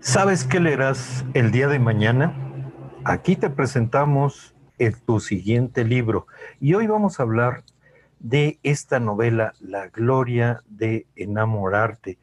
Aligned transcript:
¿Sabes 0.00 0.44
qué 0.44 0.60
leerás 0.60 1.24
el 1.34 1.50
día 1.50 1.68
de 1.68 1.78
mañana? 1.78 2.34
Aquí 3.04 3.34
te 3.34 3.50
presentamos 3.50 4.54
el, 4.78 5.00
tu 5.00 5.20
siguiente 5.20 5.84
libro 5.84 6.26
y 6.60 6.74
hoy 6.74 6.86
vamos 6.86 7.18
a 7.18 7.24
hablar 7.24 7.64
de 8.18 8.58
esta 8.62 9.00
novela, 9.00 9.54
La 9.60 9.88
Gloria 9.88 10.62
de 10.68 11.06
Enamorarte. 11.16 12.18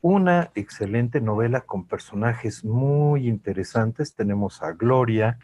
Una 0.00 0.50
excelente 0.54 1.20
novela 1.20 1.60
con 1.60 1.86
personajes 1.86 2.64
muy 2.64 3.28
interesantes. 3.28 4.14
Tenemos 4.14 4.62
a 4.62 4.72
Gloria, 4.72 5.38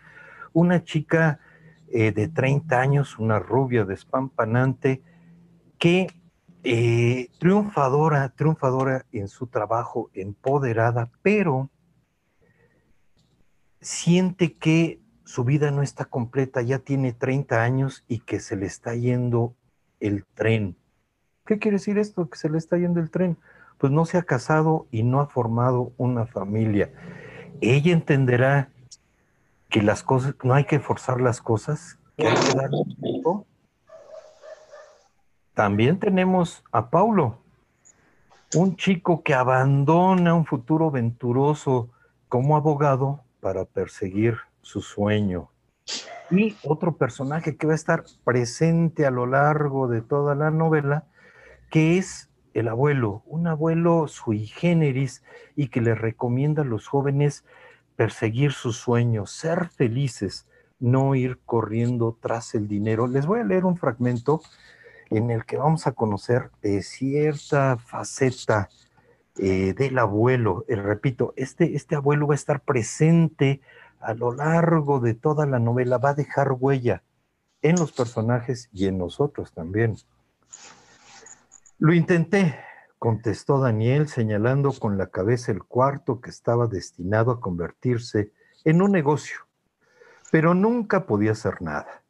una 0.52 0.82
chica 0.82 1.38
eh, 1.92 2.12
de 2.12 2.28
30 2.28 2.80
años, 2.80 3.18
una 3.18 3.38
rubia 3.38 3.84
despampanante, 3.84 5.02
que 5.78 6.08
eh, 6.64 7.28
triunfadora, 7.38 8.30
triunfadora 8.30 9.06
en 9.12 9.28
su 9.28 9.46
trabajo, 9.46 10.10
empoderada, 10.12 11.10
pero 11.22 11.70
siente 13.80 14.56
que 14.56 15.00
su 15.24 15.44
vida 15.44 15.70
no 15.70 15.82
está 15.82 16.06
completa, 16.06 16.62
ya 16.62 16.78
tiene 16.78 17.12
30 17.12 17.62
años 17.62 18.04
y 18.08 18.20
que 18.20 18.40
se 18.40 18.56
le 18.56 18.66
está 18.66 18.94
yendo 18.94 19.54
el 20.00 20.24
tren. 20.24 20.76
¿Qué 21.44 21.58
quiere 21.58 21.76
decir 21.76 21.98
esto? 21.98 22.28
Que 22.28 22.38
se 22.38 22.50
le 22.50 22.58
está 22.58 22.76
yendo 22.76 23.00
el 23.00 23.10
tren. 23.10 23.38
Pues 23.78 23.92
no 23.92 24.04
se 24.04 24.18
ha 24.18 24.22
casado 24.22 24.86
y 24.90 25.02
no 25.02 25.20
ha 25.20 25.26
formado 25.26 25.92
una 25.96 26.26
familia. 26.26 26.92
Ella 27.60 27.92
entenderá 27.92 28.70
que 29.68 29.82
las 29.82 30.02
cosas, 30.02 30.34
no 30.42 30.54
hay 30.54 30.64
que 30.64 30.80
forzar 30.80 31.20
las 31.20 31.40
cosas, 31.40 31.98
que 32.16 32.26
hay 32.26 32.34
que 32.34 32.54
dar 32.54 32.70
tiempo 33.00 33.46
también 35.58 35.98
tenemos 35.98 36.62
a 36.70 36.88
Paulo, 36.88 37.38
un 38.54 38.76
chico 38.76 39.24
que 39.24 39.34
abandona 39.34 40.32
un 40.32 40.46
futuro 40.46 40.92
venturoso 40.92 41.90
como 42.28 42.56
abogado 42.56 43.24
para 43.40 43.64
perseguir 43.64 44.36
su 44.62 44.82
sueño. 44.82 45.50
Y 46.30 46.54
otro 46.62 46.96
personaje 46.96 47.56
que 47.56 47.66
va 47.66 47.72
a 47.72 47.74
estar 47.74 48.04
presente 48.22 49.04
a 49.04 49.10
lo 49.10 49.26
largo 49.26 49.88
de 49.88 50.00
toda 50.00 50.36
la 50.36 50.52
novela, 50.52 51.06
que 51.72 51.98
es 51.98 52.30
el 52.54 52.68
abuelo, 52.68 53.24
un 53.26 53.48
abuelo 53.48 54.06
sui 54.06 54.46
generis 54.46 55.24
y 55.56 55.70
que 55.70 55.80
le 55.80 55.96
recomienda 55.96 56.62
a 56.62 56.66
los 56.66 56.86
jóvenes 56.86 57.44
perseguir 57.96 58.52
sus 58.52 58.76
sueños, 58.76 59.32
ser 59.32 59.70
felices, 59.70 60.46
no 60.78 61.16
ir 61.16 61.40
corriendo 61.44 62.16
tras 62.20 62.54
el 62.54 62.68
dinero. 62.68 63.08
Les 63.08 63.26
voy 63.26 63.40
a 63.40 63.44
leer 63.44 63.64
un 63.64 63.76
fragmento 63.76 64.40
en 65.10 65.30
el 65.30 65.44
que 65.44 65.56
vamos 65.56 65.86
a 65.86 65.92
conocer 65.92 66.50
eh, 66.62 66.82
cierta 66.82 67.76
faceta 67.78 68.68
eh, 69.38 69.72
del 69.74 69.98
abuelo. 69.98 70.64
Eh, 70.68 70.76
repito, 70.76 71.32
este, 71.36 71.76
este 71.76 71.94
abuelo 71.94 72.26
va 72.26 72.34
a 72.34 72.36
estar 72.36 72.60
presente 72.60 73.60
a 74.00 74.14
lo 74.14 74.32
largo 74.32 75.00
de 75.00 75.14
toda 75.14 75.46
la 75.46 75.58
novela, 75.58 75.98
va 75.98 76.10
a 76.10 76.14
dejar 76.14 76.52
huella 76.52 77.02
en 77.62 77.76
los 77.76 77.92
personajes 77.92 78.68
y 78.72 78.86
en 78.86 78.98
nosotros 78.98 79.52
también. 79.52 79.96
Lo 81.78 81.92
intenté, 81.92 82.58
contestó 82.98 83.60
Daniel 83.60 84.08
señalando 84.08 84.72
con 84.72 84.98
la 84.98 85.08
cabeza 85.08 85.52
el 85.52 85.62
cuarto 85.62 86.20
que 86.20 86.30
estaba 86.30 86.66
destinado 86.66 87.30
a 87.30 87.40
convertirse 87.40 88.32
en 88.64 88.82
un 88.82 88.92
negocio, 88.92 89.38
pero 90.30 90.54
nunca 90.54 91.06
podía 91.06 91.32
hacer 91.32 91.62
nada. 91.62 92.02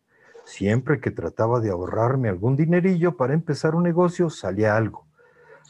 Siempre 0.48 0.98
que 0.98 1.10
trataba 1.10 1.60
de 1.60 1.70
ahorrarme 1.70 2.30
algún 2.30 2.56
dinerillo 2.56 3.18
para 3.18 3.34
empezar 3.34 3.74
un 3.74 3.82
negocio, 3.82 4.30
salía 4.30 4.78
algo. 4.78 5.04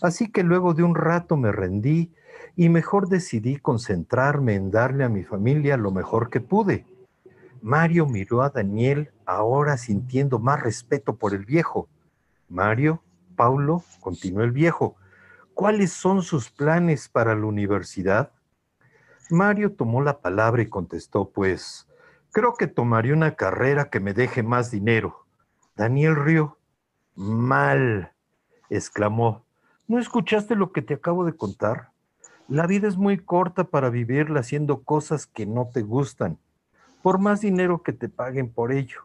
Así 0.00 0.30
que 0.30 0.44
luego 0.44 0.72
de 0.72 0.84
un 0.84 0.94
rato 0.94 1.36
me 1.36 1.50
rendí 1.50 2.14
y 2.54 2.68
mejor 2.68 3.08
decidí 3.08 3.56
concentrarme 3.56 4.54
en 4.54 4.70
darle 4.70 5.02
a 5.02 5.08
mi 5.08 5.24
familia 5.24 5.76
lo 5.76 5.90
mejor 5.90 6.30
que 6.30 6.40
pude. 6.40 6.86
Mario 7.60 8.06
miró 8.06 8.40
a 8.40 8.50
Daniel, 8.50 9.10
ahora 9.26 9.76
sintiendo 9.78 10.38
más 10.38 10.62
respeto 10.62 11.16
por 11.16 11.34
el 11.34 11.44
viejo. 11.44 11.88
Mario, 12.48 13.02
Paulo, 13.34 13.82
continuó 13.98 14.44
el 14.44 14.52
viejo, 14.52 14.94
¿cuáles 15.54 15.92
son 15.92 16.22
sus 16.22 16.52
planes 16.52 17.08
para 17.08 17.34
la 17.34 17.46
universidad? 17.46 18.30
Mario 19.28 19.72
tomó 19.72 20.02
la 20.02 20.20
palabra 20.20 20.62
y 20.62 20.68
contestó, 20.68 21.28
pues, 21.30 21.87
Creo 22.32 22.54
que 22.54 22.66
tomaría 22.66 23.14
una 23.14 23.34
carrera 23.34 23.90
que 23.90 24.00
me 24.00 24.12
deje 24.12 24.42
más 24.42 24.70
dinero. 24.70 25.26
Daniel 25.76 26.16
rió. 26.16 26.58
Mal, 27.14 28.12
exclamó. 28.70 29.44
¿No 29.86 29.98
escuchaste 29.98 30.54
lo 30.54 30.72
que 30.72 30.82
te 30.82 30.94
acabo 30.94 31.24
de 31.24 31.36
contar? 31.36 31.90
La 32.46 32.66
vida 32.66 32.88
es 32.88 32.96
muy 32.96 33.18
corta 33.18 33.64
para 33.64 33.90
vivirla 33.90 34.40
haciendo 34.40 34.82
cosas 34.82 35.26
que 35.26 35.46
no 35.46 35.68
te 35.72 35.82
gustan, 35.82 36.38
por 37.02 37.18
más 37.18 37.40
dinero 37.40 37.82
que 37.82 37.92
te 37.92 38.08
paguen 38.08 38.52
por 38.52 38.72
ello. 38.72 39.00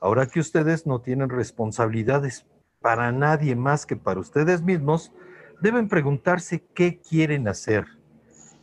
Ahora 0.00 0.26
que 0.26 0.40
ustedes 0.40 0.86
no 0.86 1.00
tienen 1.00 1.28
responsabilidades 1.28 2.46
para 2.80 3.12
nadie 3.12 3.54
más 3.54 3.86
que 3.86 3.96
para 3.96 4.20
ustedes 4.20 4.62
mismos, 4.62 5.12
deben 5.60 5.88
preguntarse 5.88 6.64
qué 6.74 7.00
quieren 7.00 7.46
hacer 7.46 7.86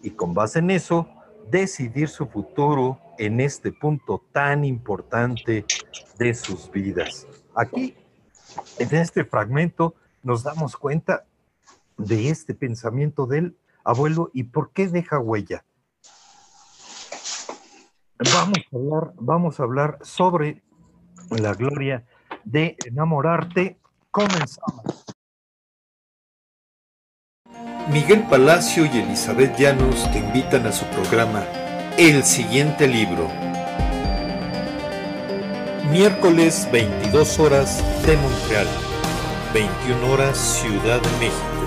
y 0.02 0.12
con 0.12 0.34
base 0.34 0.60
en 0.60 0.72
eso, 0.72 1.08
decidir 1.50 2.10
su 2.10 2.28
futuro 2.28 3.00
en 3.18 3.40
este 3.40 3.72
punto 3.72 4.24
tan 4.32 4.64
importante 4.64 5.66
de 6.18 6.34
sus 6.34 6.70
vidas. 6.72 7.28
Aquí, 7.56 7.96
en 8.78 8.96
este 8.96 9.26
fragmento, 9.26 9.96
nos 10.24 10.44
damos 10.44 10.76
cuenta 10.78 11.26
de 11.98 12.30
este 12.30 12.54
pensamiento 12.54 13.26
del 13.26 13.58
abuelo 13.84 14.30
y 14.34 14.44
por 14.44 14.72
qué 14.72 14.88
deja 14.88 15.20
huella. 15.20 15.66
Vamos 18.34 18.60
a 18.72 18.76
hablar, 18.76 19.14
vamos 19.18 19.60
a 19.60 19.64
hablar 19.64 19.98
sobre 20.02 20.62
la 21.30 21.54
gloria 21.54 22.06
de 22.44 22.76
enamorarte. 22.86 23.80
Comenzamos. 24.12 25.09
Miguel 27.92 28.22
Palacio 28.22 28.86
y 28.86 29.00
Elizabeth 29.00 29.58
Llanos 29.58 30.12
te 30.12 30.20
invitan 30.20 30.68
a 30.68 30.72
su 30.72 30.86
programa 30.86 31.44
El 31.98 32.24
siguiente 32.24 32.88
libro. 32.88 33.28
Miércoles 35.90 36.68
22 36.72 37.40
horas 37.40 37.84
de 38.06 38.16
Montreal, 38.16 38.68
21 39.56 40.08
horas 40.08 40.38
Ciudad 40.38 41.02
de 41.02 41.10
México. 41.20 41.59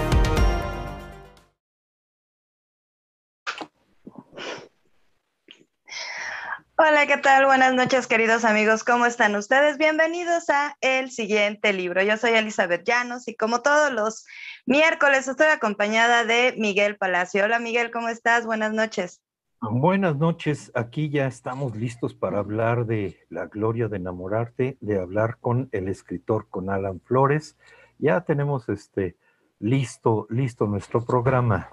Hola, 6.85 7.07
¿qué 7.07 7.17
tal? 7.17 7.47
Buenas 7.47 7.75
noches, 7.75 8.09
queridos 8.09 8.45
amigos. 8.45 8.83
¿Cómo 8.83 9.07
están 9.07 9.37
ustedes? 9.37 9.79
Bienvenidos 9.79 10.51
a 10.51 10.77
El 10.81 11.13
siguiente 11.13 11.73
libro. 11.73 12.03
Yo 12.03 12.17
soy 12.17 12.33
Elizabeth 12.33 12.83
Llanos 12.85 13.29
y 13.29 13.37
como 13.37 13.63
todos 13.63 13.93
los 13.93 14.27
miércoles 14.67 15.29
estoy 15.29 15.47
acompañada 15.47 16.25
de 16.25 16.57
Miguel 16.59 16.97
Palacio. 16.97 17.45
Hola, 17.45 17.61
Miguel, 17.61 17.93
¿cómo 17.93 18.09
estás? 18.09 18.47
Buenas 18.47 18.73
noches. 18.73 19.23
Buenas 19.61 20.17
noches, 20.17 20.73
aquí 20.75 21.09
ya 21.09 21.29
estamos 21.29 21.77
listos 21.77 22.15
para 22.15 22.41
hablar 22.41 22.85
de 22.85 23.17
la 23.31 23.47
gloria 23.47 23.87
de 23.87 23.99
enamorarte, 23.99 24.77
de 24.81 24.99
hablar 24.99 25.37
con 25.41 25.69
el 25.71 25.87
escritor, 25.87 26.49
con 26.51 26.69
Alan 26.69 27.01
Flores. 27.01 27.57
Ya 27.99 28.23
tenemos 28.23 28.69
este 28.69 29.15
listo, 29.61 30.27
listo 30.31 30.67
nuestro 30.67 31.05
programa. 31.05 31.71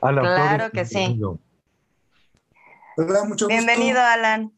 Alan 0.00 0.24
claro 0.24 0.70
que 0.70 0.86
sí. 0.86 1.20
Hola, 3.02 3.24
mucho 3.24 3.46
gusto. 3.46 3.48
Bienvenido, 3.48 3.98
Alan. 3.98 4.52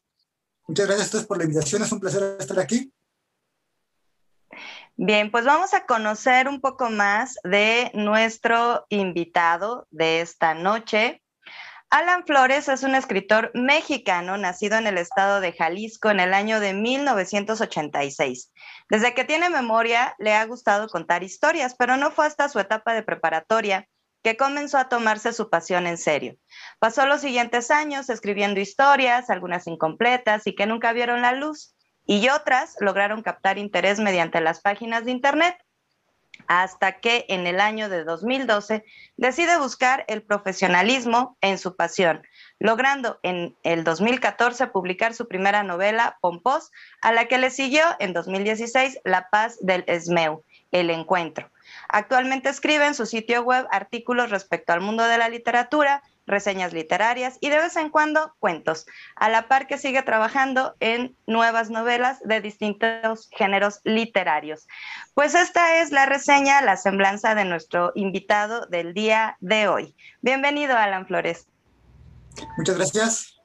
Muchas 0.67 0.87
gracias 0.87 1.07
a 1.07 1.09
ustedes 1.09 1.27
por 1.27 1.39
la 1.39 1.45
invitación, 1.45 1.83
es 1.83 1.93
un 1.93 2.01
placer 2.01 2.37
estar 2.41 2.59
aquí. 2.59 2.93
Bien, 4.97 5.31
pues 5.31 5.45
vamos 5.45 5.75
a 5.75 5.87
conocer 5.87 6.49
un 6.49 6.61
poco 6.61 6.91
más 6.91 7.39
de 7.45 7.93
nuestro 7.95 8.85
invitado 8.89 9.87
de 9.91 10.23
esta 10.23 10.55
noche. 10.55 11.23
Alan 11.91 12.25
Flores 12.27 12.69
es 12.69 12.83
un 12.83 12.97
escritor 12.97 13.53
mexicano 13.55 14.37
nacido 14.37 14.77
en 14.77 14.89
el 14.89 14.99
estado 14.99 15.41
de 15.41 15.53
Jalisco 15.53 16.11
en 16.11 16.19
el 16.19 16.35
año 16.35 16.59
de 16.59 16.75
1986. 16.75 18.53
Desde 18.89 19.15
que 19.15 19.25
tiene 19.25 19.51
memoria 19.51 20.17
le 20.19 20.35
ha 20.35 20.45
gustado 20.47 20.89
contar 20.89 21.23
historias, 21.23 21.77
pero 21.79 21.97
no 21.97 22.11
fue 22.11 22.27
hasta 22.27 22.49
su 22.49 22.59
etapa 22.59 22.93
de 22.93 23.05
preparatoria 23.05 23.89
que 24.23 24.37
comenzó 24.37 24.79
a 24.79 24.89
tomarse 24.89 25.33
su 25.33 25.51
pasión 25.51 25.87
en 25.87 25.99
serio. 25.99 26.37
Pasó 26.79 27.07
los 27.07 27.21
siguientes 27.21 27.71
años 27.71 28.09
escribiendo 28.09 28.61
historias, 28.61 29.31
algunas 29.31 29.67
incompletas 29.67 30.47
y 30.47 30.55
que 30.55 30.67
nunca 30.67 30.93
vieron 30.93 31.23
la 31.23 31.33
luz, 31.33 31.75
y 32.07 32.29
otras 32.29 32.77
lograron 32.81 33.23
captar 33.23 33.59
interés 33.59 34.01
mediante 34.01 34.41
las 34.41 34.61
páginas 34.61 35.05
de 35.05 35.13
Internet 35.13 35.57
hasta 36.49 37.01
que 37.01 37.27
en 37.29 37.47
el 37.47 37.61
año 37.61 37.89
de 37.89 38.05
2012 38.05 38.85
decide 39.17 39.59
buscar 39.59 40.05
el 40.09 40.23
profesionalismo 40.23 41.37
en 41.41 41.59
su 41.59 41.77
pasión, 41.77 42.23
logrando 42.59 43.21
en 43.23 43.57
el 43.63 43.85
2014 43.85 44.67
publicar 44.69 45.15
su 45.15 45.29
primera 45.29 45.63
novela, 45.63 46.19
Pompós, 46.21 46.71
a 47.01 47.13
la 47.13 47.27
que 47.27 47.39
le 47.39 47.51
siguió 47.51 47.85
en 48.01 48.13
2016 48.13 49.01
La 49.05 49.29
paz 49.31 49.59
del 49.61 49.85
Esmeu, 49.87 50.43
El 50.73 50.91
Encuentro. 50.91 51.52
Actualmente 51.93 52.49
escribe 52.49 52.87
en 52.87 52.95
su 52.95 53.05
sitio 53.05 53.43
web 53.43 53.67
artículos 53.71 54.31
respecto 54.31 54.73
al 54.73 54.81
mundo 54.81 55.05
de 55.05 55.19
la 55.19 55.29
literatura, 55.29 56.03
reseñas 56.27 56.73
literarias 56.73 57.37
y 57.41 57.51
de 57.51 57.59
vez 57.59 57.77
en 57.77 57.91
cuando 57.91 58.35
cuentos, 58.39 58.87
a 59.15 59.29
la 59.29 59.47
par 59.47 59.67
que 59.67 59.77
sigue 59.77 60.03
trabajando 60.03 60.75
en 60.81 61.15
nuevas 61.27 61.69
novelas 61.69 62.21
de 62.25 62.41
distintos 62.41 63.29
géneros 63.31 63.81
literarios. 63.85 64.67
Pues 65.13 65.35
esta 65.35 65.83
es 65.83 65.93
la 65.93 66.07
reseña, 66.07 66.63
la 66.63 66.79
semblanza 66.79 67.35
de 67.35 67.45
nuestro 67.45 67.93
invitado 67.95 68.67
del 68.67 68.95
día 68.95 69.37
de 69.41 69.69
hoy. 69.69 69.95
Bienvenido, 70.23 70.79
Alan 70.79 71.07
Flores. 71.07 71.47
Muchas 72.57 72.77
gracias. 72.77 73.42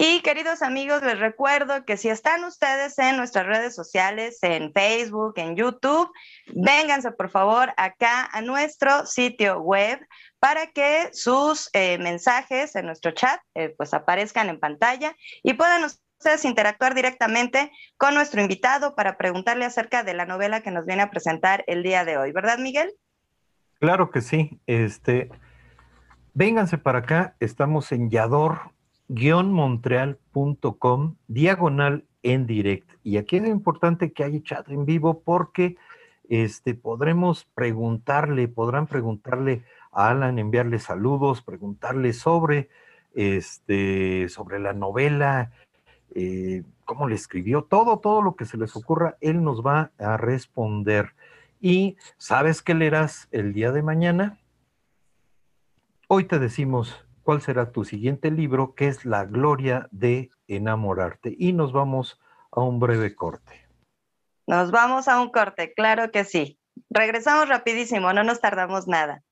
Y 0.00 0.20
queridos 0.20 0.62
amigos, 0.62 1.02
les 1.02 1.18
recuerdo 1.18 1.84
que 1.84 1.96
si 1.96 2.08
están 2.08 2.44
ustedes 2.44 2.96
en 3.00 3.16
nuestras 3.16 3.46
redes 3.46 3.74
sociales, 3.74 4.38
en 4.42 4.72
Facebook, 4.72 5.32
en 5.38 5.56
YouTube, 5.56 6.08
vénganse 6.54 7.10
por 7.10 7.30
favor 7.30 7.72
acá 7.76 8.28
a 8.30 8.40
nuestro 8.40 9.06
sitio 9.06 9.58
web 9.58 9.98
para 10.38 10.68
que 10.68 11.10
sus 11.12 11.68
eh, 11.72 11.98
mensajes 11.98 12.76
en 12.76 12.86
nuestro 12.86 13.10
chat 13.10 13.40
eh, 13.56 13.74
pues 13.76 13.92
aparezcan 13.92 14.48
en 14.48 14.60
pantalla 14.60 15.16
y 15.42 15.54
puedan 15.54 15.82
ustedes 15.82 16.44
interactuar 16.44 16.94
directamente 16.94 17.72
con 17.96 18.14
nuestro 18.14 18.40
invitado 18.40 18.94
para 18.94 19.18
preguntarle 19.18 19.64
acerca 19.64 20.04
de 20.04 20.14
la 20.14 20.26
novela 20.26 20.60
que 20.60 20.70
nos 20.70 20.86
viene 20.86 21.02
a 21.02 21.10
presentar 21.10 21.64
el 21.66 21.82
día 21.82 22.04
de 22.04 22.18
hoy, 22.18 22.30
¿verdad, 22.30 22.58
Miguel? 22.58 22.94
Claro 23.80 24.12
que 24.12 24.20
sí. 24.20 24.60
Este, 24.68 25.28
vénganse 26.34 26.78
para 26.78 27.00
acá, 27.00 27.34
estamos 27.40 27.90
en 27.90 28.10
Yador 28.10 28.77
montreal.com 29.08 31.14
diagonal 31.26 32.04
en 32.22 32.46
direct. 32.46 32.90
Y 33.02 33.16
aquí 33.16 33.36
es 33.36 33.48
importante 33.48 34.12
que 34.12 34.24
haya 34.24 34.42
chat 34.42 34.68
en 34.68 34.84
vivo 34.84 35.20
porque 35.20 35.76
este, 36.28 36.74
podremos 36.74 37.46
preguntarle, 37.54 38.48
podrán 38.48 38.86
preguntarle 38.86 39.64
a 39.92 40.10
Alan, 40.10 40.38
enviarle 40.38 40.78
saludos, 40.78 41.42
preguntarle 41.42 42.12
sobre, 42.12 42.68
este, 43.14 44.28
sobre 44.28 44.58
la 44.58 44.74
novela, 44.74 45.52
eh, 46.14 46.62
cómo 46.84 47.08
le 47.08 47.14
escribió, 47.14 47.62
todo, 47.62 47.98
todo 47.98 48.22
lo 48.22 48.36
que 48.36 48.44
se 48.44 48.58
les 48.58 48.76
ocurra, 48.76 49.16
él 49.20 49.42
nos 49.42 49.64
va 49.64 49.90
a 49.98 50.16
responder. 50.16 51.14
Y 51.60 51.96
¿sabes 52.18 52.62
qué 52.62 52.74
leerás 52.74 53.28
el 53.30 53.52
día 53.52 53.72
de 53.72 53.82
mañana? 53.82 54.38
Hoy 56.08 56.24
te 56.24 56.38
decimos 56.38 57.07
cuál 57.28 57.42
será 57.42 57.72
tu 57.72 57.84
siguiente 57.84 58.30
libro, 58.30 58.74
que 58.74 58.88
es 58.88 59.04
La 59.04 59.26
Gloria 59.26 59.86
de 59.90 60.30
Enamorarte. 60.46 61.36
Y 61.38 61.52
nos 61.52 61.74
vamos 61.74 62.18
a 62.50 62.62
un 62.62 62.80
breve 62.80 63.14
corte. 63.14 63.68
Nos 64.46 64.70
vamos 64.70 65.08
a 65.08 65.20
un 65.20 65.28
corte, 65.28 65.74
claro 65.74 66.10
que 66.10 66.24
sí. 66.24 66.58
Regresamos 66.88 67.50
rapidísimo, 67.50 68.14
no 68.14 68.24
nos 68.24 68.40
tardamos 68.40 68.88
nada. 68.88 69.24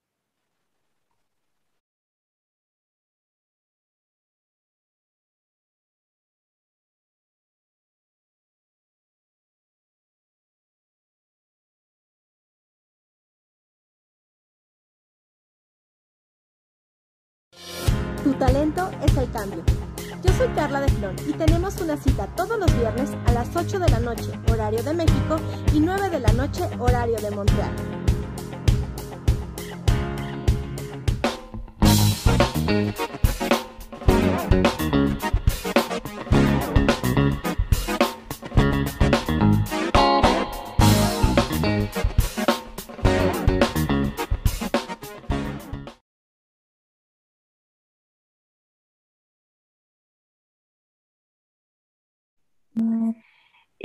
Talento 18.39 18.91
es 19.03 19.17
el 19.17 19.31
cambio. 19.31 19.63
Yo 20.23 20.33
soy 20.33 20.49
Carla 20.49 20.81
de 20.81 20.89
Flor 20.89 21.15
y 21.27 21.33
tenemos 21.33 21.81
una 21.81 21.97
cita 21.97 22.27
todos 22.37 22.59
los 22.59 22.73
viernes 22.77 23.11
a 23.27 23.33
las 23.33 23.55
8 23.55 23.79
de 23.79 23.89
la 23.89 24.01
noche, 24.01 24.31
horario 24.53 24.83
de 24.83 24.95
México, 24.95 25.39
y 25.73 25.81
9 25.81 26.11
de 26.11 26.21
la 26.21 26.33
noche, 26.33 26.69
horario 26.79 27.19
de 27.19 27.31
Montreal. 27.31 27.71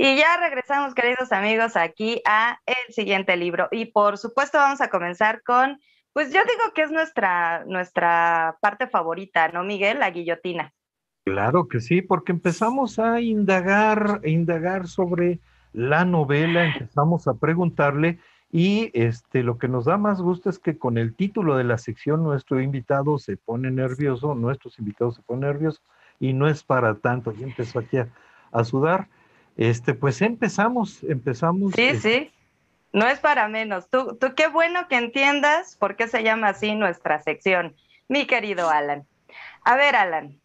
Y 0.04 0.16
ya 0.16 0.36
regresamos, 0.36 0.94
queridos 0.94 1.30
amigos, 1.30 1.76
aquí 1.76 2.20
a 2.26 2.58
el 2.66 2.92
siguiente 2.92 3.36
libro. 3.36 3.68
Y 3.70 3.84
por 3.84 4.18
supuesto 4.18 4.58
vamos 4.58 4.80
a 4.80 4.90
comenzar 4.90 5.44
con, 5.44 5.78
pues 6.12 6.32
yo 6.32 6.40
digo 6.40 6.74
que 6.74 6.82
es 6.82 6.90
nuestra, 6.90 7.64
nuestra 7.66 8.58
parte 8.60 8.88
favorita, 8.88 9.46
¿no, 9.52 9.62
Miguel? 9.62 10.00
La 10.00 10.10
guillotina. 10.10 10.74
Claro 11.24 11.68
que 11.68 11.78
sí, 11.78 12.02
porque 12.02 12.32
empezamos 12.32 12.98
a 12.98 13.20
indagar, 13.20 14.22
indagar 14.24 14.88
sobre 14.88 15.38
la 15.72 16.04
novela, 16.04 16.64
empezamos 16.64 17.28
a 17.28 17.34
preguntarle 17.34 18.18
y 18.50 18.90
este, 18.94 19.44
lo 19.44 19.56
que 19.56 19.68
nos 19.68 19.84
da 19.84 19.98
más 19.98 20.20
gusto 20.20 20.50
es 20.50 20.58
que 20.58 20.78
con 20.78 20.98
el 20.98 21.14
título 21.14 21.56
de 21.56 21.62
la 21.62 21.78
sección 21.78 22.24
nuestro 22.24 22.60
invitado 22.60 23.18
se 23.18 23.36
pone 23.36 23.70
nervioso, 23.70 24.34
nuestros 24.34 24.80
invitados 24.80 25.14
se 25.14 25.22
ponen 25.22 25.52
nerviosos 25.52 25.80
y 26.18 26.32
no 26.32 26.48
es 26.48 26.64
para 26.64 26.96
tanto. 26.96 27.32
Y 27.38 27.44
empezó 27.44 27.78
aquí 27.78 27.98
a, 27.98 28.08
a 28.50 28.64
sudar. 28.64 29.06
Este, 29.56 29.94
pues 29.94 30.22
empezamos, 30.22 31.02
empezamos. 31.02 31.72
Sí, 31.74 31.96
sí, 31.96 32.30
no 32.92 33.06
es 33.06 33.18
para 33.18 33.48
menos. 33.48 33.88
Tú, 33.90 34.16
tú 34.20 34.34
qué 34.34 34.48
bueno 34.48 34.88
que 34.88 34.96
entiendas 34.96 35.76
por 35.76 35.96
qué 35.96 36.08
se 36.08 36.22
llama 36.22 36.48
así 36.48 36.74
nuestra 36.74 37.20
sección, 37.20 37.74
mi 38.08 38.26
querido 38.26 38.70
Alan. 38.70 39.06
A 39.64 39.76
ver, 39.76 39.94
Alan, 39.96 40.40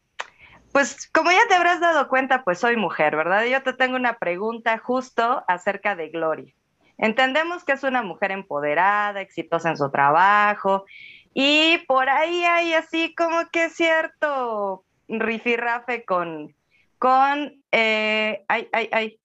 pues 0.72 1.10
como 1.12 1.32
ya 1.32 1.48
te 1.48 1.56
habrás 1.56 1.80
dado 1.80 2.08
cuenta, 2.08 2.44
pues 2.44 2.60
soy 2.60 2.76
mujer, 2.76 3.16
¿verdad? 3.16 3.46
Yo 3.46 3.64
te 3.64 3.74
tengo 3.74 3.96
una 3.96 4.18
pregunta 4.18 4.78
justo 4.78 5.44
acerca 5.48 5.96
de 5.96 6.10
Gloria. 6.10 6.54
Entendemos 6.98 7.64
que 7.64 7.74
es 7.74 7.84
una 7.84 8.02
mujer 8.02 8.32
empoderada, 8.32 9.22
exitosa 9.22 9.70
en 9.70 9.78
su 9.78 9.90
trabajo, 9.92 10.86
y 11.34 11.78
por 11.88 12.10
ahí 12.10 12.44
hay 12.44 12.74
así 12.74 13.14
como 13.14 13.48
que 13.52 13.70
cierto 13.70 14.84
rifirrafe 15.08 16.04
con, 16.04 16.56
con, 17.00 17.64
eh, 17.72 18.46
ay, 18.48 18.70
ay, 18.72 18.90
ay, 18.92 19.20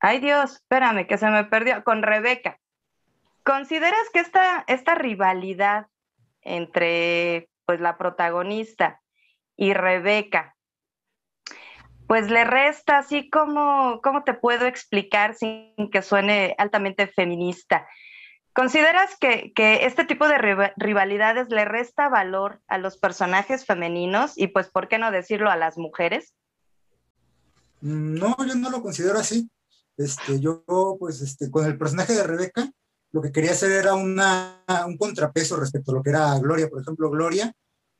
ay 0.00 0.20
Dios, 0.20 0.54
espérame, 0.54 1.06
que 1.06 1.18
se 1.18 1.28
me 1.28 1.44
perdió, 1.44 1.84
con 1.84 2.02
Rebeca. 2.02 2.58
¿Consideras 3.44 4.10
que 4.12 4.20
esta, 4.20 4.64
esta 4.66 4.94
rivalidad 4.94 5.86
entre 6.42 7.48
pues 7.66 7.80
la 7.80 7.98
protagonista 7.98 9.00
y 9.56 9.74
Rebeca, 9.74 10.56
pues 12.06 12.30
le 12.30 12.44
resta 12.44 12.98
así 12.98 13.28
como, 13.28 14.00
¿cómo 14.02 14.24
te 14.24 14.32
puedo 14.32 14.66
explicar 14.66 15.34
sin 15.34 15.74
que 15.92 16.00
suene 16.00 16.54
altamente 16.56 17.06
feminista? 17.06 17.86
¿Consideras 18.54 19.16
que, 19.20 19.52
este 19.56 20.04
tipo 20.04 20.26
de 20.26 20.72
rivalidades 20.76 21.50
le 21.50 21.66
resta 21.66 22.08
valor 22.08 22.60
a 22.66 22.78
los 22.78 22.96
personajes 22.96 23.66
femeninos 23.66 24.38
y 24.38 24.48
pues, 24.48 24.70
¿por 24.70 24.88
qué 24.88 24.98
no 24.98 25.10
decirlo 25.10 25.50
a 25.50 25.56
las 25.56 25.76
mujeres? 25.76 26.34
No, 27.80 28.36
yo 28.46 28.54
no 28.54 28.70
lo 28.70 28.82
considero 28.82 29.18
así. 29.18 29.50
Este, 29.96 30.40
yo, 30.40 30.64
pues, 30.98 31.20
este, 31.20 31.50
con 31.50 31.66
el 31.66 31.76
personaje 31.76 32.14
de 32.14 32.22
Rebeca, 32.22 32.70
lo 33.12 33.22
que 33.22 33.32
quería 33.32 33.52
hacer 33.52 33.72
era 33.72 33.94
una, 33.94 34.64
un 34.86 34.96
contrapeso 34.96 35.56
respecto 35.56 35.90
a 35.90 35.94
lo 35.94 36.02
que 36.02 36.10
era 36.10 36.38
Gloria. 36.38 36.68
Por 36.68 36.80
ejemplo, 36.80 37.10
Gloria 37.10 37.52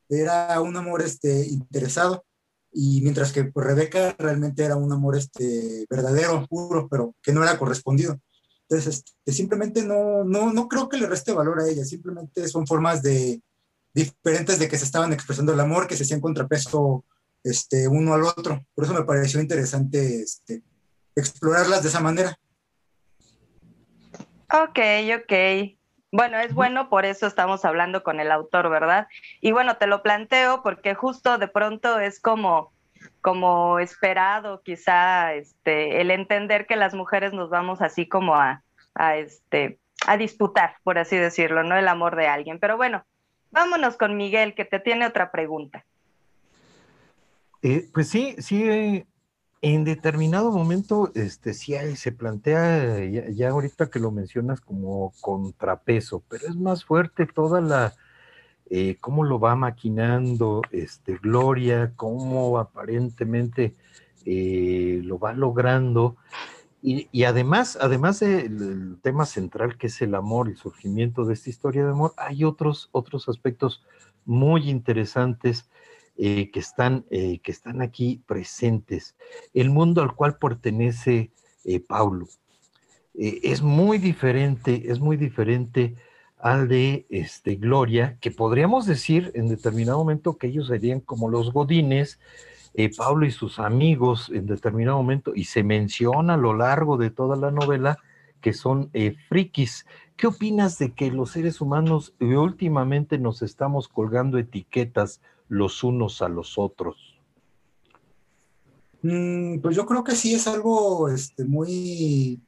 era 0.09 0.61
un 0.61 0.77
amor 0.77 1.03
este, 1.03 1.47
interesado, 1.49 2.25
y 2.73 3.01
mientras 3.03 3.33
que 3.33 3.45
pues, 3.45 3.67
Rebeca 3.67 4.15
realmente 4.19 4.65
era 4.65 4.77
un 4.77 4.93
amor 4.93 5.17
este, 5.17 5.87
verdadero, 5.89 6.47
puro, 6.47 6.89
pero 6.89 7.15
que 7.23 7.33
no 7.33 7.43
era 7.43 7.59
correspondido. 7.59 8.21
Entonces, 8.69 9.05
este, 9.25 9.33
simplemente 9.33 9.83
no, 9.83 10.25
no, 10.25 10.53
no 10.53 10.69
creo 10.69 10.89
que 10.89 10.99
le 10.99 11.07
reste 11.07 11.33
valor 11.33 11.61
a 11.61 11.69
ella, 11.69 11.85
simplemente 11.85 12.47
son 12.49 12.67
formas 12.67 13.03
de, 13.03 13.43
diferentes 13.95 14.59
de 14.59 14.69
que 14.69 14.79
se 14.79 14.85
estaban 14.85 15.13
expresando 15.13 15.53
el 15.53 15.61
amor, 15.61 15.87
que 15.87 15.97
se 15.97 16.03
hacían 16.05 16.21
contrapeso 16.21 17.05
este, 17.45 17.89
uno 17.89 18.15
al 18.15 18.25
otro. 18.25 18.65
Por 18.75 18.85
eso 18.85 18.95
me 18.95 19.05
pareció 19.05 19.41
interesante 19.41 20.23
este, 20.23 20.63
explorarlas 21.15 21.83
de 21.83 21.89
esa 21.89 22.01
manera. 22.01 22.39
Ok, 24.51 24.79
ok. 25.19 25.79
Bueno, 26.11 26.39
es 26.39 26.55
bueno, 26.55 26.89
por 26.89 27.05
eso 27.05 27.27
estamos 27.27 27.67
hablando 27.67 28.03
con 28.03 28.19
el 28.19 28.33
autor, 28.33 28.71
¿verdad? 28.71 29.09
Y 29.43 29.53
bueno, 29.53 29.77
te 29.77 29.87
lo 29.87 30.03
planteo 30.03 30.63
porque 30.63 30.95
justo 30.95 31.37
de 31.37 31.49
pronto 31.49 32.01
es 32.01 32.19
como, 32.19 32.73
como 33.21 33.79
esperado 33.79 34.63
quizá 34.63 35.35
este, 35.35 36.01
el 36.01 36.11
entender 36.11 36.67
que 36.67 36.77
las 36.77 36.95
mujeres 36.95 37.35
nos 37.35 37.51
vamos 37.51 37.83
así 37.83 38.09
como 38.09 38.37
a, 38.37 38.63
a, 38.95 39.17
este, 39.17 39.81
a 40.07 40.17
disputar, 40.17 40.77
por 40.83 40.99
así 40.99 41.17
decirlo, 41.17 41.63
¿no? 41.63 41.77
El 41.77 41.89
amor 41.89 42.17
de 42.17 42.27
alguien. 42.27 42.59
Pero 42.59 42.79
bueno, 42.79 43.05
vámonos 43.51 43.99
con 43.99 44.17
Miguel, 44.17 44.55
que 44.55 44.65
te 44.65 44.81
tiene 44.81 45.07
otra 45.07 45.31
pregunta. 45.31 45.85
Eh, 47.63 47.89
pues 47.93 48.09
sí, 48.09 48.37
sí, 48.39 49.05
en 49.61 49.85
determinado 49.85 50.53
momento, 50.53 51.11
este, 51.15 51.55
sí 51.55 51.75
se 51.97 52.13
plantea, 52.13 53.05
ya, 53.31 53.49
ahorita 53.51 53.91
que 53.91 53.99
lo 53.99 54.13
mencionas 54.13 54.61
como 54.61 55.13
contrapeso, 55.21 56.23
pero 56.29 56.47
es 56.47 56.57
más 56.57 56.85
fuerte 56.85 57.27
toda 57.27 57.61
la, 57.61 57.95
eh, 58.71 58.97
cómo 59.01 59.25
lo 59.25 59.41
va 59.41 59.57
maquinando 59.57 60.63
este, 60.71 61.19
Gloria, 61.19 61.93
cómo 61.97 62.59
aparentemente 62.59 63.75
eh, 64.25 65.01
lo 65.05 65.19
va 65.19 65.33
logrando. 65.33 66.17
Y, 66.81 67.25
además, 67.25 67.77
además 67.81 68.21
del 68.21 68.99
tema 69.03 69.27
central 69.27 69.77
que 69.77 69.89
es 69.89 70.01
el 70.01 70.15
amor, 70.15 70.49
el 70.49 70.57
surgimiento 70.57 71.25
de 71.25 71.35
esta 71.35 71.51
historia 71.51 71.85
de 71.85 71.91
amor, 71.91 72.13
hay 72.17 72.45
otros, 72.45 72.89
otros 72.93 73.29
aspectos 73.29 73.83
muy 74.25 74.71
interesantes 74.71 75.69
eh, 76.21 76.51
que, 76.51 76.59
están, 76.59 77.05
eh, 77.11 77.39
que 77.45 77.53
están 77.53 77.81
aquí 77.81 78.21
presentes. 78.27 79.15
El 79.55 79.71
mundo 79.71 80.03
al 80.03 80.17
cual 80.17 80.37
pertenece 80.37 81.31
eh, 81.65 81.79
Paulo 81.79 82.27
es 83.15 83.63
muy 83.63 83.99
diferente, 83.99 84.91
es 84.91 84.99
muy 84.99 85.17
diferente 85.17 85.95
al 86.39 86.67
de 86.67 87.07
este, 87.09 87.55
Gloria, 87.55 88.17
que 88.21 88.33
podríamos 88.33 88.85
decir 88.85 89.31
en 89.35 89.49
determinado 89.49 89.99
momento 89.99 90.39
que 90.39 90.49
ellos 90.49 90.69
serían 90.69 91.01
como 91.01 91.29
los 91.29 91.53
godines, 91.53 92.19
Pablo 92.97 93.27
y 93.27 93.33
sus 93.33 93.59
amigos 93.59 94.31
en 94.33 94.47
determinado 94.47 94.99
momento, 94.99 95.33
y 95.35 95.45
se 95.45 95.65
menciona 95.65 96.35
a 96.35 96.37
lo 96.37 96.55
largo 96.55 96.97
de 96.97 97.11
toda 97.11 97.35
la 97.35 97.51
novela 97.51 97.99
que 98.41 98.53
son 98.53 98.93
frikis. 99.29 99.85
¿Qué 100.17 100.29
opinas 100.29 100.79
de 100.79 100.93
que 100.93 101.11
los 101.11 101.33
seres 101.33 101.61
humanos 101.61 102.15
últimamente 102.21 103.19
nos 103.19 103.43
estamos 103.43 103.89
colgando 103.89 104.39
etiquetas 104.39 105.21
los 105.49 105.83
unos 105.85 106.23
a 106.23 106.29
los 106.29 106.59
otros? 106.59 107.19
Mm, 109.03 109.61
pues 109.61 109.77
yo 109.77 109.87
creo 109.87 110.03
que 110.03 110.17
sí 110.17 110.35
es 110.35 110.47
algo 110.47 111.09
este, 111.09 111.45
muy, 111.45 112.41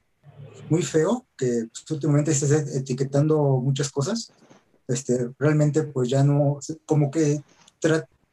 muy 0.68 0.82
feo, 0.82 1.26
que 1.36 1.68
pues, 1.72 1.90
últimamente 1.90 2.32
estés 2.32 2.76
etiquetando 2.76 3.38
muchas 3.62 3.90
cosas. 3.90 4.32
Este, 4.88 5.30
realmente 5.38 5.84
pues 5.84 6.08
ya 6.08 6.24
no, 6.24 6.58
como 6.84 7.10
que 7.10 7.40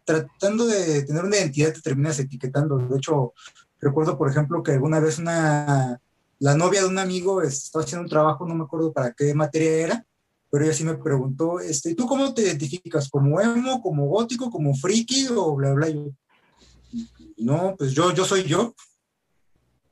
tratando 0.03 0.65
de 0.65 1.03
tener 1.03 1.23
una 1.23 1.37
identidad 1.37 1.73
te 1.73 1.81
terminas 1.81 2.19
etiquetando. 2.19 2.77
De 2.77 2.97
hecho, 2.97 3.33
recuerdo 3.79 4.17
por 4.17 4.29
ejemplo 4.29 4.63
que 4.63 4.71
alguna 4.71 4.99
vez 4.99 5.19
una, 5.19 6.01
la 6.39 6.55
novia 6.55 6.81
de 6.81 6.87
un 6.87 6.97
amigo 6.97 7.43
estaba 7.43 7.83
haciendo 7.85 8.03
un 8.03 8.09
trabajo, 8.09 8.47
no 8.47 8.55
me 8.55 8.63
acuerdo 8.63 8.91
para 8.91 9.13
qué 9.13 9.35
materia 9.35 9.71
era, 9.71 10.05
pero 10.49 10.63
ella 10.63 10.73
sí 10.73 10.83
me 10.83 10.97
preguntó, 10.97 11.59
este, 11.59 11.95
¿tú 11.95 12.05
cómo 12.05 12.33
te 12.33 12.43
identificas? 12.43 13.09
¿Como 13.09 13.39
emo, 13.41 13.81
como 13.81 14.07
gótico, 14.07 14.49
como 14.49 14.75
friki 14.75 15.27
o 15.31 15.55
bla, 15.55 15.73
bla? 15.73 15.89
Yo, 15.89 16.11
no, 17.37 17.75
pues 17.77 17.91
yo, 17.91 18.13
yo 18.13 18.25
soy 18.25 18.43
yo. 18.43 18.73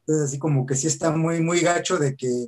Entonces, 0.02 0.30
así 0.30 0.40
como 0.40 0.66
que 0.66 0.76
sí 0.76 0.88
está 0.88 1.12
muy, 1.12 1.42
muy 1.42 1.60
gacho 1.60 1.98
de 1.98 2.16
que, 2.16 2.48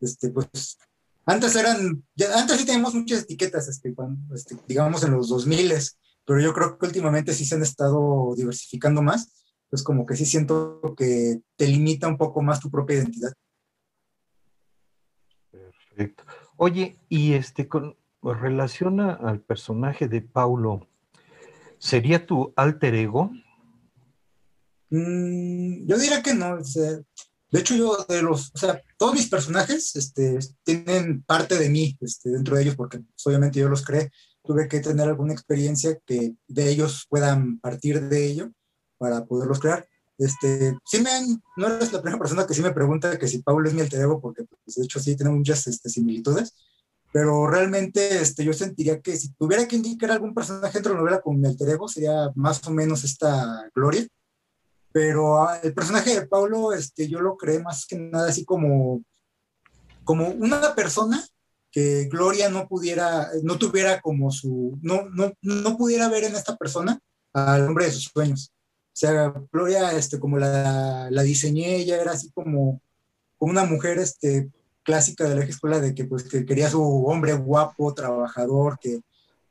este, 0.00 0.30
pues, 0.30 0.78
antes 1.24 1.54
eran, 1.56 2.04
antes 2.34 2.58
sí 2.58 2.64
teníamos 2.64 2.94
muchas 2.94 3.22
etiquetas, 3.22 3.68
este, 3.68 3.94
este, 4.34 4.56
digamos 4.66 5.02
en 5.02 5.12
los 5.12 5.28
2000 5.28 5.72
pero 6.24 6.40
yo 6.40 6.52
creo 6.52 6.76
que 6.76 6.86
últimamente 6.86 7.32
sí 7.32 7.44
se 7.44 7.54
han 7.54 7.62
estado 7.62 8.34
diversificando 8.36 9.02
más, 9.02 9.46
pues 9.70 9.82
como 9.82 10.06
que 10.06 10.16
sí 10.16 10.26
siento 10.26 10.80
que 10.96 11.40
te 11.56 11.66
limita 11.68 12.08
un 12.08 12.18
poco 12.18 12.42
más 12.42 12.60
tu 12.60 12.70
propia 12.70 12.96
identidad. 12.96 13.32
Perfecto. 15.50 16.24
Oye, 16.56 16.98
y 17.08 17.34
este, 17.34 17.68
con 17.68 17.96
relaciona 18.22 19.12
al 19.12 19.40
personaje 19.40 20.08
de 20.08 20.20
Paulo, 20.20 20.88
¿sería 21.78 22.26
tu 22.26 22.52
alter 22.56 22.94
ego? 22.94 23.30
Mm, 24.90 25.86
yo 25.86 25.98
diría 25.98 26.22
que 26.22 26.34
no. 26.34 26.56
de 26.56 27.60
hecho, 27.60 27.76
yo 27.76 27.96
de 28.08 28.22
los, 28.22 28.52
o 28.54 28.58
sea, 28.58 28.82
todos 28.98 29.14
mis 29.14 29.28
personajes 29.28 29.94
este, 29.96 30.38
tienen 30.64 31.22
parte 31.22 31.58
de 31.58 31.68
mí 31.68 31.96
este, 32.00 32.30
dentro 32.30 32.56
de 32.56 32.62
ellos, 32.62 32.76
porque 32.76 32.98
pues, 33.00 33.26
obviamente 33.26 33.60
yo 33.60 33.68
los 33.68 33.84
creé. 33.84 34.10
Tuve 34.42 34.68
que 34.68 34.80
tener 34.80 35.08
alguna 35.08 35.32
experiencia 35.32 35.98
que 36.06 36.34
de 36.46 36.70
ellos 36.70 37.06
puedan 37.08 37.58
partir 37.58 38.00
de 38.00 38.26
ello 38.26 38.52
para 38.96 39.24
poderlos 39.24 39.58
crear. 39.60 39.86
Este, 40.18 40.78
sí 40.84 41.02
me 41.02 41.10
no 41.56 41.66
eres 41.66 41.92
la 41.92 42.00
primera 42.00 42.18
persona 42.18 42.46
que 42.46 42.54
sí 42.54 42.62
me 42.62 42.72
pregunta 42.72 43.18
que 43.18 43.28
si 43.28 43.42
Paulo 43.42 43.68
es 43.68 43.74
mi 43.74 43.82
alter 43.82 44.00
ego, 44.00 44.20
porque 44.20 44.44
pues, 44.44 44.76
de 44.76 44.84
hecho 44.84 44.98
sí 44.98 45.14
tenemos 45.14 45.38
muchas 45.38 45.66
este, 45.66 45.90
similitudes, 45.90 46.54
pero 47.12 47.46
realmente 47.46 48.20
este, 48.20 48.44
yo 48.44 48.52
sentiría 48.52 49.00
que 49.00 49.16
si 49.16 49.32
tuviera 49.34 49.68
que 49.68 49.76
indicar 49.76 50.10
algún 50.10 50.34
personaje 50.34 50.74
dentro 50.74 50.92
de 50.92 50.96
la 50.96 51.00
novela 51.02 51.20
con 51.20 51.38
mi 51.38 51.46
alter 51.46 51.68
ego, 51.68 51.88
sería 51.88 52.30
más 52.34 52.66
o 52.66 52.70
menos 52.70 53.04
esta 53.04 53.68
Gloria, 53.74 54.06
pero 54.90 55.42
ah, 55.42 55.58
el 55.62 55.74
personaje 55.74 56.14
de 56.14 56.26
Paulo, 56.26 56.72
este, 56.72 57.08
yo 57.08 57.20
lo 57.20 57.36
creé 57.36 57.62
más 57.62 57.84
que 57.86 57.96
nada 57.96 58.30
así 58.30 58.44
como, 58.46 59.02
como 60.04 60.28
una 60.28 60.74
persona 60.74 61.22
que 61.70 62.06
Gloria 62.10 62.48
no 62.48 62.66
pudiera, 62.68 63.28
no 63.42 63.58
tuviera 63.58 64.00
como 64.00 64.30
su, 64.30 64.78
no, 64.80 65.10
no, 65.10 65.34
no 65.42 65.76
pudiera 65.76 66.08
ver 66.08 66.24
en 66.24 66.34
esta 66.34 66.56
persona 66.56 66.98
al 67.34 67.68
hombre 67.68 67.84
de 67.84 67.92
sus 67.92 68.04
sueños 68.04 68.50
sea, 68.98 69.34
Gloria, 69.52 69.92
este, 69.92 70.18
como 70.18 70.38
la, 70.38 71.10
diseñé, 71.22 71.76
ella 71.76 72.00
era 72.00 72.12
así 72.12 72.30
como, 72.32 72.80
una 73.38 73.64
mujer 73.64 73.98
este, 73.98 74.50
clásica 74.82 75.28
de 75.28 75.34
la 75.36 75.44
escuela 75.44 75.80
de 75.80 75.94
que, 75.94 76.04
pues, 76.04 76.24
que 76.24 76.46
quería 76.46 76.70
su 76.70 76.82
hombre 77.06 77.34
guapo, 77.34 77.92
trabajador, 77.92 78.78
que, 78.80 79.00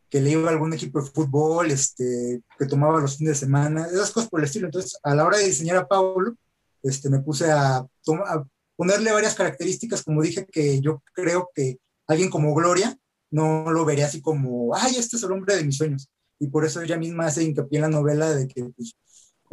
que 0.10 0.22
le 0.22 0.32
iba 0.32 0.50
a 0.50 0.54
algún 0.54 0.74
equipo 0.74 1.02
de 1.02 1.12
fútbol, 1.12 1.72
este, 1.72 2.42
que 2.58 2.66
tomaba 2.66 3.00
los 3.00 3.18
fines 3.18 3.34
de 3.34 3.46
semana, 3.46 3.86
esas 3.86 4.12
cosas 4.12 4.30
por 4.30 4.40
el 4.40 4.46
estilo. 4.46 4.68
Entonces, 4.68 4.98
a 5.04 5.14
la 5.14 5.26
hora 5.26 5.38
de 5.38 5.46
diseñar 5.46 5.78
a 5.78 5.88
Pablo, 5.88 6.36
este, 6.82 7.10
me 7.10 7.20
puse 7.20 7.52
a, 7.52 7.78
a 7.78 8.46
ponerle 8.76 9.12
varias 9.12 9.36
características, 9.36 10.04
como 10.04 10.22
dije, 10.22 10.46
que 10.46 10.82
yo 10.82 11.04
creo 11.14 11.50
que 11.54 11.78
alguien 12.08 12.30
como 12.30 12.54
Gloria 12.54 12.98
no 13.32 13.72
lo 13.72 13.86
vería 13.86 14.06
así 14.06 14.22
como, 14.22 14.76
ay, 14.76 14.96
este 14.98 15.18
es 15.18 15.24
el 15.24 15.32
hombre 15.32 15.56
de 15.56 15.64
mis 15.64 15.78
sueños. 15.78 16.10
Y 16.40 16.48
por 16.48 16.66
eso 16.66 16.82
ella 16.82 16.98
misma 16.98 17.28
hace 17.28 17.44
hincapié 17.44 17.78
en 17.78 17.84
la 17.84 17.90
novela 17.90 18.34
de 18.34 18.48
que 18.48 18.64
pues, 18.64 18.96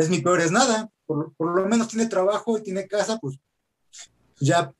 es 0.02 0.10
mi 0.10 0.20
peor 0.20 0.40
es 0.40 0.50
nada, 0.50 0.90
por, 1.06 1.32
lo 1.38 1.66
menos 1.66 1.88
tiene 1.88 2.06
trabajo 2.06 2.58
y 2.58 2.62
tiene 2.62 2.86
casa, 2.86 3.18
pues 3.20 3.38
ya 4.40 4.72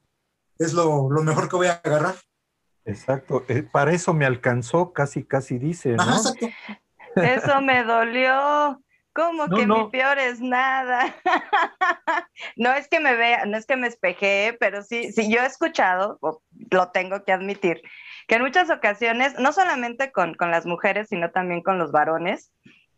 es 0.59 0.73
lo, 0.73 1.09
mejor 1.09 1.49
que 1.49 1.57
voy 1.57 1.67
a 1.69 1.81
agarrar. 1.85 2.15
Exacto, 2.85 3.45
eh, 3.49 3.63
para 3.63 3.93
eso 3.93 4.13
me 4.13 4.27
alcanzó, 4.27 4.93
casi, 4.93 5.25
casi 5.25 5.59
dice. 5.59 5.91
¿no? 5.93 6.03
exacto. 6.03 6.49
Eso 7.17 7.61
me 7.61 7.85
dolió. 7.85 8.81
¿Cómo 9.15 9.47
que 9.47 9.67
mi 9.67 9.91
peor 9.91 10.19
es 10.19 10.41
nada? 10.41 11.15
no 12.57 12.73
es 12.73 12.89
que 12.89 12.99
me 12.99 13.15
vea, 13.15 13.45
no 13.45 13.59
es 13.59 13.67
que 13.67 13.77
me 13.77 13.87
espejee, 13.87 14.57
pero 14.59 14.83
sí, 14.83 15.13
sí, 15.13 15.31
yo 15.31 15.43
he 15.43 15.47
escuchado, 15.47 16.19
lo 16.71 16.89
tengo 16.93 17.23
que 17.23 17.33
admitir, 17.33 17.83
que 18.27 18.37
en 18.37 18.43
muchas 18.43 18.71
ocasiones, 18.71 19.39
no 19.39 19.53
solamente 19.53 20.13
con, 20.13 20.33
con 20.33 20.51
las 20.51 20.65
mujeres, 20.65 21.09
sino 21.11 21.31
también 21.31 21.63
con 21.63 21.79
los 21.79 21.93
varones, 21.93 22.53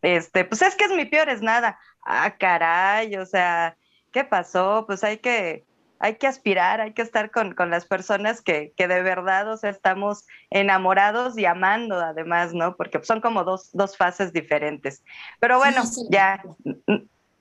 este, 0.05 0.45
pues 0.45 0.63
es 0.63 0.77
que 0.77 0.85
es 0.85 0.91
mi 0.93 1.07
peor 1.07 1.29
es 1.29 1.41
nada. 1.41 1.79
Ah, 2.03 2.37
caray, 2.39 3.17
o 3.17 3.25
sea, 3.25 3.77
¿qué 4.13 4.23
pasó? 4.23 4.85
Pues 4.87 5.03
hay 5.03 5.19
que, 5.19 5.65
hay 5.99 6.17
que 6.17 6.27
aspirar, 6.27 6.83
hay 6.83 6.93
que 6.93 7.01
estar 7.01 7.31
con, 7.31 7.55
las 7.71 7.87
personas 7.87 8.43
que, 8.43 8.75
que, 8.77 8.87
de 8.87 9.03
verdad, 9.03 9.51
o 9.51 9.57
sea, 9.57 9.71
estamos 9.71 10.27
enamorados 10.51 11.39
y 11.39 11.47
amando 11.47 11.97
además, 11.97 12.53
¿no? 12.53 12.77
Porque 12.77 13.03
son 13.03 13.23
como 13.23 13.45
dos, 13.45 13.71
dos 13.73 13.97
fases 13.97 14.33
diferentes. 14.33 15.03
Pero 15.41 15.57
bueno, 15.57 15.83
ya, 16.11 16.43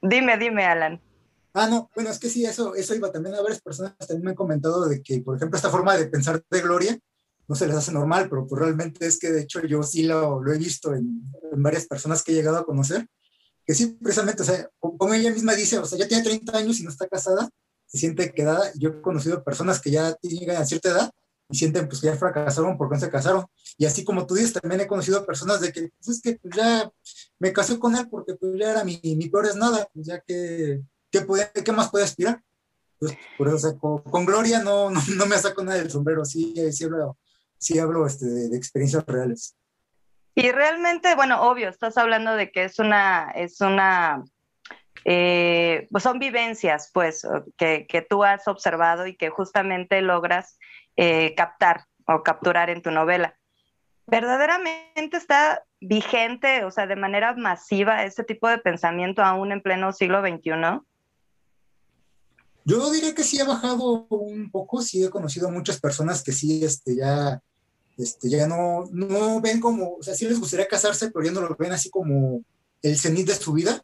dime, 0.02 0.38
dime, 0.38 0.66
Alan. 0.66 1.02
Ah, 1.54 1.68
no, 1.68 1.90
bueno, 1.94 2.10
es 2.10 2.18
que 2.18 2.30
sí, 2.30 2.46
eso, 2.46 2.74
eso 2.74 2.96
iba 2.96 3.12
también 3.12 3.36
a 3.36 3.42
varias 3.42 3.62
personas 3.62 3.96
también 3.98 4.24
me 4.24 4.30
han 4.32 4.36
comentado 4.36 4.88
de 4.88 5.04
que, 5.04 5.20
por 5.20 5.36
ejemplo, 5.36 5.58
esta 5.58 5.70
forma 5.70 5.96
de 5.96 6.08
pensar 6.08 6.42
de 6.50 6.62
Gloria 6.62 6.98
no 7.48 7.56
se 7.56 7.68
les 7.68 7.76
hace 7.76 7.92
normal, 7.92 8.28
pero 8.30 8.48
pues 8.48 8.62
realmente 8.62 9.06
es 9.06 9.20
que 9.20 9.32
de 9.32 9.42
hecho 9.42 9.62
yo 9.66 9.84
sí 9.84 10.04
lo, 10.04 10.42
lo 10.42 10.54
he 10.54 10.58
visto 10.58 10.94
en, 10.94 11.22
en, 11.52 11.64
varias 11.64 11.86
personas 11.86 12.24
que 12.24 12.32
he 12.32 12.36
llegado 12.36 12.58
a 12.58 12.66
conocer, 12.66 13.08
que 13.66 13.74
sí, 13.74 13.98
precisamente, 14.02 14.44
o 14.44 14.46
sea, 14.46 14.70
como 14.80 15.14
ella 15.14 15.32
misma 15.32 15.54
dice, 15.54 15.78
o 15.78 15.86
sea, 15.86 15.98
ya 15.98 16.08
tiene 16.08 16.24
30 16.24 16.58
años 16.58 16.80
y 16.80 16.84
no 16.84 16.90
está 16.90 17.08
casada, 17.08 17.50
se 17.94 17.98
siente 18.00 18.34
quedada. 18.34 18.72
Yo 18.76 18.90
he 18.90 19.02
conocido 19.02 19.44
personas 19.44 19.80
que 19.80 19.92
ya 19.92 20.18
llegan 20.22 20.62
a 20.62 20.66
cierta 20.66 20.90
edad 20.90 21.12
y 21.50 21.58
sienten 21.58 21.88
pues 21.88 22.02
que 22.02 22.08
ya 22.08 22.16
fracasaron 22.16 22.78
porque 22.78 22.96
no 22.96 23.00
se 23.00 23.10
casaron. 23.10 23.46
Y 23.78 23.86
así 23.86 24.04
como 24.04 24.26
tú 24.26 24.34
dices, 24.34 24.54
también 24.54 24.82
he 24.82 24.88
conocido 24.88 25.26
personas 25.26 25.62
de 25.62 25.72
que, 25.72 25.92
pues 25.98 26.18
es 26.18 26.22
que 26.22 26.40
pues, 26.42 26.56
ya 26.56 26.92
me 27.40 27.54
casé 27.54 27.78
con 27.78 27.96
él 27.96 28.08
porque 28.10 28.34
pues 28.36 28.54
ya 28.60 28.72
era 28.72 28.84
mi, 28.84 29.00
mi 29.04 29.30
peor 29.30 29.46
es 29.46 29.56
nada, 29.56 29.88
pues 29.94 30.08
ya 30.08 30.20
que, 30.22 30.82
¿qué, 31.12 31.26
¿qué 31.64 31.72
más 31.72 31.90
puede 31.92 32.06
aspirar? 32.06 32.42
Pues 33.00 33.14
por 33.38 33.50
eso, 33.50 33.78
con, 33.78 34.26
Gloria 34.26 34.64
no, 34.64 34.90
no, 34.90 35.26
me 35.28 35.38
saco 35.38 35.64
nada 35.64 35.78
del 35.78 35.92
sombrero, 35.92 36.26
sí, 36.26 36.56
sí 36.72 36.86
hablo, 36.86 37.18
sí 37.64 37.80
hablo 37.80 38.06
este, 38.06 38.26
de, 38.26 38.58
experiencias 38.58 39.06
reales. 39.06 39.56
Y 40.36 40.52
realmente, 40.52 41.16
bueno, 41.16 41.42
obvio, 41.44 41.70
estás 41.70 41.98
hablando 41.98 42.36
de 42.36 42.52
que 42.52 42.66
es 42.66 42.80
una, 42.80 43.32
es 43.36 43.62
una 43.62 44.24
eh, 45.06 45.88
pues 45.92 46.04
son 46.04 46.20
vivencias, 46.20 46.90
pues, 46.94 47.28
que, 47.58 47.86
que, 47.88 48.02
tú 48.02 48.24
has 48.24 48.48
observado 48.48 49.06
y 49.06 49.16
que 49.16 49.30
justamente 49.30 50.02
logras 50.02 50.58
eh, 50.96 51.36
captar 51.36 51.86
o 52.08 52.24
capturar 52.24 52.70
en 52.70 52.82
tu 52.82 52.92
novela. 52.92 53.38
¿Verdaderamente 54.06 55.18
está 55.18 55.64
vigente, 55.80 56.66
o 56.66 56.72
sea, 56.72 56.88
de 56.88 56.96
manera 56.96 57.34
masiva, 57.36 58.04
ese 58.04 58.24
tipo 58.24 58.48
de 58.48 58.58
pensamiento 58.58 59.22
aún 59.24 59.52
en 59.52 59.62
pleno 59.62 59.94
siglo 59.94 60.22
XXI? 60.22 60.82
Yo 62.66 62.92
diría 62.92 63.14
que 63.14 63.24
sí 63.24 63.40
ha 63.40 63.46
bajado 63.46 64.08
un 64.10 64.50
poco, 64.52 64.82
sí 64.82 65.04
he 65.04 65.10
conocido 65.10 65.50
muchas 65.50 65.80
personas 65.80 66.24
que 66.24 66.32
sí, 66.32 66.64
este, 66.64 66.96
ya, 66.96 67.42
este, 67.98 68.30
ya 68.30 68.48
no, 68.48 68.90
no 68.92 69.42
ven 69.42 69.60
como, 69.60 69.96
o 69.96 70.04
sea, 70.04 70.16
sí 70.16 70.26
les 70.26 70.40
gustaría 70.40 70.68
casarse, 70.68 71.12
pero 71.12 71.26
ya 71.26 71.32
no 71.32 71.42
lo 71.42 71.56
ven 71.58 71.72
así 71.72 71.90
como 71.90 72.42
el 72.82 72.98
cenit 72.98 73.28
de 73.28 73.36
su 73.36 73.54
vida 73.54 73.84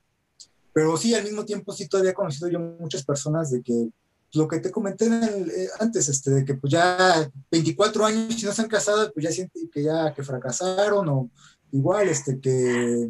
pero 0.73 0.95
sí, 0.97 1.13
al 1.13 1.23
mismo 1.23 1.45
tiempo 1.45 1.73
sí 1.73 1.87
todavía 1.87 2.11
he 2.11 2.15
conocido 2.15 2.47
yo 2.47 2.59
muchas 2.59 3.03
personas 3.03 3.51
de 3.51 3.61
que 3.61 3.89
lo 4.33 4.47
que 4.47 4.59
te 4.59 4.71
comenté 4.71 5.07
eh, 5.07 5.67
antes, 5.79 6.07
este, 6.07 6.31
de 6.31 6.45
que 6.45 6.53
pues 6.53 6.71
ya 6.71 7.29
24 7.51 8.05
años 8.05 8.41
y 8.41 8.45
no 8.45 8.53
se 8.53 8.61
han 8.61 8.67
casado, 8.67 9.11
pues 9.11 9.25
ya 9.25 9.31
sienten 9.31 9.69
que 9.69 9.83
ya 9.83 10.13
que 10.13 10.23
fracasaron 10.23 11.09
o 11.09 11.29
igual, 11.71 12.07
este, 12.07 12.39
que, 12.39 13.09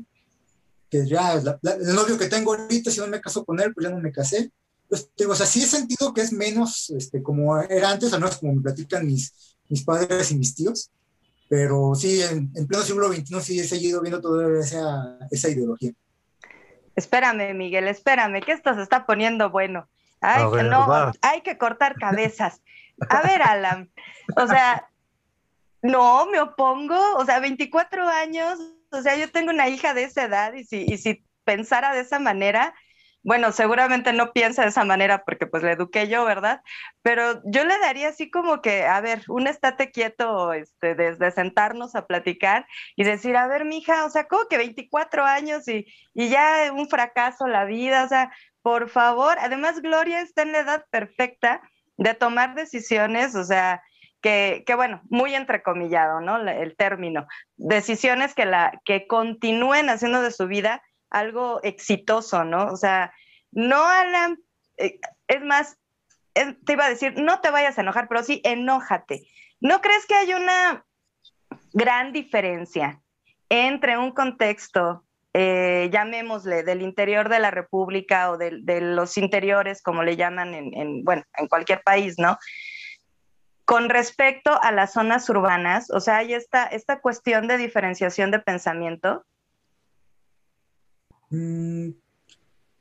que 0.90 1.08
ya 1.08 1.34
el 1.34 1.96
novio 1.96 2.18
que 2.18 2.28
tengo 2.28 2.54
ahorita, 2.54 2.90
si 2.90 3.00
no 3.00 3.08
me 3.08 3.22
caso 3.22 3.44
con 3.44 3.60
él, 3.60 3.74
pues 3.74 3.86
ya 3.86 3.94
no 3.94 4.02
me 4.02 4.12
casé. 4.12 4.52
Pues, 4.88 5.08
digo, 5.16 5.34
o 5.34 5.36
sea, 5.36 5.46
sí 5.46 5.62
he 5.62 5.68
sentido 5.68 6.14
que 6.14 6.22
es 6.22 6.32
menos 6.32 6.90
este, 6.90 7.22
como 7.22 7.56
era 7.60 7.92
antes, 7.92 8.12
al 8.14 8.22
menos 8.22 8.38
como 8.38 8.56
me 8.56 8.62
platican 8.62 9.06
mis, 9.06 9.32
mis 9.70 9.84
padres 9.84 10.32
y 10.32 10.38
mis 10.38 10.56
tíos, 10.56 10.92
pero 11.48 11.96
sí, 11.96 12.22
en, 12.22 12.52
en 12.56 12.68
pleno 12.68 12.84
siglo 12.84 13.12
XXI 13.12 13.42
sí 13.42 13.60
he 13.60 13.64
seguido 13.64 14.02
viendo 14.02 14.22
toda 14.22 14.60
esa, 14.60 15.18
esa 15.32 15.50
ideología. 15.50 15.92
Espérame, 16.96 17.56
Miguel, 17.56 17.88
espérame, 17.88 18.42
que 18.42 18.52
esto 18.52 18.74
se 18.76 18.82
está 18.82 19.06
poniendo 19.06 19.50
bueno. 19.50 19.88
Ay, 20.22 20.44
no, 20.70 21.12
hay 21.22 21.42
que 21.42 21.58
cortar 21.58 21.96
cabezas. 21.96 22.62
A 23.10 23.22
ver, 23.22 23.42
Alan, 23.42 23.90
o 24.36 24.46
sea, 24.48 24.90
no, 25.82 26.26
me 26.26 26.42
opongo, 26.42 27.00
o 27.16 27.26
sea, 27.26 27.40
24 27.40 28.08
años, 28.08 28.60
o 28.92 29.02
sea, 29.02 29.16
yo 29.16 29.32
tengo 29.32 29.52
una 29.52 29.70
hija 29.70 29.94
de 29.94 30.04
esa 30.04 30.24
edad 30.26 30.54
y 30.54 30.66
si, 30.66 30.84
y 30.86 30.98
si 30.98 31.24
pensara 31.46 31.94
de 31.94 32.02
esa 32.02 32.20
manera, 32.20 32.74
bueno, 33.22 33.52
seguramente 33.52 34.14
no 34.14 34.32
piensa 34.32 34.62
de 34.62 34.70
esa 34.70 34.86
manera 34.86 35.24
porque 35.26 35.46
pues 35.46 35.62
le 35.62 35.74
eduqué 35.74 36.08
yo, 36.08 36.24
¿verdad? 36.24 36.62
Pero 37.02 37.42
yo 37.46 37.66
le 37.66 37.78
daría 37.80 38.10
así 38.10 38.32
como 38.32 38.62
que, 38.62 38.86
a 38.86 39.02
ver, 39.02 39.24
un 39.28 39.48
estate 39.48 39.92
quieto, 39.92 40.54
este, 40.54 40.96
desde 40.96 41.32
sentarnos 41.32 41.96
a 41.96 42.08
platicar 42.08 42.66
y 42.96 43.04
decir, 43.04 43.36
a 43.36 43.48
ver, 43.48 43.66
mija, 43.66 44.06
o 44.06 44.10
sea, 44.10 44.28
como 44.28 44.48
que 44.48 44.58
24 44.58 45.26
años 45.26 45.68
y, 45.68 45.86
y 46.14 46.30
ya 46.30 46.72
un 46.74 46.88
fracaso 46.88 47.48
la 47.48 47.66
vida, 47.66 48.06
o 48.06 48.08
sea, 48.08 48.32
por 48.62 48.90
favor, 48.90 49.38
además 49.40 49.82
Gloria 49.82 50.22
está 50.22 50.44
en 50.44 50.52
la 50.54 50.60
edad 50.60 50.86
perfecta 50.90 51.62
de 51.98 52.14
tomar 52.14 52.56
decisiones, 52.56 53.36
o 53.36 53.44
sea, 53.44 53.82
que, 54.22 54.64
que, 54.66 54.76
bueno, 54.76 55.02
muy 55.10 55.36
entrecomillado, 55.36 56.22
¿no? 56.22 56.38
El 56.38 56.76
término. 56.76 57.28
Decisiones 57.58 58.34
que, 58.34 58.46
la, 58.46 58.80
que 58.86 59.08
continúen 59.08 59.90
haciendo 59.90 60.22
de 60.22 60.32
su 60.32 60.48
vida 60.48 60.82
algo 61.10 61.60
exitoso, 61.64 62.44
¿no? 62.44 62.68
O 62.68 62.78
sea, 62.78 63.14
no 63.52 63.84
Alan, 63.86 64.40
eh, 64.78 65.00
es 65.28 65.42
más, 65.44 65.78
te 66.34 66.74
iba 66.74 66.86
a 66.86 66.90
decir, 66.90 67.14
no 67.18 67.42
te 67.42 67.52
vayas 67.52 67.78
a 67.78 67.82
enojar, 67.82 68.08
pero 68.08 68.24
sí, 68.24 68.42
enójate. 68.44 69.28
¿No 69.60 69.82
crees 69.82 70.06
que 70.06 70.16
hay 70.16 70.34
una 70.34 70.86
gran 71.74 72.14
diferencia 72.14 73.02
entre 73.50 73.98
un 73.98 74.12
contexto, 74.12 75.04
eh, 75.34 75.90
llamémosle, 75.92 76.64
del 76.64 76.82
interior 76.82 77.30
de 77.30 77.40
la 77.40 77.52
República 77.52 78.32
o 78.32 78.38
de, 78.38 78.82
los 78.82 79.18
interiores, 79.18 79.82
como 79.82 80.04
le 80.04 80.16
llaman 80.16 80.54
en, 80.54 81.04
bueno, 81.04 81.24
en 81.38 81.48
cualquier 81.48 81.82
país, 81.82 82.16
¿no? 82.18 82.38
Con 83.66 83.90
respecto 83.90 84.60
a 84.62 84.72
las 84.72 84.94
zonas 84.94 85.30
urbanas, 85.30 85.92
o 85.92 86.00
sea, 86.00 86.18
hay 86.18 86.34
esta, 86.34 86.66
esta 86.66 87.02
cuestión 87.02 87.48
de 87.48 87.58
diferenciación 87.58 88.32
de 88.32 88.40
pensamiento 88.40 89.26
Mm, 91.30 91.92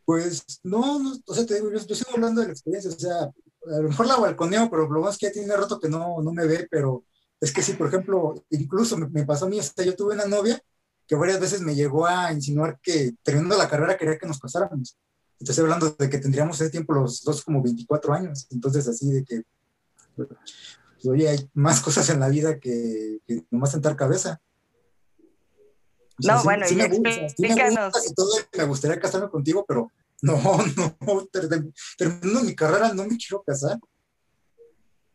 pues 0.05 0.43
no, 0.63 0.99
no, 0.99 1.13
o 1.27 1.35
sea, 1.35 1.45
te 1.45 1.55
digo, 1.55 1.71
yo, 1.71 1.95
sigo 1.95 2.13
hablando 2.15 2.41
de 2.41 2.47
la 2.47 2.53
experiencia, 2.55 2.91
o 2.91 2.99
sea, 2.99 3.25
a 3.25 3.83
lo 3.83 3.89
mejor 3.91 4.07
la 4.07 4.17
balconeo, 4.17 4.71
pero 4.71 4.89
lo 4.89 5.03
más 5.03 5.19
que 5.19 5.27
ya 5.27 5.33
tiene 5.33 5.55
rato 5.55 5.79
que 5.79 5.89
no, 5.89 6.23
no 6.23 6.33
me 6.33 6.47
ve, 6.47 6.67
pero 6.71 7.05
es 7.41 7.53
que 7.53 7.63
sí, 7.63 7.75
por 7.75 7.89
ejemplo, 7.89 8.43
incluso 8.51 8.97
me, 8.97 9.27
pasó 9.27 9.45
a 9.45 9.49
mí, 9.49 9.61
o 9.61 9.83
yo 9.83 9.95
tuve 9.95 10.15
una 10.15 10.25
novia 10.25 10.61
que 11.07 11.15
varias 11.15 11.41
veces 11.41 11.61
me 11.61 11.75
llegó 11.75 12.07
a 12.07 12.33
insinuar 12.33 12.79
que 12.83 13.17
terminando 13.23 13.59
la 13.59 13.69
carrera 13.69 13.97
quería 13.97 14.19
que 14.19 14.27
nos 14.27 14.39
casáramos. 14.39 14.97
Estoy 15.39 15.63
hablando 15.63 15.91
de 15.91 16.09
que 16.09 16.19
tendríamos 16.19 16.61
ese 16.61 16.71
tiempo 16.71 16.95
los 16.95 17.23
dos 17.23 17.45
como 17.45 17.63
24 17.63 18.13
años, 18.13 18.47
entonces 18.51 18.89
así 18.89 19.11
de 19.11 19.25
que, 19.25 19.43
pues, 20.17 20.29
oye, 21.07 21.29
hay 21.29 21.51
más 21.55 21.81
cosas 21.81 22.09
en 22.11 22.21
la 22.21 22.29
vida 22.29 22.59
que, 22.59 23.21
que 23.27 23.45
nomás 23.51 23.73
sentar 23.73 23.95
cabeza. 23.95 24.41
No, 26.19 26.43
bueno, 26.43 26.67
y 26.69 26.81
explícanos. 26.81 27.95
me, 28.57 28.65
gustaría 28.65 28.99
casarme 28.99 29.29
contigo, 29.29 29.65
pero 29.67 29.91
no, 30.23 30.37
no, 30.77 31.29
terminando 31.97 32.43
mi 32.43 32.55
carrera 32.55 32.93
no 32.93 33.05
me 33.05 33.17
quiero 33.17 33.43
casar. 33.43 33.79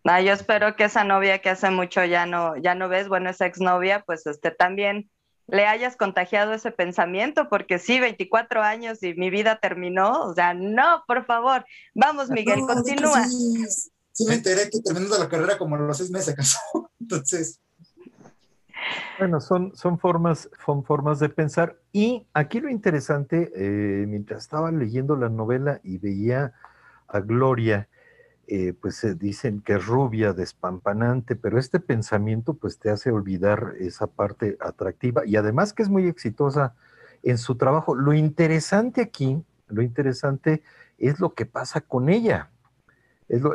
No, 0.05 0.19
yo 0.19 0.33
espero 0.33 0.75
que 0.75 0.85
esa 0.85 1.03
novia 1.03 1.39
que 1.39 1.49
hace 1.49 1.69
mucho 1.69 2.03
ya 2.03 2.25
no, 2.25 2.57
ya 2.57 2.75
no 2.75 2.89
ves, 2.89 3.07
bueno, 3.07 3.29
esa 3.29 3.45
exnovia, 3.45 4.03
pues 4.05 4.25
este 4.27 4.51
también 4.51 5.09
le 5.47 5.65
hayas 5.65 5.95
contagiado 5.95 6.53
ese 6.53 6.71
pensamiento, 6.71 7.47
porque 7.49 7.79
sí, 7.79 7.99
24 7.99 8.61
años 8.61 9.01
y 9.03 9.13
mi 9.13 9.29
vida 9.29 9.59
terminó, 9.59 10.23
o 10.23 10.33
sea, 10.33 10.53
no, 10.53 11.03
por 11.07 11.25
favor, 11.25 11.65
vamos 11.93 12.29
Miguel, 12.29 12.61
continúa. 12.61 13.25
Sí, 13.27 13.65
sí, 14.11 14.25
me 14.25 14.35
enteré 14.35 14.69
que 14.69 14.79
terminando 14.81 15.17
la 15.17 15.29
carrera 15.29 15.57
como 15.57 15.75
a 15.75 15.79
los 15.79 15.97
seis 15.97 16.11
meses 16.11 16.27
se 16.27 16.35
casó, 16.35 16.59
entonces... 16.99 17.59
Bueno, 19.19 19.39
son, 19.39 19.75
son, 19.75 19.99
formas, 19.99 20.49
son 20.65 20.83
formas 20.83 21.19
de 21.19 21.29
pensar. 21.29 21.77
Y 21.91 22.27
aquí 22.33 22.59
lo 22.59 22.69
interesante, 22.69 23.51
eh, 23.55 24.05
mientras 24.07 24.41
estaba 24.41 24.71
leyendo 24.71 25.15
la 25.15 25.29
novela 25.29 25.79
y 25.83 25.97
veía 25.97 26.53
a 27.07 27.19
Gloria, 27.19 27.87
eh, 28.47 28.73
pues 28.73 28.95
se 28.95 29.15
dicen 29.15 29.61
que 29.61 29.73
es 29.75 29.85
rubia, 29.85 30.33
despampanante, 30.33 31.35
pero 31.35 31.57
este 31.57 31.79
pensamiento 31.79 32.55
pues 32.55 32.77
te 32.77 32.89
hace 32.89 33.09
olvidar 33.09 33.75
esa 33.79 34.07
parte 34.07 34.57
atractiva 34.59 35.25
y 35.25 35.37
además 35.37 35.71
que 35.71 35.81
es 35.81 35.89
muy 35.89 36.07
exitosa 36.07 36.75
en 37.23 37.37
su 37.37 37.55
trabajo. 37.55 37.95
Lo 37.95 38.13
interesante 38.13 39.01
aquí, 39.01 39.41
lo 39.67 39.81
interesante 39.81 40.61
es 40.97 41.21
lo 41.21 41.33
que 41.33 41.45
pasa 41.45 41.81
con 41.81 42.09
ella. 42.09 42.49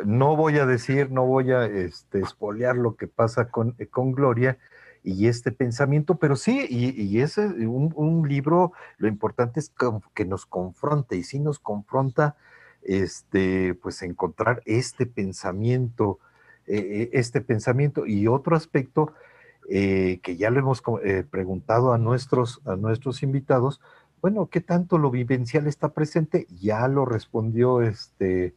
No 0.05 0.35
voy 0.35 0.57
a 0.57 0.65
decir, 0.65 1.11
no 1.11 1.25
voy 1.25 1.51
a 1.51 1.65
este, 1.65 2.19
espolear 2.19 2.75
lo 2.75 2.95
que 2.95 3.07
pasa 3.07 3.49
con, 3.49 3.75
con 3.91 4.11
Gloria, 4.11 4.57
y 5.03 5.27
este 5.27 5.51
pensamiento, 5.51 6.15
pero 6.15 6.35
sí, 6.35 6.65
y, 6.69 7.01
y 7.01 7.21
es 7.21 7.37
un, 7.37 8.25
libro, 8.27 8.73
lo 8.97 9.07
importante 9.07 9.59
es 9.59 9.71
que, 10.13 10.25
nos 10.25 10.45
confronte, 10.45 11.15
y 11.15 11.23
sí 11.23 11.39
nos 11.39 11.59
confronta, 11.59 12.35
este, 12.81 13.75
pues 13.75 14.01
encontrar 14.01 14.61
este 14.65 15.05
pensamiento, 15.05 16.19
eh, 16.67 17.09
este 17.13 17.41
pensamiento, 17.41 18.05
y 18.05 18.27
otro 18.27 18.55
aspecto 18.55 19.13
eh, 19.69 20.19
que 20.23 20.35
ya 20.35 20.49
lo 20.49 20.59
hemos 20.59 20.81
eh, 21.03 21.23
preguntado 21.29 21.93
a 21.93 21.97
nuestros, 21.97 22.61
a 22.65 22.75
nuestros 22.75 23.23
invitados, 23.23 23.81
bueno, 24.21 24.47
¿qué 24.47 24.59
tanto 24.59 24.97
lo 24.97 25.11
vivencial 25.11 25.67
está 25.67 25.89
presente? 25.89 26.45
Ya 26.59 26.87
lo 26.87 27.05
respondió 27.05 27.81
este 27.81 28.53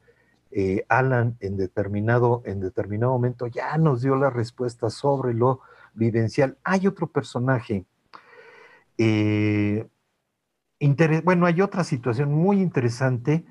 eh, 0.51 0.85
Alan 0.89 1.37
en 1.41 1.57
determinado, 1.57 2.43
en 2.45 2.61
determinado 2.61 3.13
momento 3.13 3.47
ya 3.47 3.79
nos 3.79 4.03
dio 4.03 4.17
la 4.17 4.29
respuesta 4.29 4.91
sobre 4.91 5.33
lo 5.33 5.61
vivencial. 5.95 6.59
Hay 6.65 6.87
otro 6.87 7.07
personaje. 7.07 7.85
Eh, 8.99 9.87
bueno, 11.25 11.47
hay 11.47 11.61
otra 11.61 11.85
situación 11.85 12.33
muy 12.33 12.61
interesante 12.61 13.45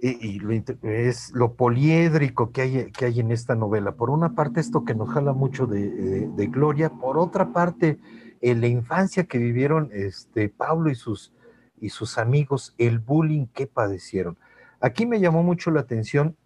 y 0.00 0.40
es 0.82 1.32
lo 1.32 1.54
poliédrico 1.54 2.52
que 2.52 2.62
hay, 2.62 2.92
que 2.92 3.06
hay 3.06 3.20
en 3.20 3.32
esta 3.32 3.54
novela. 3.54 3.92
Por 3.92 4.10
una 4.10 4.34
parte, 4.34 4.60
esto 4.60 4.84
que 4.84 4.94
nos 4.94 5.10
jala 5.10 5.32
mucho 5.32 5.66
de, 5.66 6.48
Gloria, 6.52 6.90
por 6.90 7.18
otra 7.18 7.52
parte, 7.52 7.98
la 8.40 8.66
infancia 8.66 9.24
que 9.24 9.38
vivieron 9.38 9.90
este, 9.92 10.48
Pablo 10.48 10.90
y 10.90 10.94
sus, 10.94 11.32
y 11.80 11.88
sus 11.88 12.18
amigos, 12.18 12.74
el 12.78 13.00
bullying 13.00 13.46
que 13.46 13.66
padecieron. 13.66 14.38
Aquí 14.80 15.06
me 15.06 15.20
llamó 15.20 15.42
mucho 15.42 15.70
la 15.70 15.80
atención 15.80 16.36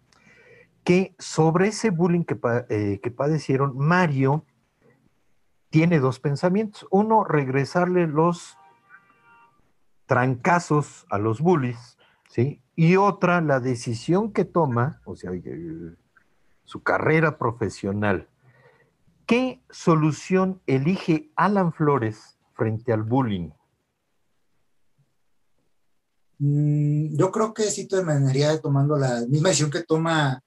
que 0.83 1.15
sobre 1.19 1.67
ese 1.67 1.91
bullying 1.91 2.23
que, 2.23 2.37
eh, 2.69 2.99
que 3.01 3.11
padecieron, 3.11 3.77
Mario 3.77 4.45
tiene 5.73 5.99
dos 5.99 6.19
pensamientos. 6.19 6.85
Uno, 6.91 7.23
regresarle 7.23 8.05
los 8.05 8.59
trancazos 10.05 11.07
a 11.09 11.17
los 11.17 11.41
bullies, 11.41 11.97
¿sí? 12.29 12.61
Y 12.75 12.95
otra, 12.97 13.41
la 13.41 13.59
decisión 13.59 14.33
que 14.33 14.45
toma, 14.45 15.01
o 15.03 15.15
sea, 15.15 15.31
su 16.63 16.83
carrera 16.83 17.39
profesional. 17.39 18.29
¿Qué 19.25 19.63
solución 19.71 20.61
elige 20.67 21.31
Alan 21.35 21.73
Flores 21.73 22.37
frente 22.53 22.93
al 22.93 23.01
bullying? 23.01 23.49
Mm, 26.37 27.17
yo 27.17 27.31
creo 27.31 27.51
que 27.51 27.63
sí 27.63 27.87
terminaría 27.87 28.61
tomando 28.61 28.95
la 28.95 29.25
misma 29.27 29.49
decisión 29.49 29.71
que 29.71 29.81
toma 29.81 30.39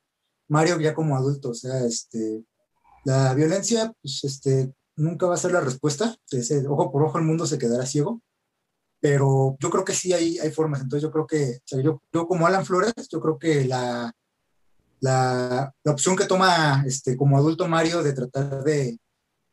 Mario 0.47 0.79
ya 0.79 0.95
como 0.95 1.17
adulto. 1.17 1.51
O 1.51 1.55
sea, 1.55 1.85
este, 1.85 2.45
la 3.05 3.35
violencia, 3.35 3.93
pues, 4.01 4.23
este, 4.23 4.73
nunca 4.97 5.27
va 5.27 5.35
a 5.35 5.39
ser 5.39 5.53
la 5.53 5.61
respuesta. 5.61 6.17
Ese, 6.31 6.67
ojo 6.67 6.91
por 6.91 7.03
ojo 7.03 7.19
el 7.19 7.25
mundo 7.25 7.47
se 7.47 7.59
quedará 7.59 7.87
ciego. 7.87 8.21
Pero 9.01 9.57
yo 9.61 9.71
creo 9.71 9.85
que 9.85 9.93
sí 9.93 10.13
hay, 10.13 10.39
hay 10.39 10.51
formas. 10.51 10.81
Entonces 10.81 11.03
yo 11.03 11.13
creo 11.13 11.27
que, 11.27 11.61
yo, 11.67 12.03
yo, 12.13 12.27
como 12.27 12.47
Alan 12.47 12.65
Flores, 12.65 12.95
yo 13.11 13.21
creo 13.21 13.39
que 13.39 13.65
la, 13.67 14.13
la, 15.01 15.73
la, 15.85 15.93
opción 15.93 16.17
que 16.17 16.25
toma 16.25 16.83
este, 16.87 17.17
como 17.17 17.37
adulto 17.37 17.69
Mario 17.69 18.03
de 18.03 18.15
tratar 18.15 18.65
de, 18.65 18.99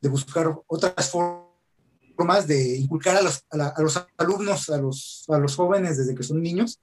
de 0.01 0.09
buscar 0.09 0.53
otras 0.67 1.09
formas 1.09 2.47
de 2.47 2.77
inculcar 2.77 3.17
a 3.17 3.21
los, 3.21 3.43
a, 3.49 3.81
los 3.81 4.07
alumnos, 4.17 4.69
a 4.69 4.77
los, 4.77 5.25
a 5.27 5.37
los 5.37 5.55
jóvenes 5.55 5.97
desde 5.97 6.15
que 6.15 6.23
son 6.23 6.41
niños, 6.41 6.79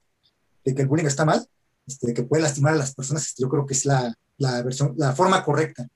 de 0.63 0.75
que 0.75 0.83
el 0.83 0.87
bullying 0.87 1.05
está 1.05 1.25
mal, 1.25 1.47
este, 1.87 2.13
que 2.13 2.23
puede 2.23 2.43
lastimar 2.43 2.73
a 2.73 2.77
las 2.77 2.93
personas, 2.93 3.27
este, 3.27 3.43
yo 3.43 3.49
creo 3.49 3.65
que 3.65 3.73
es 3.73 3.85
la, 3.85 4.13
la, 4.37 4.61
versión, 4.61 4.93
la 4.97 5.13
forma 5.13 5.43
correcta. 5.43 5.87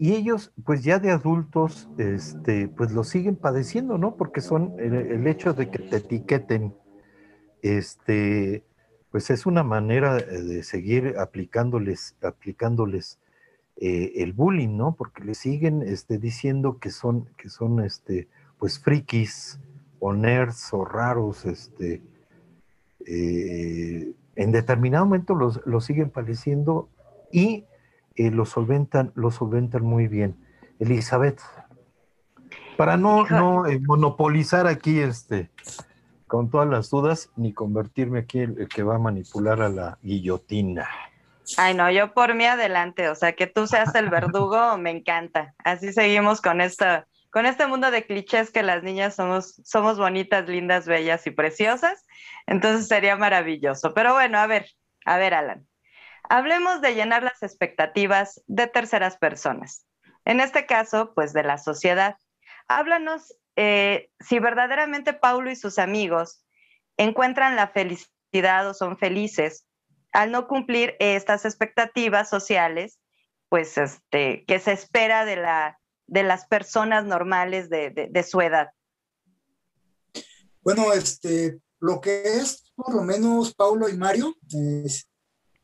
Y 0.00 0.14
ellos, 0.14 0.52
pues 0.64 0.84
ya 0.84 1.00
de 1.00 1.10
adultos, 1.10 1.88
este, 1.98 2.68
pues 2.68 2.92
lo 2.92 3.02
siguen 3.02 3.34
padeciendo, 3.34 3.98
¿no? 3.98 4.14
Porque 4.14 4.40
son 4.40 4.74
el, 4.78 5.26
hecho 5.26 5.54
de 5.54 5.70
que 5.70 5.80
te 5.80 5.96
etiqueten, 5.96 6.72
este, 7.62 8.62
pues 9.10 9.30
es 9.30 9.44
una 9.44 9.64
manera 9.64 10.14
de 10.14 10.62
seguir 10.62 11.16
aplicándoles, 11.18 12.14
aplicándoles 12.22 13.18
eh, 13.76 14.12
el 14.22 14.34
bullying, 14.34 14.76
¿no? 14.76 14.94
Porque 14.94 15.24
le 15.24 15.34
siguen 15.34 15.82
este, 15.82 16.18
diciendo 16.18 16.78
que 16.78 16.90
son, 16.90 17.28
que 17.36 17.48
son, 17.48 17.84
este, 17.84 18.28
pues 18.58 18.78
frikis 18.78 19.58
o 19.98 20.12
nerds 20.12 20.72
o 20.72 20.84
raros, 20.84 21.44
este, 21.44 22.02
eh, 23.04 24.12
en 24.36 24.52
determinado 24.52 25.06
momento 25.06 25.34
los, 25.34 25.60
los 25.66 25.84
siguen 25.84 26.10
padeciendo 26.10 26.88
y 27.32 27.64
eh, 28.18 28.32
lo, 28.32 28.44
solventan, 28.44 29.12
lo 29.14 29.30
solventan 29.30 29.84
muy 29.84 30.08
bien. 30.08 30.36
Elizabeth, 30.80 31.40
para 32.76 32.96
no, 32.96 33.24
no 33.26 33.66
eh, 33.66 33.78
monopolizar 33.80 34.66
aquí 34.66 34.98
este, 34.98 35.50
con 36.26 36.50
todas 36.50 36.68
las 36.68 36.90
dudas, 36.90 37.30
ni 37.36 37.52
convertirme 37.52 38.18
aquí 38.18 38.40
el, 38.40 38.68
que 38.68 38.82
va 38.82 38.96
a 38.96 38.98
manipular 38.98 39.62
a 39.62 39.68
la 39.68 39.98
guillotina. 40.02 40.88
Ay, 41.56 41.74
no, 41.74 41.88
yo 41.92 42.12
por 42.12 42.34
mí 42.34 42.44
adelante, 42.44 43.08
o 43.08 43.14
sea, 43.14 43.34
que 43.34 43.46
tú 43.46 43.68
seas 43.68 43.94
el 43.94 44.10
verdugo, 44.10 44.76
me 44.78 44.90
encanta. 44.90 45.54
Así 45.64 45.92
seguimos 45.92 46.40
con 46.40 46.60
esta, 46.60 47.06
con 47.30 47.46
este 47.46 47.68
mundo 47.68 47.92
de 47.92 48.04
clichés 48.04 48.50
que 48.50 48.64
las 48.64 48.82
niñas 48.82 49.14
somos, 49.14 49.60
somos 49.64 49.96
bonitas, 49.96 50.48
lindas, 50.48 50.86
bellas 50.86 51.24
y 51.28 51.30
preciosas. 51.30 52.04
Entonces 52.48 52.88
sería 52.88 53.16
maravilloso. 53.16 53.94
Pero 53.94 54.12
bueno, 54.12 54.38
a 54.38 54.48
ver, 54.48 54.66
a 55.04 55.18
ver, 55.18 55.34
Alan. 55.34 55.67
Hablemos 56.30 56.80
de 56.80 56.94
llenar 56.94 57.22
las 57.22 57.42
expectativas 57.42 58.42
de 58.46 58.66
terceras 58.66 59.16
personas. 59.16 59.86
En 60.24 60.40
este 60.40 60.66
caso, 60.66 61.12
pues 61.14 61.32
de 61.32 61.42
la 61.42 61.58
sociedad. 61.58 62.16
Háblanos 62.68 63.34
eh, 63.56 64.10
si 64.20 64.38
verdaderamente 64.38 65.14
Paulo 65.14 65.50
y 65.50 65.56
sus 65.56 65.78
amigos 65.78 66.44
encuentran 66.96 67.56
la 67.56 67.68
felicidad 67.68 68.68
o 68.68 68.74
son 68.74 68.98
felices 68.98 69.66
al 70.12 70.30
no 70.30 70.46
cumplir 70.46 70.94
estas 71.00 71.44
expectativas 71.44 72.28
sociales, 72.28 73.00
pues 73.48 73.78
este, 73.78 74.44
que 74.46 74.58
se 74.58 74.72
espera 74.72 75.24
de, 75.24 75.36
la, 75.36 75.80
de 76.06 76.22
las 76.22 76.46
personas 76.46 77.04
normales 77.04 77.68
de, 77.68 78.26
su 78.28 78.40
edad. 78.40 78.70
Bueno, 80.60 80.92
este, 80.92 81.58
lo 81.80 82.00
que 82.00 82.22
es 82.22 82.72
por 82.76 82.94
lo 82.94 83.02
menos 83.02 83.54
Paulo 83.54 83.88
y 83.88 83.96
Mario, 83.96 84.36
es, 84.84 85.08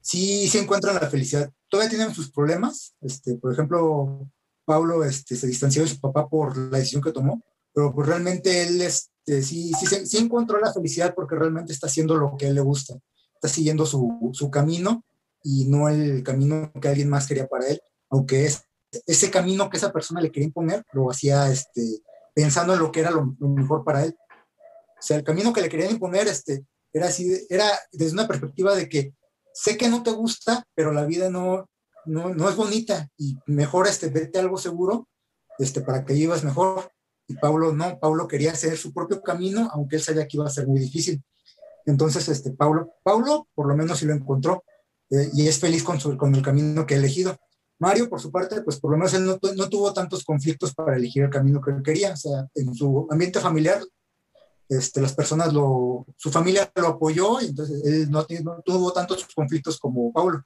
sí 0.04 0.46
se 0.48 0.60
encuentran 0.60 0.94
la 0.96 1.10
felicidad. 1.10 1.50
Todavía 1.68 1.90
tienen 1.90 2.14
sus 2.14 2.30
problemas. 2.30 2.94
Este, 3.00 3.34
por 3.36 3.52
ejemplo, 3.52 4.30
Pablo 4.64 5.02
este, 5.02 5.34
se 5.34 5.46
distanció 5.46 5.82
de 5.82 5.88
su 5.88 5.98
papá 5.98 6.28
por 6.28 6.56
la 6.56 6.78
decisión 6.78 7.02
que 7.02 7.12
tomó, 7.12 7.42
pero 7.72 7.92
pues 7.92 8.06
realmente 8.06 8.62
él 8.62 8.80
este, 8.82 9.42
sí, 9.42 9.72
sí, 9.72 9.86
sí, 10.06 10.18
encontró 10.18 10.60
la 10.60 10.72
felicidad 10.72 11.14
porque 11.14 11.34
realmente 11.34 11.72
está 11.72 11.86
haciendo 11.86 12.16
lo 12.16 12.36
que 12.36 12.46
a 12.46 12.48
él 12.50 12.54
le 12.54 12.60
gusta. 12.60 12.94
Está 13.34 13.48
siguiendo 13.48 13.86
su, 13.86 14.30
su 14.32 14.50
camino 14.50 15.04
y 15.42 15.64
no 15.64 15.88
el 15.88 16.22
camino 16.22 16.70
que 16.80 16.88
alguien 16.88 17.08
más 17.08 17.26
quería 17.26 17.46
para 17.46 17.68
él, 17.68 17.80
aunque 18.10 18.46
es, 18.46 18.64
ese 19.06 19.30
camino 19.30 19.68
que 19.68 19.78
esa 19.78 19.92
persona 19.92 20.20
le 20.20 20.30
quería 20.30 20.46
imponer 20.46 20.84
lo 20.92 21.10
hacía 21.10 21.50
este, 21.50 22.02
pensando 22.34 22.74
en 22.74 22.78
lo 22.78 22.92
que 22.92 23.00
era 23.00 23.10
lo, 23.10 23.34
mejor 23.40 23.84
para 23.84 24.04
él. 24.04 24.16
O 24.98 25.06
sea, 25.06 25.16
el 25.16 25.24
camino 25.24 25.52
que 25.52 25.60
le 25.60 25.68
querían 25.68 25.90
imponer 25.90 26.28
este, 26.28 26.64
era 26.92 27.06
así, 27.06 27.46
era 27.48 27.66
desde 27.92 28.12
una 28.12 28.28
perspectiva 28.28 28.74
de 28.74 28.88
que 28.88 29.14
sé 29.54 29.78
que 29.78 29.88
no 29.88 30.02
te 30.02 30.10
gusta, 30.10 30.66
pero 30.74 30.92
la 30.92 31.06
vida 31.06 31.30
no, 31.30 31.70
no, 32.04 32.48
es 32.48 32.56
bonita 32.56 33.08
y 33.16 33.36
mejor 33.46 33.86
este, 33.86 34.08
vete 34.08 34.38
algo 34.38 34.58
seguro 34.58 35.08
este, 35.58 35.80
para 35.80 36.04
que 36.04 36.12
vivas 36.12 36.44
mejor. 36.44 36.90
Y 37.26 37.36
Pablo 37.36 37.72
no, 37.72 37.98
Pablo 37.98 38.28
quería 38.28 38.52
hacer 38.52 38.76
su 38.76 38.92
propio 38.92 39.22
camino, 39.22 39.70
aunque 39.72 39.96
él 39.96 40.02
sabía 40.02 40.28
que 40.28 40.36
iba 40.36 40.46
a 40.46 40.50
ser 40.50 40.66
muy 40.66 40.78
difícil. 40.78 41.22
Entonces, 41.86 42.28
este, 42.28 42.50
Pablo, 42.50 42.92
Pablo 43.02 43.48
por 43.54 43.68
lo 43.68 43.76
menos 43.76 43.98
sí 43.98 44.06
lo 44.06 44.12
encontró 44.12 44.64
eh, 45.10 45.30
y 45.32 45.46
es 45.46 45.58
feliz 45.58 45.82
con, 45.82 46.00
su, 46.00 46.16
con 46.18 46.34
el 46.34 46.42
camino 46.42 46.84
que 46.84 46.94
ha 46.94 46.98
elegido. 46.98 47.38
Mario, 47.78 48.08
por 48.08 48.20
su 48.20 48.30
parte, 48.30 48.62
pues 48.62 48.78
por 48.78 48.90
lo 48.90 48.98
menos 48.98 49.14
él 49.14 49.24
no, 49.24 49.38
no, 49.56 49.68
tuvo 49.68 49.92
tantos 49.92 50.24
conflictos 50.24 50.74
para 50.74 50.96
elegir 50.96 51.24
el 51.24 51.30
camino 51.30 51.60
que 51.60 51.70
él 51.70 51.82
quería. 51.82 52.12
O 52.12 52.16
sea, 52.16 52.46
en 52.54 52.74
su 52.74 53.06
ambiente 53.10 53.40
familiar 53.40 53.80
este, 54.68 55.00
las 55.00 55.14
personas 55.14 55.52
lo, 55.52 56.06
su 56.16 56.30
familia 56.30 56.70
lo 56.74 56.88
apoyó 56.88 57.40
y 57.40 57.46
entonces 57.46 57.82
él 57.84 58.10
no, 58.10 58.24
tuvo 58.64 58.92
tantos 58.92 59.26
conflictos 59.34 59.78
como 59.78 60.12
Pablo. 60.12 60.42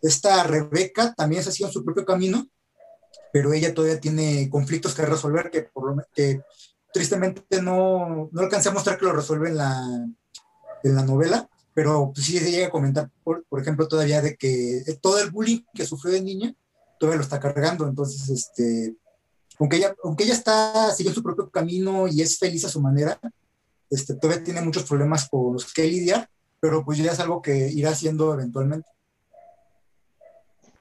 Esta 0.00 0.44
Rebeca 0.44 1.12
también 1.14 1.42
se 1.42 1.50
ha 1.50 1.66
en 1.66 1.72
su 1.72 1.84
propio 1.84 2.04
camino, 2.04 2.46
pero 3.32 3.52
ella 3.52 3.74
todavía 3.74 4.00
tiene 4.00 4.48
conflictos 4.48 4.94
que 4.94 5.04
resolver 5.04 5.50
que, 5.50 5.62
por 5.62 5.96
lo, 5.96 6.02
que 6.14 6.40
tristemente 6.92 7.60
no, 7.60 8.28
no 8.30 8.40
alcancé 8.40 8.68
a 8.68 8.72
mostrar 8.72 8.98
que 8.98 9.06
lo 9.06 9.12
resuelve 9.12 9.48
en 9.48 9.56
la, 9.56 10.06
en 10.84 10.94
la 10.94 11.02
novela, 11.02 11.48
pero 11.74 12.12
pues 12.14 12.26
sí 12.26 12.38
se 12.38 12.50
llega 12.50 12.68
a 12.68 12.70
comentar, 12.70 13.10
por, 13.24 13.44
por, 13.48 13.60
ejemplo, 13.60 13.88
todavía 13.88 14.22
de 14.22 14.36
que 14.36 14.82
todo 15.00 15.18
el 15.20 15.30
bullying 15.30 15.62
que 15.74 15.86
sufrió 15.86 16.14
de 16.14 16.22
niña 16.22 16.54
todavía 16.98 17.18
lo 17.18 17.22
está 17.22 17.38
cargando, 17.38 17.86
entonces, 17.86 18.28
este, 18.28 18.96
aunque 19.58 19.76
ella, 19.76 19.94
aunque 20.04 20.24
ella 20.24 20.34
está 20.34 20.90
siguiendo 20.92 21.14
su 21.14 21.22
propio 21.22 21.50
camino 21.50 22.08
y 22.08 22.22
es 22.22 22.38
feliz 22.38 22.64
a 22.64 22.68
su 22.68 22.80
manera, 22.80 23.20
este, 23.90 24.14
todavía 24.14 24.44
tiene 24.44 24.60
muchos 24.60 24.84
problemas 24.84 25.28
con 25.28 25.54
los 25.54 25.72
que 25.72 25.84
lidiar, 25.84 26.28
pero 26.60 26.84
pues 26.84 26.98
ya 26.98 27.12
es 27.12 27.20
algo 27.20 27.42
que 27.42 27.68
irá 27.68 27.90
haciendo 27.90 28.34
eventualmente. 28.34 28.88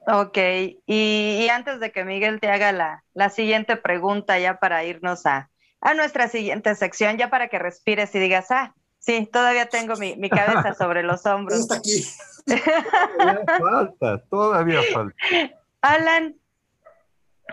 Ok, 0.09 0.37
y, 0.85 1.47
antes 1.51 1.81
de 1.81 1.91
que 1.91 2.05
Miguel 2.05 2.39
te 2.39 2.49
haga 2.49 2.71
la, 2.71 3.03
la 3.13 3.29
siguiente 3.29 3.75
pregunta, 3.75 4.39
ya 4.39 4.57
para 4.57 4.85
irnos 4.85 5.25
a, 5.25 5.49
a, 5.81 5.93
nuestra 5.95 6.29
siguiente 6.29 6.73
sección, 6.75 7.17
ya 7.17 7.29
para 7.29 7.49
que 7.49 7.59
respires 7.59 8.15
y 8.15 8.19
digas, 8.19 8.49
ah, 8.51 8.73
sí, 8.99 9.29
todavía 9.31 9.67
tengo 9.67 9.97
mi, 9.97 10.15
mi 10.15 10.29
cabeza 10.29 10.73
sobre 10.77 11.03
los 11.03 11.25
hombros. 11.25 11.59
Está 11.59 11.75
aquí. 11.75 12.05
todavía 12.45 13.43
falta, 13.59 14.23
todavía 14.29 14.81
falta. 14.93 15.15
Alan, 15.81 16.37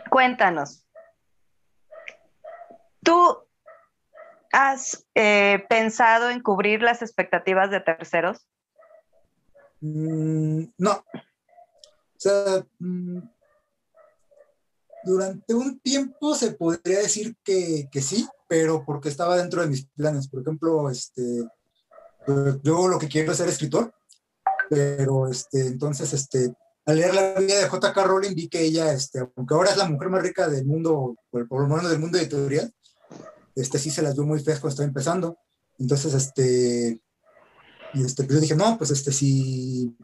cuéntanos. 0.08 0.86
Tú 3.02 3.43
¿Has 4.56 5.04
eh, 5.16 5.64
pensado 5.68 6.30
en 6.30 6.40
cubrir 6.40 6.80
las 6.80 7.02
expectativas 7.02 7.72
de 7.72 7.80
terceros? 7.80 8.46
Mm, 9.80 10.66
no. 10.78 10.92
O 10.92 12.16
sea, 12.16 12.64
mm, 12.78 13.18
durante 15.02 15.54
un 15.54 15.80
tiempo 15.80 16.36
se 16.36 16.52
podría 16.52 17.00
decir 17.00 17.36
que, 17.42 17.88
sí, 18.00 18.28
pero 18.46 18.84
porque 18.84 19.08
estaba 19.08 19.36
dentro 19.38 19.60
de 19.60 19.66
mis 19.66 19.86
planes. 19.86 20.28
Por 20.28 20.42
ejemplo, 20.42 20.88
este, 20.88 21.48
yo 22.62 22.86
lo 22.86 23.00
que 23.00 23.08
quiero 23.08 23.32
es 23.32 23.38
ser 23.38 23.48
escritor, 23.48 23.92
pero 24.70 25.26
este, 25.26 25.66
entonces, 25.66 26.12
este, 26.12 26.54
al 26.86 26.96
leer 26.96 27.12
la 27.12 27.34
vida 27.40 27.58
de 27.58 27.68
J.K. 27.68 28.04
Rowling 28.04 28.36
vi 28.36 28.48
que 28.48 28.60
ella, 28.60 28.92
este, 28.92 29.18
aunque 29.18 29.52
ahora 29.52 29.70
es 29.70 29.76
la 29.76 29.88
mujer 29.88 30.10
más 30.10 30.22
rica 30.22 30.46
del 30.48 30.64
mundo, 30.64 31.16
por, 31.28 31.48
por 31.48 31.62
lo 31.62 31.66
menos 31.66 31.90
del 31.90 31.98
mundo 31.98 32.18
editorial, 32.18 32.72
este, 33.54 33.78
sí 33.78 33.90
se 33.90 34.02
las 34.02 34.14
vio 34.14 34.24
muy 34.24 34.40
feas 34.40 34.60
cuando 34.60 34.72
estaba 34.72 34.88
empezando. 34.88 35.38
Entonces, 35.78 36.14
este, 36.14 37.00
este, 37.94 38.24
pues 38.24 38.34
yo 38.34 38.40
dije, 38.40 38.56
no, 38.56 38.76
pues 38.78 38.90
este, 38.90 39.12
si, 39.12 39.96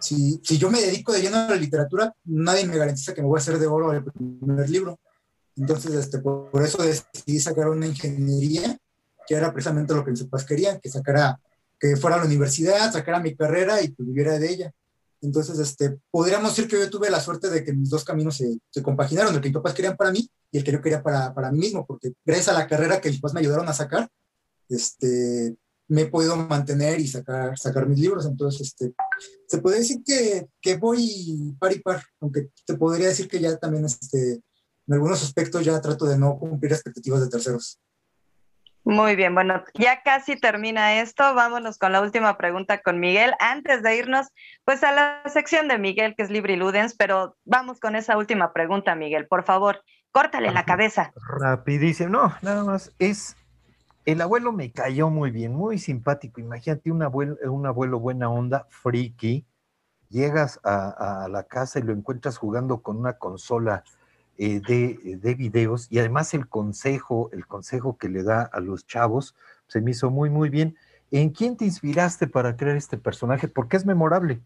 si, 0.00 0.40
si, 0.42 0.58
yo 0.58 0.70
me 0.70 0.80
dedico 0.80 1.12
de 1.12 1.22
lleno 1.22 1.38
a 1.38 1.50
la 1.50 1.56
literatura, 1.56 2.14
nadie 2.24 2.66
me 2.66 2.76
garantiza 2.76 3.14
que 3.14 3.22
me 3.22 3.28
voy 3.28 3.38
a 3.38 3.42
hacer 3.42 3.58
de 3.58 3.66
oro 3.66 3.92
el 3.92 4.04
primer 4.04 4.68
libro. 4.68 4.98
Entonces, 5.56 5.92
este, 5.94 6.18
por, 6.18 6.50
por 6.50 6.62
eso 6.62 6.82
decidí 6.82 7.38
sacar 7.38 7.68
una 7.68 7.86
ingeniería, 7.86 8.78
que 9.26 9.34
era 9.34 9.52
precisamente 9.52 9.94
lo 9.94 10.04
que 10.04 10.10
mis 10.10 10.24
papás 10.24 10.44
querían, 10.44 10.80
que 10.80 10.88
sacara, 10.88 11.38
que 11.78 11.96
fuera 11.96 12.16
a 12.16 12.20
la 12.20 12.26
universidad, 12.26 12.92
sacara 12.92 13.20
mi 13.20 13.34
carrera 13.34 13.82
y 13.82 13.88
pues, 13.88 14.08
viviera 14.08 14.38
de 14.38 14.50
ella. 14.50 14.72
Entonces, 15.22 15.58
este, 15.58 15.98
podríamos 16.10 16.50
decir 16.50 16.68
que 16.68 16.78
yo 16.78 16.90
tuve 16.90 17.08
la 17.08 17.20
suerte 17.20 17.48
de 17.48 17.64
que 17.64 17.72
mis 17.72 17.90
dos 17.90 18.04
caminos 18.04 18.36
se, 18.36 18.58
se, 18.70 18.82
compaginaron, 18.82 19.34
el 19.34 19.40
que 19.40 19.48
mis 19.48 19.56
papás 19.56 19.72
querían 19.72 19.96
para 19.96 20.10
mí 20.10 20.28
y 20.50 20.58
el 20.58 20.64
que 20.64 20.72
yo 20.72 20.82
quería 20.82 21.02
para, 21.02 21.32
para 21.32 21.50
mí 21.52 21.58
mismo, 21.58 21.86
porque 21.86 22.12
gracias 22.24 22.48
a 22.48 22.58
la 22.58 22.66
carrera 22.66 23.00
que 23.00 23.08
mis 23.08 23.20
papás 23.20 23.34
me 23.34 23.40
ayudaron 23.40 23.68
a 23.68 23.72
sacar, 23.72 24.08
este, 24.68 25.56
me 25.88 26.02
he 26.02 26.06
podido 26.06 26.36
mantener 26.36 27.00
y 27.00 27.06
sacar, 27.06 27.56
sacar 27.58 27.86
mis 27.86 28.00
libros. 28.00 28.26
Entonces, 28.26 28.62
este, 28.62 28.94
se 29.46 29.58
puede 29.58 29.78
decir 29.78 30.02
que, 30.04 30.48
que 30.60 30.76
voy 30.76 31.54
par 31.58 31.72
y 31.72 31.80
par, 31.80 32.02
aunque 32.20 32.50
te 32.66 32.74
podría 32.74 33.08
decir 33.08 33.28
que 33.28 33.40
ya 33.40 33.56
también 33.58 33.84
este, 33.84 34.32
en 34.86 34.94
algunos 34.94 35.22
aspectos 35.22 35.64
ya 35.64 35.80
trato 35.80 36.06
de 36.06 36.18
no 36.18 36.38
cumplir 36.38 36.72
expectativas 36.72 37.20
de 37.20 37.28
terceros. 37.28 37.78
Muy 38.84 39.14
bien, 39.14 39.34
bueno, 39.34 39.62
ya 39.74 40.02
casi 40.02 40.36
termina 40.36 41.00
esto. 41.00 41.34
Vámonos 41.34 41.78
con 41.78 41.92
la 41.92 42.00
última 42.00 42.36
pregunta 42.36 42.82
con 42.82 42.98
Miguel. 42.98 43.32
Antes 43.38 43.82
de 43.82 43.96
irnos, 43.96 44.28
pues 44.64 44.82
a 44.82 44.90
la 44.90 45.22
sección 45.26 45.68
de 45.68 45.78
Miguel, 45.78 46.14
que 46.16 46.24
es 46.24 46.30
Libri 46.30 46.56
Ludens, 46.56 46.94
pero 46.94 47.36
vamos 47.44 47.78
con 47.78 47.94
esa 47.94 48.16
última 48.16 48.52
pregunta, 48.52 48.96
Miguel. 48.96 49.28
Por 49.28 49.44
favor, 49.44 49.82
córtale 50.10 50.50
la 50.50 50.64
cabeza. 50.64 51.12
Rapidísimo. 51.38 52.10
No, 52.10 52.34
nada 52.42 52.64
más. 52.64 52.92
Es 52.98 53.36
el 54.04 54.20
abuelo 54.20 54.52
me 54.52 54.72
cayó 54.72 55.10
muy 55.10 55.30
bien, 55.30 55.54
muy 55.54 55.78
simpático. 55.78 56.40
Imagínate 56.40 56.90
un 56.90 57.02
abuelo, 57.02 57.36
un 57.44 57.66
abuelo 57.66 58.00
buena 58.00 58.28
onda, 58.28 58.66
friki. 58.68 59.46
Llegas 60.08 60.60
a, 60.64 61.24
a, 61.24 61.28
la 61.28 61.44
casa 61.44 61.78
y 61.78 61.82
lo 61.82 61.92
encuentras 61.92 62.36
jugando 62.36 62.82
con 62.82 62.98
una 62.98 63.14
consola 63.14 63.84
eh, 64.44 64.60
de, 64.60 65.18
de, 65.22 65.34
videos 65.36 65.86
y 65.88 66.00
además 66.00 66.34
el 66.34 66.48
consejo, 66.48 67.30
el 67.32 67.46
consejo 67.46 67.96
que 67.96 68.08
le 68.08 68.24
da 68.24 68.42
a 68.42 68.58
los 68.58 68.84
chavos, 68.88 69.36
se 69.68 69.80
me 69.80 69.92
hizo 69.92 70.10
muy, 70.10 70.30
muy 70.30 70.48
bien. 70.48 70.76
¿En 71.12 71.30
quién 71.30 71.56
te 71.56 71.64
inspiraste 71.64 72.26
para 72.26 72.56
crear 72.56 72.76
este 72.76 72.98
personaje? 72.98 73.46
Porque 73.46 73.76
es 73.76 73.86
memorable. 73.86 74.42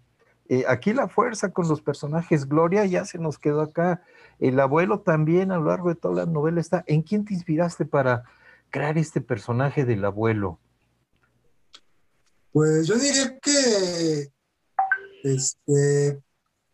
Eh, 0.50 0.64
aquí 0.68 0.92
la 0.92 1.08
fuerza 1.08 1.50
con 1.50 1.66
los 1.66 1.80
personajes, 1.80 2.46
Gloria 2.46 2.84
ya 2.84 3.06
se 3.06 3.16
nos 3.16 3.38
quedó 3.38 3.62
acá, 3.62 4.02
el 4.38 4.60
abuelo 4.60 5.00
también 5.00 5.50
a 5.50 5.56
lo 5.56 5.70
largo 5.70 5.88
de 5.88 5.94
toda 5.94 6.26
la 6.26 6.30
novela 6.30 6.60
está. 6.60 6.84
¿En 6.86 7.00
quién 7.00 7.24
te 7.24 7.32
inspiraste 7.32 7.86
para 7.86 8.24
crear 8.68 8.98
este 8.98 9.22
personaje 9.22 9.86
del 9.86 10.04
abuelo? 10.04 10.60
Pues 12.52 12.86
yo 12.86 12.96
diría 12.96 13.38
que 13.38 14.30
este, 15.22 16.20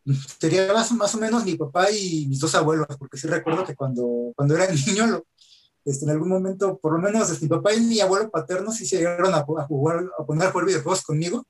sería 0.40 0.72
más, 0.72 0.92
más, 0.92 1.14
o 1.14 1.18
menos 1.18 1.44
mi 1.44 1.54
papá 1.54 1.90
y 1.90 2.26
mis 2.26 2.40
dos 2.40 2.54
abuelos, 2.54 2.86
porque 2.98 3.16
sí 3.16 3.26
recuerdo 3.26 3.64
que 3.64 3.74
cuando, 3.74 4.32
cuando 4.36 4.56
era 4.56 4.66
niño, 4.86 5.06
lo, 5.06 5.26
este, 5.84 6.04
en 6.04 6.10
algún 6.10 6.28
momento, 6.28 6.78
por 6.78 6.92
lo 6.92 6.98
menos 6.98 7.30
este, 7.30 7.46
mi 7.46 7.48
papá 7.48 7.74
y 7.74 7.80
mi 7.80 8.00
abuelo 8.00 8.30
paterno 8.30 8.72
sí 8.72 8.86
se 8.86 8.98
llegaron 8.98 9.34
a, 9.34 9.38
a 9.38 9.66
jugar, 9.66 10.04
a 10.18 10.24
poner 10.24 10.48
a 10.48 10.52
jugar 10.52 10.66
videojuegos 10.66 11.02
conmigo, 11.02 11.46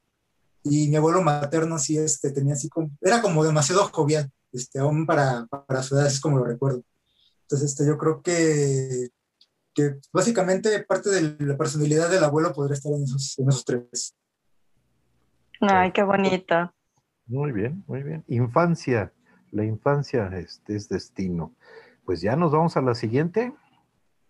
y 0.65 0.88
mi 0.88 0.97
abuelo 0.97 1.23
materno 1.23 1.79
sí 1.79 1.99
este, 1.99 2.31
tenía 2.31 2.55
así 2.55 2.69
como, 2.69 2.91
era 3.01 3.21
como 3.21 3.45
demasiado 3.45 3.88
jovial, 3.93 4.31
este, 4.53 4.79
aún 4.79 5.07
para, 5.07 5.47
para 5.47 5.83
su 5.83 5.97
edad, 5.97 6.07
es 6.07 6.21
como 6.21 6.38
lo 6.38 6.45
recuerdo. 6.45 6.83
Entonces, 7.43 7.71
este, 7.71 7.87
yo 7.87 7.99
creo 7.99 8.23
que 8.23 9.11
que 9.75 9.99
básicamente 10.12 10.85
parte 10.85 11.11
de 11.11 11.47
la 11.47 11.57
personalidad 11.57 12.11
del 12.11 12.25
abuelo 12.25 12.53
podría 12.53 12.75
estar 12.75 12.93
en 12.93 13.05
esos, 13.05 13.38
en 13.38 13.49
esos 13.49 13.65
tres. 13.65 14.15
Ay, 15.61 15.93
qué 15.93 16.03
bonito. 16.03 16.73
Muy 17.26 17.52
bien, 17.52 17.85
muy 17.87 18.02
bien. 18.02 18.24
Infancia, 18.28 19.12
la 19.50 19.64
infancia 19.64 20.26
este, 20.37 20.76
es 20.76 20.88
destino. 20.88 21.52
Pues 22.04 22.20
ya 22.20 22.37
nos 22.37 22.52
vamos 22.52 22.76
a 22.76 22.80
la 22.80 22.94
siguiente. 22.94 23.52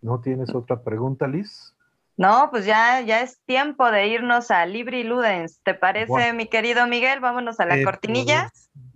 ¿No 0.00 0.20
tienes 0.20 0.54
otra 0.54 0.82
pregunta, 0.82 1.26
Liz? 1.26 1.74
No, 2.16 2.48
pues 2.50 2.66
ya, 2.66 3.00
ya 3.00 3.22
es 3.22 3.40
tiempo 3.46 3.90
de 3.90 4.08
irnos 4.08 4.50
a 4.50 4.66
Libri 4.66 5.02
Ludens. 5.02 5.60
¿Te 5.64 5.74
parece, 5.74 6.06
bueno, 6.06 6.34
mi 6.34 6.46
querido 6.46 6.86
Miguel? 6.86 7.20
Vámonos 7.20 7.58
a 7.60 7.64
la 7.64 7.78
eh, 7.78 7.84
cortinilla. 7.84 8.50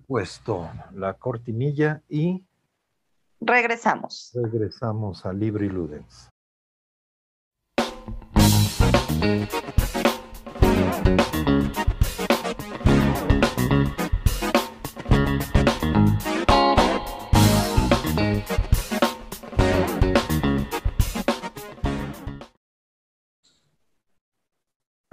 Puesto 0.06 0.70
la 0.92 1.14
cortinilla 1.14 2.02
y 2.09 2.44
regresamos. 3.40 4.32
Regresamos 4.35 5.24
a 5.24 5.32
Libri 5.32 5.68
Ludens. 5.68 6.28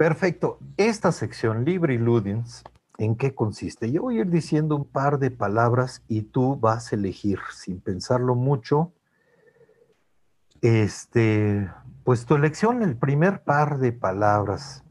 Perfecto. 0.04 0.58
Esta 0.76 1.12
sección, 1.12 1.64
Libre 1.64 1.98
Ludens, 1.98 2.62
¿en 2.98 3.16
qué 3.16 3.34
consiste? 3.34 3.90
Yo 3.90 4.02
voy 4.02 4.18
a 4.18 4.20
ir 4.20 4.28
diciendo 4.28 4.76
un 4.76 4.84
par 4.84 5.18
de 5.18 5.30
palabras 5.30 6.02
y 6.08 6.20
tú 6.20 6.56
vas 6.56 6.92
a 6.92 6.96
elegir, 6.96 7.38
sin 7.54 7.80
pensarlo 7.80 8.34
mucho, 8.34 8.92
este, 10.60 11.70
pues 12.04 12.26
tu 12.26 12.34
elección, 12.34 12.82
el 12.82 12.98
primer 12.98 13.44
par 13.44 13.78
de 13.78 13.92
palabras. 13.92 14.84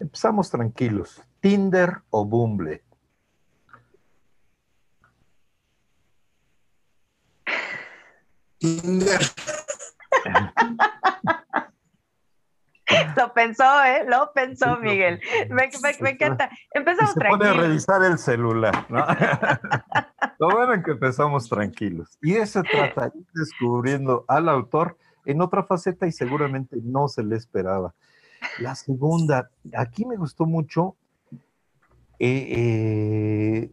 Empezamos 0.00 0.50
tranquilos. 0.50 1.22
Tinder 1.38 2.02
o 2.10 2.24
Bumble. 2.24 2.82
Tinder. 8.58 9.20
Lo 13.16 13.32
pensó, 13.32 13.84
¿eh? 13.84 14.04
Lo 14.06 14.32
pensó, 14.32 14.76
Miguel. 14.78 15.20
Me, 15.48 15.70
me, 15.82 15.96
me 16.00 16.10
encanta. 16.10 16.50
Empezamos 16.72 17.14
se 17.14 17.20
tranquilos. 17.20 17.48
Pone 17.48 17.64
a 17.64 17.68
revisar 17.68 18.04
el 18.04 18.18
celular, 18.18 18.86
¿no? 18.88 19.04
Lo 20.38 20.50
bueno 20.50 20.74
es 20.74 20.84
que 20.84 20.92
empezamos 20.92 21.48
tranquilos. 21.48 22.18
Y 22.22 22.34
eso 22.36 22.62
trata, 22.62 23.12
ir 23.14 23.26
descubriendo 23.34 24.24
al 24.28 24.48
autor 24.48 24.96
en 25.24 25.40
otra 25.42 25.64
faceta 25.64 26.06
y 26.06 26.12
seguramente 26.12 26.76
no 26.82 27.08
se 27.08 27.22
le 27.22 27.36
esperaba. 27.36 27.94
La 28.58 28.74
segunda, 28.74 29.50
aquí 29.76 30.04
me 30.06 30.16
gustó 30.16 30.46
mucho 30.46 30.96
eh, 32.18 33.68
eh, 33.68 33.70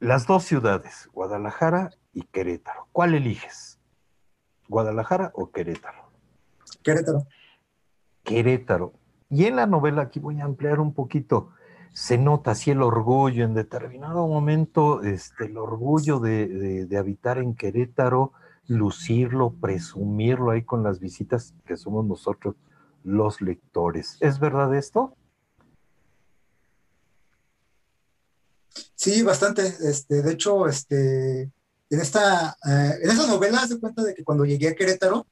las 0.00 0.26
dos 0.26 0.44
ciudades, 0.44 1.08
Guadalajara 1.12 1.90
y 2.12 2.22
Querétaro. 2.22 2.88
¿Cuál 2.92 3.14
eliges? 3.14 3.78
¿Guadalajara 4.68 5.32
o 5.34 5.50
Querétaro? 5.50 6.10
Querétaro. 6.82 7.26
Querétaro. 8.28 8.92
Y 9.30 9.46
en 9.46 9.56
la 9.56 9.66
novela, 9.66 10.02
aquí 10.02 10.20
voy 10.20 10.38
a 10.40 10.44
ampliar 10.44 10.80
un 10.80 10.92
poquito, 10.92 11.50
se 11.94 12.18
nota 12.18 12.50
así 12.50 12.70
el 12.70 12.82
orgullo, 12.82 13.42
en 13.44 13.54
determinado 13.54 14.28
momento, 14.28 15.02
este, 15.02 15.46
el 15.46 15.56
orgullo 15.56 16.20
de, 16.20 16.86
de, 16.86 16.98
habitar 16.98 17.38
en 17.38 17.54
Querétaro, 17.54 18.32
lucirlo, 18.66 19.54
presumirlo 19.58 20.50
ahí 20.50 20.62
con 20.62 20.82
las 20.82 21.00
visitas 21.00 21.54
que 21.64 21.78
somos 21.78 22.04
nosotros 22.04 22.54
los 23.02 23.40
lectores. 23.40 24.18
¿Es 24.20 24.38
verdad 24.38 24.74
esto? 24.74 25.16
Sí, 28.94 29.22
bastante. 29.22 29.62
Este, 29.66 30.22
de 30.22 30.32
hecho, 30.32 30.66
este, 30.66 31.42
en 31.42 32.00
esta, 32.00 32.58
eh, 32.68 32.98
en 33.02 33.10
esa 33.10 33.26
novela 33.26 33.66
se 33.66 33.80
cuenta 33.80 34.02
de 34.02 34.14
que 34.14 34.24
cuando 34.24 34.44
llegué 34.44 34.68
a 34.68 34.74
Querétaro, 34.74 35.26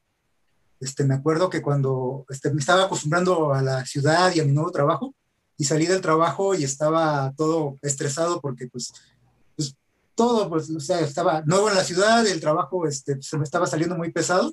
este, 0.81 1.05
me 1.05 1.15
acuerdo 1.15 1.51
que 1.51 1.63
cuando 1.63 2.27
este, 2.29 2.53
me 2.53 2.61
estaba 2.61 2.85
acostumbrando 2.85 3.53
a 3.53 3.63
la 3.63 3.85
ciudad 3.87 4.33
y 4.35 4.41
a 4.41 4.45
mi 4.45 4.53
nuevo 4.53 4.71
trabajo, 4.71 5.15
y 5.59 5.65
salí 5.65 5.87
del 5.87 6.03
trabajo 6.03 6.55
y 6.55 6.65
estaba 6.65 7.33
todo 7.37 7.77
estresado 7.83 8.41
porque 8.41 8.69
pues 8.69 8.93
todo, 10.17 10.49
pues, 10.49 10.71
o 10.71 10.81
sea, 10.81 11.01
estaba 11.01 11.43
nuevo 11.43 11.69
en 11.69 11.77
la 11.77 11.85
ciudad, 11.85 12.27
el 12.27 12.41
trabajo 12.41 12.89
este, 12.89 13.21
se 13.21 13.39
me 13.39 13.45
estaba 13.45 13.67
saliendo 13.67 13.97
muy 13.97 14.11
pesado, 14.11 14.53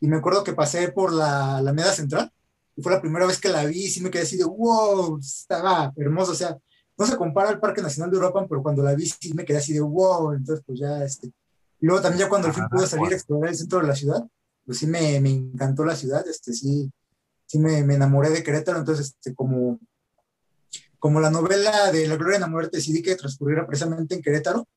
y 0.00 0.06
me 0.06 0.16
acuerdo 0.16 0.44
que 0.44 0.54
pasé 0.54 0.90
por 0.90 1.12
la 1.12 1.58
Alameda 1.58 1.92
Central, 1.92 2.32
y 2.76 2.82
fue 2.82 2.92
la 2.92 3.02
primera 3.02 3.26
vez 3.26 3.38
que 3.38 3.48
la 3.50 3.64
vi, 3.66 3.88
sí 3.88 4.00
me 4.00 4.10
quedé 4.10 4.22
así 4.22 4.36
de, 4.36 4.44
wow, 4.44 5.18
estaba 5.18 5.92
hermoso, 5.96 6.32
o 6.32 6.36
sea, 6.36 6.56
no 6.96 7.06
se 7.06 7.16
compara 7.16 7.50
al 7.50 7.60
Parque 7.60 7.82
Nacional 7.82 8.10
de 8.10 8.16
Europa, 8.16 8.46
pero 8.48 8.62
cuando 8.62 8.82
la 8.82 8.94
vi 8.94 9.06
sí 9.06 9.34
me 9.34 9.44
quedé 9.44 9.58
así 9.58 9.72
de, 9.72 9.80
wow, 9.80 10.32
entonces 10.32 10.64
pues 10.64 10.78
ya, 10.78 11.04
este, 11.04 11.26
y 11.26 11.86
luego 11.86 12.00
también 12.00 12.20
ya 12.20 12.28
cuando 12.28 12.46
al 12.48 12.54
fin 12.54 12.68
pude 12.70 12.86
salir 12.86 13.12
a 13.12 13.16
explorar 13.16 13.50
el 13.50 13.56
centro 13.56 13.80
de 13.80 13.88
la 13.88 13.96
ciudad, 13.96 14.24
pues 14.64 14.78
sí 14.78 14.86
me, 14.86 15.20
me 15.20 15.30
encantó 15.30 15.84
la 15.84 15.96
ciudad, 15.96 16.26
este, 16.28 16.52
sí, 16.52 16.90
sí 17.46 17.58
me, 17.58 17.82
me 17.84 17.94
enamoré 17.94 18.30
de 18.30 18.42
Querétaro, 18.42 18.78
entonces, 18.78 19.08
este, 19.08 19.34
como, 19.34 19.80
como 20.98 21.20
la 21.20 21.30
novela 21.30 21.90
de 21.90 22.06
La 22.06 22.16
Gloria 22.16 22.36
en 22.36 22.42
la 22.42 22.48
Muerte 22.48 22.78
decidí 22.78 23.02
que 23.02 23.16
transcurriera 23.16 23.66
precisamente 23.66 24.14
en 24.14 24.22
Querétaro, 24.22 24.68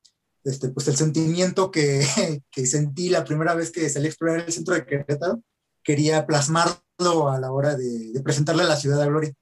este, 0.44 0.68
pues 0.68 0.86
el 0.88 0.96
sentimiento 0.96 1.70
que, 1.70 2.04
que, 2.50 2.66
sentí 2.66 3.08
la 3.08 3.24
primera 3.24 3.54
vez 3.54 3.70
que 3.70 3.88
salí 3.88 4.06
a 4.06 4.08
explorar 4.08 4.40
el 4.40 4.52
centro 4.52 4.74
de 4.74 4.84
Querétaro, 4.84 5.42
quería 5.82 6.26
plasmarlo 6.26 7.28
a 7.30 7.38
la 7.38 7.52
hora 7.52 7.76
de, 7.76 8.12
de 8.12 8.20
presentarle 8.22 8.62
a 8.62 8.66
la 8.66 8.76
ciudad 8.76 9.00
a 9.02 9.06
Gloria. 9.06 9.32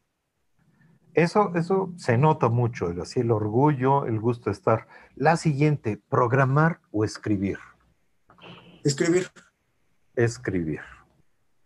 Eso, 1.14 1.52
eso 1.54 1.92
se 1.96 2.18
nota 2.18 2.48
mucho, 2.48 2.92
así 3.00 3.20
el 3.20 3.30
orgullo, 3.30 4.04
el 4.06 4.18
gusto 4.18 4.46
de 4.46 4.52
estar. 4.52 4.88
La 5.14 5.36
siguiente, 5.36 6.00
programar 6.08 6.80
o 6.90 7.04
escribir. 7.04 7.58
Escribir. 8.82 9.30
Escribir. 10.16 10.80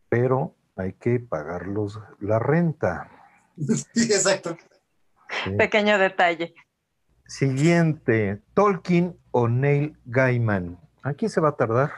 Pero 0.09 0.55
hay 0.77 0.95
que 0.95 1.21
pagarlos 1.21 2.01
la 2.21 2.39
renta. 2.39 3.11
Sí, 3.95 4.05
exacto. 4.05 4.57
Pequeño 5.57 5.99
detalle. 5.99 6.55
Siguiente, 7.27 8.41
Tolkien 8.55 9.19
o 9.33 9.49
Neil 9.49 9.99
Gaiman. 10.07 10.79
Aquí 11.03 11.29
se 11.29 11.41
va 11.41 11.51
a 11.51 11.57
tardar. 11.57 11.91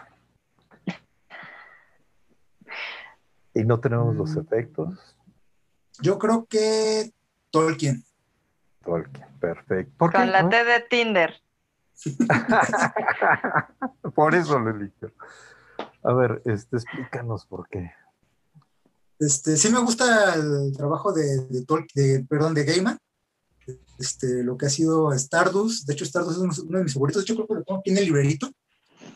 Y 3.54 3.64
no 3.64 3.78
tenemos 3.78 4.16
los 4.16 4.34
mm. 4.34 4.40
efectos. 4.40 5.16
Yo 6.00 6.18
creo 6.18 6.46
que 6.46 7.12
Tolkien. 7.50 8.02
Tolkien, 8.82 9.26
perfecto. 9.38 10.10
Con 10.10 10.32
la 10.32 10.48
T 10.48 10.64
de 10.64 10.80
Tinder. 10.88 11.42
por 14.14 14.34
eso 14.34 14.58
lo 14.58 14.70
elijo. 14.70 15.12
A 16.02 16.12
ver, 16.14 16.42
este, 16.44 16.76
explícanos 16.76 17.46
por 17.46 17.68
qué. 17.68 17.92
Este, 19.18 19.56
sí 19.56 19.68
me 19.70 19.80
gusta 19.80 20.34
el 20.34 20.74
trabajo 20.74 21.12
de, 21.12 21.46
de, 21.46 22.26
perdón, 22.28 22.54
de 22.54 22.64
Gaiman. 22.64 22.98
Este, 23.98 24.42
lo 24.42 24.56
que 24.56 24.66
ha 24.66 24.70
sido 24.70 25.12
Stardust. 25.12 25.86
De 25.86 25.92
hecho, 25.92 26.04
Stardust 26.04 26.38
es 26.38 26.58
uno, 26.60 26.78
de 26.78 26.84
mis 26.84 26.94
favoritos. 26.94 27.22
De 27.22 27.24
hecho, 27.24 27.34
creo 27.34 27.46
que 27.46 27.54
lo 27.54 27.62
tengo 27.62 27.80
aquí 27.80 27.90
en 27.90 27.98
el 27.98 28.04
librerito. 28.04 28.50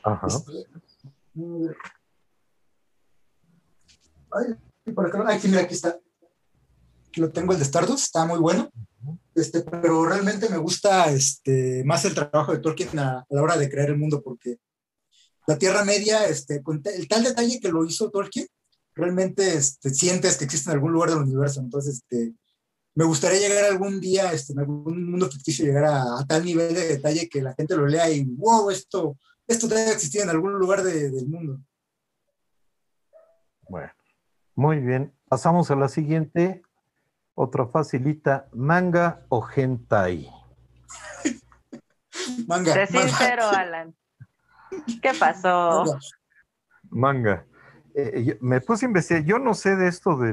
Ajá. 0.03 0.27
Este, 0.27 0.67
ay, 4.31 4.93
por 4.93 5.07
acá. 5.07 5.25
Ay, 5.27 5.41
mira, 5.45 5.63
aquí 5.63 5.75
está. 5.75 5.99
Aquí 7.09 7.21
lo 7.21 7.31
tengo, 7.31 7.53
el 7.53 7.59
de 7.59 7.65
Stardust. 7.65 8.05
Está 8.05 8.27
muy 8.27 8.39
bueno. 8.39 8.71
Este, 9.35 9.63
pero 9.63 10.05
realmente 10.05 10.51
me 10.51 10.59
gusta 10.59 11.11
este, 11.11 11.83
más 11.85 12.05
el 12.05 12.15
trabajo 12.15 12.53
de 12.53 12.59
Tolkien 12.59 12.99
a, 12.99 13.25
la 13.29 13.43
hora 13.43 13.57
de 13.57 13.71
crear 13.71 13.89
el 13.89 13.97
mundo, 13.97 14.23
porque 14.23 14.59
la 15.47 15.59
Tierra 15.59 15.85
Media, 15.85 16.27
este, 16.27 16.63
el 16.95 17.09
tal 17.09 17.25
detalle 17.25 17.61
que 17.61 17.69
lo 17.69 17.85
hizo 17.85 18.11
Tolkien, 18.11 18.47
realmente 18.95 19.55
este, 19.55 19.91
sientes 19.91 20.37
que 20.37 20.45
existe 20.45 20.71
en 20.71 20.77
algún 20.77 20.93
lugar 20.93 21.11
del 21.11 21.19
universo. 21.19 21.61
Entonces, 21.61 21.97
este, 21.97 22.35
me 22.95 23.05
gustaría 23.05 23.41
llegar 23.41 23.65
algún 23.65 24.01
día, 24.01 24.33
este, 24.33 24.53
en 24.53 24.61
algún 24.61 25.11
mundo 25.11 25.31
ficticio, 25.31 25.65
llegar 25.65 25.85
a, 25.85 26.25
tal 26.27 26.45
nivel 26.45 26.75
de 26.75 26.89
detalle 26.89 27.29
que 27.29 27.43
la 27.43 27.55
gente 27.55 27.77
lo 27.77 27.87
lea 27.87 28.09
y, 28.11 28.25
wow, 28.25 28.71
esto, 28.71 29.19
esto 29.47 29.67
debe 29.69 29.91
existir 29.91 30.23
en 30.23 30.31
algún 30.31 30.53
lugar 30.55 30.83
del 30.83 31.27
mundo. 31.27 31.61
Bueno, 33.69 33.93
muy 34.55 34.79
bien. 34.79 35.13
Pasamos 35.29 35.71
a 35.71 35.77
la 35.77 35.89
siguiente. 35.89 36.63
Otra 37.35 37.67
facilita, 37.67 38.49
manga 38.53 39.27
o 39.29 39.45
hentai. 39.45 40.31
manga. 42.47 42.73
Sé 42.73 42.87
sincero, 42.87 43.49
Alan. 43.49 43.97
¿Qué 45.03 45.13
pasó? 45.19 45.85
Manga. 46.91 47.45
Eh, 47.97 48.13
eh, 48.15 48.39
me 48.41 48.61
puse 48.61 48.87
a 48.87 48.89
investigar, 48.89 49.23
yo 49.25 49.39
no 49.39 49.55
sé 49.55 49.77
de 49.77 49.87
esto 49.87 50.17
de... 50.17 50.33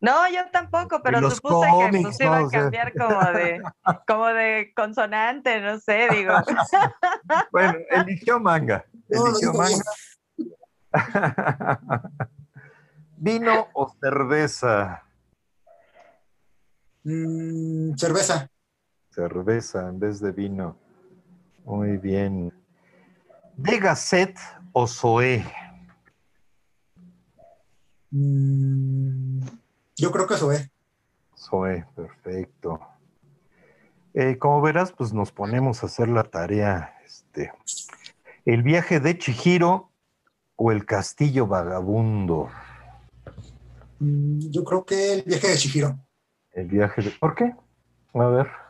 no, 0.00 0.28
yo 0.30 0.48
tampoco, 0.52 1.02
pero 1.02 1.28
supuse 1.28 1.66
que 1.90 2.00
pues, 2.00 2.20
iba 2.20 2.38
a 2.38 2.48
cambiar 2.48 2.92
como, 2.92 3.24
de, 3.32 3.62
como 4.06 4.26
de 4.26 4.72
consonante, 4.76 5.60
no 5.60 5.80
sé, 5.80 6.08
digo. 6.12 6.32
bueno, 7.50 7.74
eligió 7.90 8.38
manga. 8.38 8.84
Eligió 9.08 9.52
manga. 9.52 9.82
¿Vino 13.16 13.68
o 13.72 13.92
cerveza? 14.00 15.02
Mm, 17.02 17.94
cerveza. 17.96 18.48
Cerveza 19.10 19.88
en 19.88 19.98
vez 19.98 20.20
de 20.20 20.30
vino. 20.30 20.78
Muy 21.64 21.96
bien. 21.96 22.52
¿De 23.56 23.78
Gasset 23.78 24.36
o 24.72 24.86
Zoé? 24.86 25.44
Mm, 28.10 29.40
yo 29.96 30.10
creo 30.10 30.26
que 30.26 30.36
Zoé. 30.36 30.70
Zoé, 31.36 31.86
perfecto. 31.94 32.80
Eh, 34.12 34.38
como 34.38 34.60
verás, 34.60 34.92
pues 34.92 35.12
nos 35.12 35.32
ponemos 35.32 35.82
a 35.82 35.86
hacer 35.86 36.08
la 36.08 36.24
tarea. 36.24 36.96
Este, 37.04 37.52
el 38.44 38.62
viaje 38.62 39.00
de 39.00 39.18
Chihiro 39.18 39.90
o 40.56 40.72
el 40.72 40.84
castillo 40.84 41.46
vagabundo. 41.46 42.48
Mm, 44.00 44.50
yo 44.50 44.64
creo 44.64 44.84
que 44.84 45.14
el 45.14 45.22
viaje 45.22 45.48
de 45.48 45.56
Chihiro. 45.56 45.98
El 46.52 46.66
viaje 46.66 47.02
de. 47.02 47.10
¿Por 47.10 47.34
qué? 47.34 47.54
A 48.14 48.26
ver. 48.26 48.63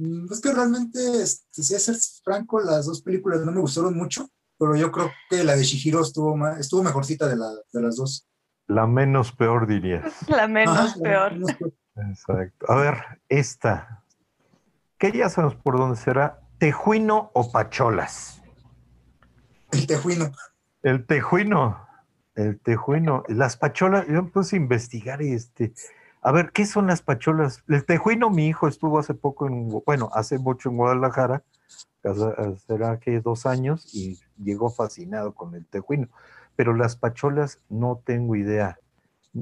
Mm, 0.00 0.32
es 0.32 0.40
que 0.40 0.52
realmente, 0.52 1.22
este, 1.22 1.62
si 1.62 1.74
es 1.74 1.84
ser 1.84 1.96
franco, 2.24 2.60
las 2.60 2.86
dos 2.86 3.02
películas 3.02 3.44
no 3.44 3.52
me 3.52 3.60
gustaron 3.60 3.96
mucho 3.96 4.28
pero 4.60 4.76
yo 4.76 4.92
creo 4.92 5.10
que 5.30 5.42
la 5.42 5.56
de 5.56 5.64
Shihiro 5.64 6.02
estuvo, 6.02 6.36
más, 6.36 6.60
estuvo 6.60 6.82
mejorcita 6.82 7.26
de, 7.26 7.36
la, 7.36 7.50
de 7.72 7.80
las 7.80 7.96
dos. 7.96 8.28
La 8.66 8.86
menos 8.86 9.32
peor, 9.32 9.66
dirías. 9.66 10.04
La 10.28 10.46
menos 10.46 10.98
peor. 10.98 11.32
Exacto. 11.96 12.70
A 12.70 12.76
ver, 12.76 12.94
esta. 13.30 14.04
¿Qué 14.98 15.12
ya 15.12 15.30
sabemos 15.30 15.56
por 15.56 15.78
dónde 15.78 15.96
será? 15.96 16.40
¿Tejuino 16.58 17.30
o 17.32 17.50
pacholas? 17.50 18.42
El 19.72 19.86
tejuino. 19.86 20.30
El 20.82 21.06
tejuino. 21.06 21.88
El 22.34 22.60
tejuino. 22.60 23.24
Las 23.28 23.56
pacholas, 23.56 24.06
yo 24.08 24.22
me 24.22 24.30
puse 24.30 24.56
a 24.56 24.58
investigar 24.58 25.22
y 25.22 25.32
este. 25.32 25.72
A 26.22 26.32
ver, 26.32 26.52
¿qué 26.52 26.66
son 26.66 26.86
las 26.86 27.02
pacholas? 27.02 27.64
El 27.68 27.84
tejuino, 27.84 28.30
mi 28.30 28.46
hijo 28.46 28.68
estuvo 28.68 28.98
hace 28.98 29.14
poco 29.14 29.46
en, 29.46 29.68
bueno, 29.86 30.10
hace 30.12 30.38
mucho 30.38 30.68
en 30.68 30.76
Guadalajara 30.76 31.42
será 32.66 32.98
que 32.98 33.20
dos 33.20 33.46
años 33.46 33.94
y 33.94 34.18
llegó 34.42 34.70
fascinado 34.70 35.34
con 35.34 35.54
el 35.54 35.66
tejuino. 35.66 36.08
Pero 36.56 36.74
las 36.74 36.96
pacholas 36.96 37.60
no 37.68 38.02
tengo 38.04 38.36
idea. 38.36 38.78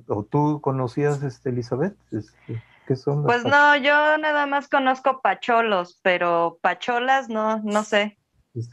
¿O 0.06 0.24
tú 0.24 0.60
conocías, 0.60 1.22
este, 1.22 1.50
Elizabeth? 1.50 1.96
Este, 2.12 2.62
¿Qué 2.86 2.96
son? 2.96 3.24
pues 3.24 3.44
no, 3.44 3.76
yo 3.76 4.18
nada 4.18 4.46
más 4.46 4.68
conozco 4.68 5.20
pacholos, 5.20 5.98
pero 6.02 6.58
pacholas 6.62 7.28
no, 7.28 7.60
no 7.62 7.84
sé. 7.84 8.18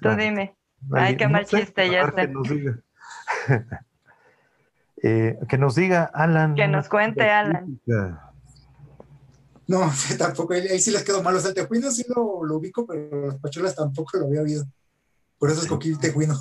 Tú 0.01 0.09
dime. 0.15 0.55
Ay, 0.93 1.17
qué 1.17 1.27
mal 1.27 1.45
chiste, 1.45 1.89
ya 1.89 2.11
sé. 2.11 2.29
Que 5.05 5.11
nos 5.11 5.35
diga. 5.35 5.39
Eh, 5.41 5.47
que 5.47 5.57
nos 5.57 5.75
diga 5.75 6.03
Alan. 6.13 6.55
Que 6.55 6.67
nos 6.67 6.89
cuente 6.89 7.29
Alan. 7.29 7.79
No, 9.67 9.91
tampoco, 10.17 10.53
ahí, 10.53 10.79
sí 10.79 10.91
les 10.91 11.03
quedó 11.03 11.21
malo. 11.21 11.37
O 11.37 11.41
sea, 11.41 11.49
el 11.49 11.55
tejuino 11.55 11.91
sí 11.91 12.05
lo, 12.13 12.43
lo, 12.43 12.57
ubico, 12.57 12.85
pero 12.85 13.27
las 13.27 13.37
pacholas 13.37 13.75
tampoco 13.75 14.17
lo 14.17 14.27
había 14.27 14.41
oído. 14.41 14.65
Por 15.37 15.51
eso 15.51 15.61
escogí 15.61 15.95
tejuino. 15.97 16.35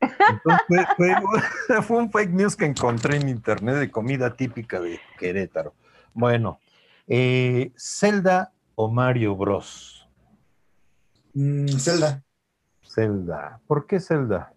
Entonces, 0.00 0.86
fue, 0.96 1.82
fue, 1.82 1.96
un 1.98 2.10
fake 2.10 2.30
news 2.30 2.56
que 2.56 2.64
encontré 2.64 3.16
en 3.16 3.28
internet 3.28 3.76
de 3.76 3.90
comida 3.90 4.34
típica 4.34 4.80
de 4.80 4.98
Querétaro. 5.18 5.74
Bueno, 6.14 6.60
eh, 7.06 7.72
¿Zelda 7.76 8.52
o 8.74 8.90
Mario 8.90 9.36
Bros? 9.36 10.08
Mm, 11.34 11.68
Zelda. 11.78 12.22
Zelda. 12.82 13.60
¿Por 13.66 13.86
qué 13.86 14.00
Zelda? 14.00 14.52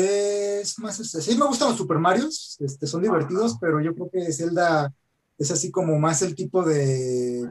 Es 0.00 0.78
más, 0.78 1.00
este, 1.00 1.20
sí 1.20 1.36
me 1.36 1.46
gustan 1.46 1.70
los 1.70 1.76
Super 1.76 1.98
Marios, 1.98 2.56
este, 2.60 2.86
son 2.86 3.02
divertidos, 3.02 3.56
pero 3.60 3.80
yo 3.80 3.92
creo 3.94 4.08
que 4.10 4.32
Zelda 4.32 4.92
es 5.36 5.50
así 5.50 5.72
como 5.72 5.98
más 5.98 6.22
el 6.22 6.36
tipo 6.36 6.62
de, 6.62 7.48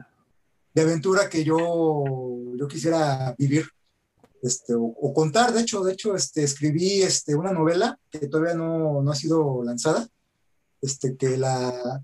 de 0.74 0.80
aventura 0.80 1.28
que 1.28 1.44
yo, 1.44 2.04
yo 2.56 2.68
quisiera 2.68 3.34
vivir. 3.36 3.66
Este, 4.42 4.72
o, 4.74 5.12
contar, 5.12 5.52
de 5.52 5.60
hecho, 5.60 5.82
de 5.82 5.92
hecho, 5.92 6.14
este, 6.14 6.44
escribí 6.44 7.02
este, 7.02 7.34
una 7.34 7.52
novela 7.52 7.98
que 8.10 8.28
todavía 8.28 8.54
no, 8.54 9.02
no, 9.02 9.10
ha 9.10 9.14
sido 9.14 9.62
lanzada, 9.62 10.06
este, 10.80 11.16
que 11.16 11.36
la, 11.36 12.00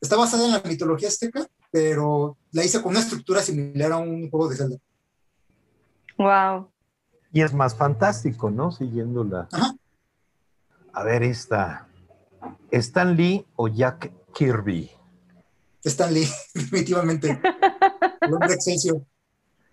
está 0.00 0.16
basada 0.16 0.46
en 0.46 0.52
la 0.52 0.62
mitología 0.62 1.08
azteca, 1.08 1.46
pero 1.70 2.38
la 2.52 2.64
hice 2.64 2.80
con 2.80 2.92
una 2.92 3.00
estructura 3.00 3.42
similar 3.42 3.92
a 3.92 3.98
un 3.98 4.30
juego 4.30 4.48
de 4.48 4.56
Zelda. 4.56 4.76
Wow. 6.16 6.70
Y 7.32 7.42
es 7.42 7.52
más 7.52 7.74
fantástico, 7.74 8.50
¿no? 8.50 8.70
Siguiendo 8.70 9.24
la... 9.24 9.48
A 10.92 11.04
ver, 11.04 11.22
esta. 11.22 11.86
¿Stan 12.70 13.16
Lee 13.16 13.46
o 13.56 13.68
Jack 13.68 14.10
Kirby? 14.34 14.90
Stan 15.84 16.12
Lee, 16.12 16.28
definitivamente. 16.54 17.40
El 18.20 18.32
hombre 18.32 18.54
Excelsior. 18.54 19.02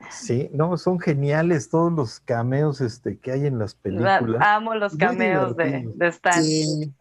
Sí, 0.10 0.50
no, 0.54 0.78
son 0.78 1.00
geniales 1.00 1.70
todos 1.70 1.92
los 1.92 2.20
cameos 2.20 2.82
este, 2.82 3.18
que 3.20 3.32
hay 3.32 3.46
en 3.46 3.60
las 3.60 3.76
películas. 3.76 4.24
Amo 4.40 4.74
los 4.76 4.96
cameos 4.96 5.56
de, 5.56 5.92
de 5.94 6.08
Stan. 6.08 6.44
Sí, 6.44 6.94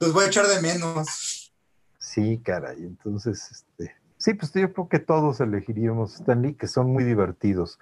los 0.00 0.12
voy 0.12 0.24
a 0.24 0.28
echar 0.28 0.46
de 0.46 0.60
menos. 0.60 1.52
Sí, 1.98 2.38
caray. 2.38 2.78
Entonces, 2.78 3.50
este, 3.50 3.94
sí, 4.16 4.34
pues 4.34 4.52
yo 4.54 4.72
creo 4.72 4.88
que 4.88 4.98
todos 4.98 5.40
elegiríamos 5.40 6.14
Stan 6.14 6.40
Lee, 6.40 6.54
que 6.54 6.66
son 6.66 6.92
muy 6.92 7.04
divertidos. 7.04 7.78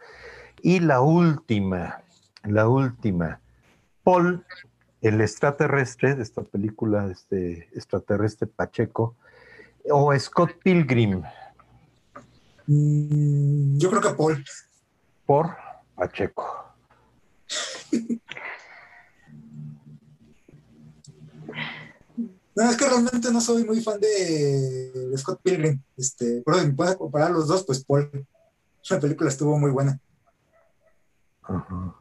Y 0.62 0.80
la 0.80 1.00
última, 1.00 2.02
la 2.42 2.68
última, 2.68 3.40
Paul, 4.02 4.44
el 5.00 5.20
extraterrestre 5.20 6.14
de 6.14 6.22
esta 6.22 6.42
película, 6.42 7.10
este 7.10 7.68
extraterrestre 7.74 8.46
Pacheco, 8.46 9.16
o 9.90 10.18
Scott 10.18 10.52
Pilgrim 10.62 11.22
Mm, 12.66 13.78
yo 13.78 13.90
creo 13.90 14.02
que 14.02 14.10
Paul. 14.10 14.44
por 15.24 15.56
Pacheco. 15.94 16.44
No, 22.58 22.70
es 22.70 22.76
que 22.78 22.88
realmente 22.88 23.30
no 23.30 23.38
soy 23.38 23.64
muy 23.64 23.82
fan 23.82 24.00
de, 24.00 24.90
de 25.10 25.18
Scott 25.18 25.40
Pilgrim. 25.42 25.78
Este, 25.94 26.42
pero 26.42 26.58
si 26.58 26.68
me 26.68 26.72
puedes 26.72 26.96
comparar 26.96 27.30
los 27.30 27.48
dos, 27.48 27.62
pues 27.66 27.84
Paul. 27.84 28.10
La 28.88 28.98
película 28.98 29.28
estuvo 29.28 29.58
muy 29.58 29.70
buena. 29.70 30.00
Ajá. 31.42 31.94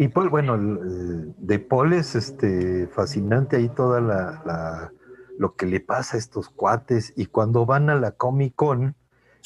Y 0.00 0.06
Paul, 0.06 0.28
bueno, 0.28 0.56
de 0.56 1.58
Paul 1.58 1.92
es 1.92 2.14
este, 2.14 2.86
fascinante 2.86 3.56
ahí 3.56 3.68
toda 3.68 4.00
la, 4.00 4.42
la- 4.46 4.92
lo 5.36 5.56
que 5.56 5.66
le 5.66 5.80
pasa 5.80 6.16
a 6.16 6.20
estos 6.20 6.48
cuates 6.50 7.12
y 7.16 7.26
cuando 7.26 7.66
van 7.66 7.90
a 7.90 7.96
la 7.96 8.12
Comic 8.12 8.54
Con, 8.54 8.94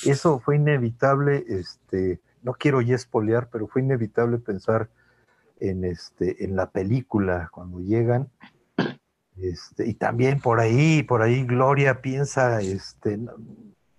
eso 0.05 0.41
fue 0.41 0.57
inevitable, 0.57 1.45
este, 1.49 2.21
no 2.43 2.53
quiero 2.53 2.83
ya 2.83 2.95
espolear, 2.95 3.49
pero 3.51 3.67
fue 3.67 3.81
inevitable 3.81 4.39
pensar 4.39 4.91
en, 5.59 5.85
este, 5.85 6.45
en 6.45 6.55
la 6.55 6.71
película 6.71 7.49
cuando 7.51 7.81
llegan. 7.81 8.29
Este, 9.39 9.89
y 9.89 9.95
también 9.95 10.39
por 10.39 10.61
ahí, 10.61 11.03
por 11.03 11.23
ahí 11.23 11.45
Gloria 11.47 12.03
piensa 12.03 12.61
este, 12.61 13.19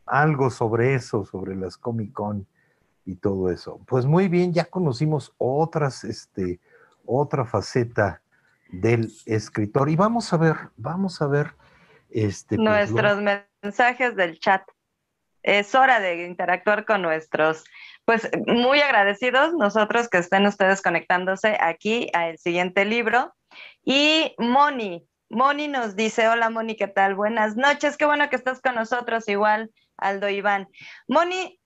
algo 0.05 0.51
sobre 0.51 0.93
eso, 0.93 1.25
sobre 1.25 1.55
las 1.55 1.77
Comic 1.77 2.13
Con 2.13 2.45
y 3.05 3.15
todo 3.15 3.49
eso. 3.49 3.79
Pues 3.87 4.05
muy 4.05 4.27
bien, 4.27 4.53
ya 4.53 4.65
conocimos 4.65 5.33
otras, 5.37 6.03
este, 6.03 6.59
otra 7.05 7.45
faceta 7.45 8.21
del 8.69 9.11
escritor. 9.25 9.89
Y 9.89 9.95
vamos 9.95 10.33
a 10.33 10.37
ver, 10.37 10.55
vamos 10.77 11.21
a 11.21 11.27
ver, 11.27 11.53
este, 12.09 12.55
pues, 12.55 12.91
Nuestros 12.91 13.21
mensajes 13.61 14.15
del 14.15 14.39
chat. 14.39 14.63
Es 15.43 15.75
hora 15.75 15.99
de 15.99 16.25
interactuar 16.25 16.85
con 16.85 17.01
nuestros, 17.01 17.65
pues 18.05 18.29
muy 18.47 18.79
agradecidos 18.79 19.53
nosotros 19.53 20.07
que 20.07 20.19
estén 20.19 20.45
ustedes 20.45 20.81
conectándose 20.81 21.57
aquí 21.59 22.09
al 22.13 22.37
siguiente 22.37 22.85
libro. 22.85 23.33
Y 23.83 24.33
Moni, 24.37 25.05
Moni 25.29 25.67
nos 25.67 25.97
dice, 25.97 26.29
hola 26.29 26.49
Moni, 26.49 26.77
¿qué 26.77 26.87
tal? 26.87 27.15
Buenas 27.15 27.57
noches, 27.57 27.97
qué 27.97 28.05
bueno 28.05 28.29
que 28.29 28.37
estás 28.37 28.61
con 28.61 28.75
nosotros, 28.75 29.27
igual 29.27 29.69
Aldo 29.97 30.29
Iván. 30.29 30.69
Moni 31.09 31.59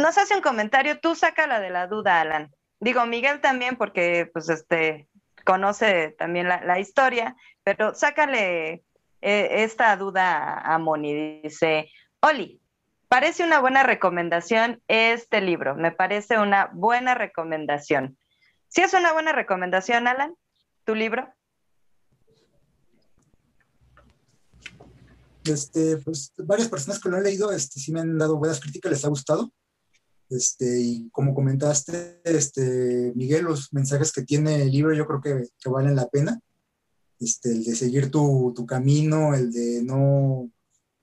nos 0.00 0.18
hace 0.18 0.34
un 0.34 0.42
comentario, 0.42 1.00
tú 1.00 1.14
sácala 1.14 1.60
de 1.60 1.70
la 1.70 1.86
duda, 1.86 2.20
Alan. 2.20 2.52
Digo, 2.80 3.06
Miguel 3.06 3.40
también, 3.40 3.76
porque 3.76 4.28
pues 4.32 4.48
este 4.48 5.08
conoce 5.44 6.14
también 6.18 6.48
la, 6.48 6.60
la 6.62 6.78
historia, 6.80 7.36
pero 7.62 7.94
sácale 7.94 8.84
eh, 9.22 9.64
esta 9.64 9.96
duda 9.96 10.58
a, 10.60 10.78
Moni. 10.78 11.40
Dice, 11.42 11.90
Oli, 12.20 12.60
parece 13.08 13.44
una 13.44 13.60
buena 13.60 13.82
recomendación 13.82 14.82
este 14.88 15.40
libro, 15.40 15.74
me 15.74 15.92
parece 15.92 16.38
una 16.38 16.70
buena 16.72 17.14
recomendación. 17.14 18.18
¿Sí 18.68 18.82
es 18.82 18.92
una 18.92 19.12
buena 19.12 19.32
recomendación, 19.32 20.06
Alan, 20.06 20.34
tu 20.84 20.94
libro? 20.94 21.32
Este, 25.44 25.96
pues 25.98 26.32
varias 26.36 26.68
personas 26.68 27.00
que 27.00 27.08
lo 27.08 27.16
han 27.16 27.22
leído, 27.22 27.52
este, 27.52 27.78
sí 27.78 27.92
me 27.92 28.00
han 28.00 28.18
dado 28.18 28.36
buenas 28.36 28.60
críticas, 28.60 28.90
les 28.90 29.04
ha 29.04 29.08
gustado. 29.08 29.52
Este, 30.28 30.80
y 30.80 31.08
como 31.10 31.34
comentaste, 31.34 32.20
este, 32.24 33.12
Miguel, 33.14 33.44
los 33.44 33.72
mensajes 33.72 34.12
que 34.12 34.22
tiene 34.22 34.62
el 34.62 34.70
libro 34.70 34.94
yo 34.94 35.06
creo 35.06 35.20
que, 35.20 35.48
que 35.58 35.70
valen 35.70 35.96
la 35.96 36.08
pena. 36.08 36.40
Este, 37.18 37.50
el 37.50 37.64
de 37.64 37.74
seguir 37.74 38.10
tu, 38.10 38.52
tu 38.54 38.66
camino, 38.66 39.34
el 39.34 39.50
de 39.50 39.82
no, 39.82 40.50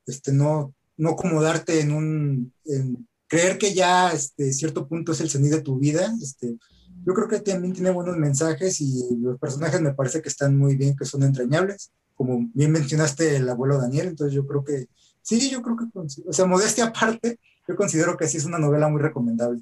este, 0.06 0.32
no, 0.32 0.74
no 0.98 1.12
acomodarte 1.12 1.80
en 1.80 1.92
un, 1.92 2.54
en 2.66 3.08
creer 3.28 3.58
que 3.58 3.74
ya 3.74 4.12
este, 4.12 4.54
cierto 4.54 4.88
punto 4.88 5.12
es 5.12 5.22
el 5.22 5.30
sonido 5.30 5.58
de 5.58 5.64
tu 5.64 5.80
vida. 5.80 6.14
Este, 6.22 6.56
yo 7.06 7.14
creo 7.14 7.28
que 7.28 7.40
también 7.40 7.74
tiene 7.74 7.92
buenos 7.92 8.18
mensajes 8.18 8.80
y 8.80 9.18
los 9.20 9.40
personajes 9.40 9.82
me 9.82 9.94
parece 9.94 10.22
que 10.22 10.30
están 10.30 10.58
muy 10.58 10.76
bien, 10.76 10.96
que 10.96 11.06
son 11.06 11.24
entrañables. 11.24 11.92
Como 12.16 12.48
bien 12.54 12.72
mencionaste 12.72 13.38
el 13.38 13.50
abuelo 13.50 13.80
Daniel, 13.80 14.08
entonces 14.10 14.36
yo 14.36 14.46
creo 14.46 14.64
que, 14.64 14.88
sí, 15.22 15.50
yo 15.50 15.62
creo 15.62 15.78
que, 15.78 15.86
o 15.96 16.34
sea, 16.34 16.46
modestia 16.46 16.86
aparte, 16.86 17.40
yo 17.68 17.76
considero 17.76 18.18
que 18.18 18.28
sí 18.28 18.38
es 18.38 18.46
una 18.46 18.60
novela 18.60 18.88
muy 18.88 19.02
recomendable. 19.02 19.62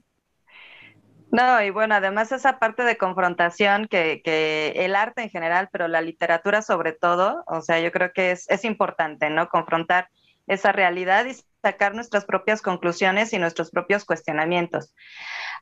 No, 1.32 1.62
y 1.64 1.70
bueno, 1.70 1.96
además 1.96 2.32
esa 2.34 2.60
parte 2.60 2.84
de 2.84 2.98
confrontación 2.98 3.88
que, 3.88 4.22
que, 4.24 4.74
el 4.76 4.96
arte 4.96 5.24
en 5.24 5.30
general, 5.30 5.70
pero 5.72 5.88
la 5.88 6.02
literatura 6.02 6.62
sobre 6.62 6.92
todo, 6.92 7.44
o 7.48 7.62
sea, 7.62 7.80
yo 7.80 7.92
creo 7.92 8.12
que 8.14 8.32
es, 8.32 8.50
es 8.50 8.66
importante, 8.66 9.30
¿no? 9.30 9.48
Confrontar 9.48 10.10
esa 10.48 10.74
realidad 10.74 11.26
y 11.26 11.36
sacar 11.62 11.96
nuestras 11.96 12.26
propias 12.26 12.62
conclusiones 12.62 13.32
y 13.32 13.40
nuestros 13.40 13.72
propios 13.72 14.04
cuestionamientos. 14.04 14.94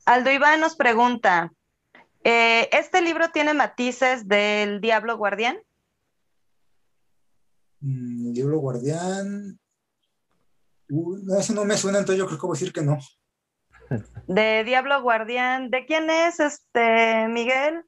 Aldo 0.05 0.31
Iván 0.31 0.59
nos 0.59 0.75
pregunta, 0.75 1.51
eh, 2.23 2.67
¿este 2.71 3.01
libro 3.01 3.29
tiene 3.31 3.53
matices 3.53 4.27
del 4.27 4.81
Diablo 4.81 5.17
Guardián? 5.17 5.57
Mm, 7.81 8.33
Diablo 8.33 8.59
Guardián, 8.59 9.59
eso 11.37 11.53
no 11.53 11.65
me 11.65 11.77
suena, 11.77 11.99
entonces 11.99 12.19
yo 12.19 12.25
creo 12.25 12.39
que 12.39 12.47
voy 12.47 12.57
a 12.57 12.59
decir 12.59 12.73
que 12.73 12.81
no. 12.81 12.97
De 14.27 14.63
Diablo 14.63 15.01
Guardián, 15.01 15.71
¿de 15.71 15.85
quién 15.85 16.09
es 16.09 16.39
este 16.39 17.27
Miguel? 17.27 17.83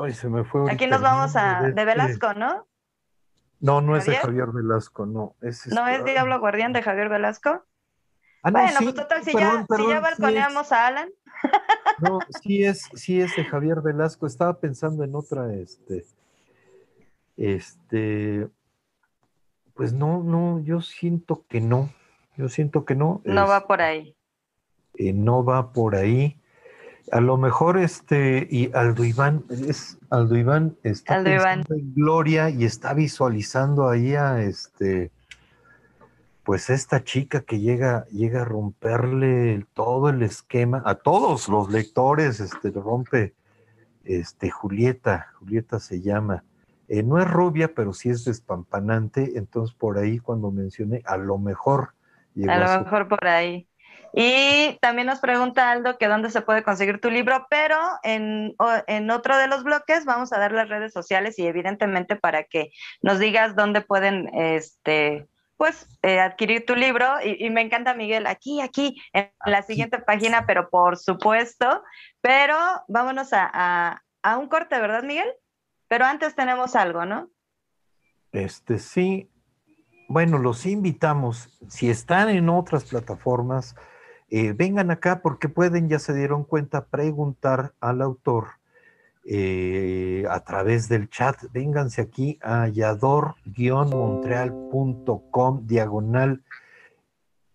Ay, 0.00 0.12
se 0.12 0.28
me 0.28 0.44
fue. 0.44 0.70
Aquí 0.70 0.86
nos 0.86 1.00
vamos 1.00 1.36
a. 1.36 1.62
de, 1.62 1.72
de 1.72 1.84
Velasco, 1.84 2.34
¿no? 2.34 2.66
No, 3.60 3.80
no 3.80 3.96
es 3.96 4.04
de 4.06 4.16
Javier 4.16 4.48
Velasco, 4.52 5.06
no. 5.06 5.36
Es 5.40 5.66
¿No 5.68 5.86
es 5.86 6.04
Diablo 6.04 6.38
Guardián 6.38 6.72
de 6.72 6.82
Javier 6.82 7.08
Velasco? 7.08 7.64
Ah, 8.42 8.50
no, 8.50 8.58
bueno, 8.58 8.78
sí, 8.78 8.84
pues 8.84 8.94
total, 8.94 9.24
si, 9.24 9.32
perdón, 9.32 9.60
ya, 9.60 9.66
perdón, 9.66 9.86
si 9.86 9.92
ya 9.92 9.96
sí 9.96 10.02
balconeamos 10.02 10.66
es. 10.66 10.72
a 10.72 10.86
Alan. 10.86 11.08
No, 12.00 12.18
sí 12.42 12.64
es, 12.64 12.88
sí 12.94 13.20
es 13.20 13.36
de 13.36 13.44
Javier 13.44 13.80
Velasco. 13.80 14.26
Estaba 14.26 14.58
pensando 14.58 15.04
en 15.04 15.14
otra, 15.14 15.54
este, 15.54 16.04
este, 17.36 18.48
pues 19.74 19.92
no, 19.92 20.22
no, 20.22 20.60
yo 20.60 20.80
siento 20.80 21.46
que 21.48 21.60
no. 21.60 21.88
Yo 22.36 22.48
siento 22.48 22.84
que 22.84 22.94
no. 22.94 23.20
No 23.24 23.44
es- 23.44 23.50
va 23.50 23.66
por 23.66 23.80
ahí. 23.82 24.14
eh, 24.96 25.12
no 25.12 25.44
va 25.44 25.72
por 25.72 25.96
ahí. 25.96 26.38
A 27.12 27.20
lo 27.20 27.36
mejor 27.36 27.78
este, 27.78 28.46
y 28.50 28.70
Aldo 28.72 29.04
Iván, 29.04 29.44
es, 29.50 29.98
Aldo 30.08 30.36
Iván 30.36 30.76
está 30.84 31.14
Aldo 31.16 31.30
Iván. 31.30 31.58
pensando 31.64 31.74
en 31.74 31.94
Gloria 31.94 32.48
y 32.50 32.64
está 32.64 32.94
visualizando 32.94 33.88
ahí 33.88 34.14
a 34.14 34.40
este, 34.42 35.10
pues 36.44 36.70
esta 36.70 37.02
chica 37.04 37.40
que 37.40 37.58
llega, 37.58 38.06
llega 38.06 38.42
a 38.42 38.44
romperle 38.44 39.66
todo 39.74 40.08
el 40.10 40.22
esquema, 40.22 40.82
a 40.84 40.94
todos 40.94 41.48
los 41.48 41.70
lectores, 41.70 42.38
este, 42.40 42.70
rompe, 42.70 43.34
este, 44.04 44.50
Julieta, 44.50 45.28
Julieta 45.38 45.80
se 45.80 46.00
llama. 46.02 46.44
Eh, 46.88 47.02
no 47.02 47.18
es 47.18 47.28
rubia, 47.30 47.74
pero 47.74 47.92
sí 47.94 48.10
es 48.10 48.24
despampanante, 48.26 49.32
entonces 49.36 49.74
por 49.74 49.96
ahí 49.98 50.18
cuando 50.18 50.50
mencioné, 50.50 51.02
a 51.06 51.16
lo 51.16 51.38
mejor 51.38 51.93
llegó 52.34 52.52
A 52.52 52.54
a 52.56 52.76
lo 52.78 52.84
mejor 52.84 53.08
por 53.08 53.26
ahí. 53.26 53.68
Y 54.16 54.78
también 54.80 55.08
nos 55.08 55.18
pregunta 55.18 55.72
Aldo 55.72 55.98
que 55.98 56.06
dónde 56.06 56.30
se 56.30 56.40
puede 56.40 56.62
conseguir 56.62 57.00
tu 57.00 57.10
libro, 57.10 57.48
pero 57.50 57.76
en, 58.04 58.54
en 58.86 59.10
otro 59.10 59.36
de 59.36 59.48
los 59.48 59.64
bloques 59.64 60.04
vamos 60.04 60.32
a 60.32 60.38
dar 60.38 60.52
las 60.52 60.68
redes 60.68 60.92
sociales 60.92 61.36
y 61.38 61.46
evidentemente 61.46 62.14
para 62.14 62.44
que 62.44 62.70
nos 63.02 63.18
digas 63.18 63.56
dónde 63.56 63.80
pueden, 63.80 64.30
este, 64.32 65.26
pues, 65.56 65.88
eh, 66.02 66.20
adquirir 66.20 66.64
tu 66.64 66.76
libro. 66.76 67.06
Y, 67.24 67.44
y 67.44 67.50
me 67.50 67.60
encanta, 67.60 67.94
Miguel, 67.94 68.28
aquí, 68.28 68.60
aquí, 68.60 69.02
en 69.12 69.32
la 69.46 69.62
siguiente 69.62 69.98
página, 69.98 70.46
pero 70.46 70.70
por 70.70 70.96
supuesto. 70.96 71.82
Pero 72.20 72.56
vámonos 72.86 73.32
a, 73.32 73.50
a, 73.52 74.02
a 74.22 74.38
un 74.38 74.48
corte, 74.48 74.78
¿verdad, 74.78 75.02
Miguel? 75.02 75.32
Pero 75.88 76.04
antes 76.04 76.36
tenemos 76.36 76.76
algo, 76.76 77.04
¿no? 77.04 77.30
Este 78.30 78.78
sí, 78.78 79.28
bueno, 80.08 80.38
los 80.38 80.66
invitamos, 80.66 81.48
si 81.68 81.90
están 81.90 82.28
en 82.28 82.48
otras 82.48 82.84
plataformas, 82.84 83.74
eh, 84.30 84.52
vengan 84.52 84.90
acá 84.90 85.20
porque 85.22 85.48
pueden, 85.48 85.88
ya 85.88 85.98
se 85.98 86.14
dieron 86.14 86.44
cuenta, 86.44 86.86
preguntar 86.86 87.74
al 87.80 88.02
autor 88.02 88.46
eh, 89.24 90.24
a 90.28 90.40
través 90.40 90.88
del 90.88 91.08
chat. 91.08 91.36
Vénganse 91.52 92.02
aquí 92.02 92.38
a 92.42 92.68
yador-montreal.com 92.68 95.66
diagonal 95.66 96.44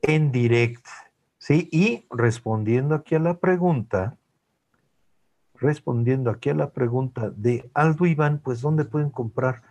en 0.01 0.31
direct. 0.31 0.87
¿sí? 1.37 1.69
Y 1.71 2.07
respondiendo 2.09 2.95
aquí 2.95 3.13
a 3.15 3.19
la 3.19 3.39
pregunta, 3.39 4.17
respondiendo 5.55 6.31
aquí 6.31 6.49
a 6.49 6.55
la 6.55 6.71
pregunta 6.71 7.29
de 7.29 7.69
Aldo 7.73 8.05
Iván, 8.05 8.39
pues 8.39 8.61
¿dónde 8.61 8.85
pueden 8.85 9.09
comprar 9.09 9.61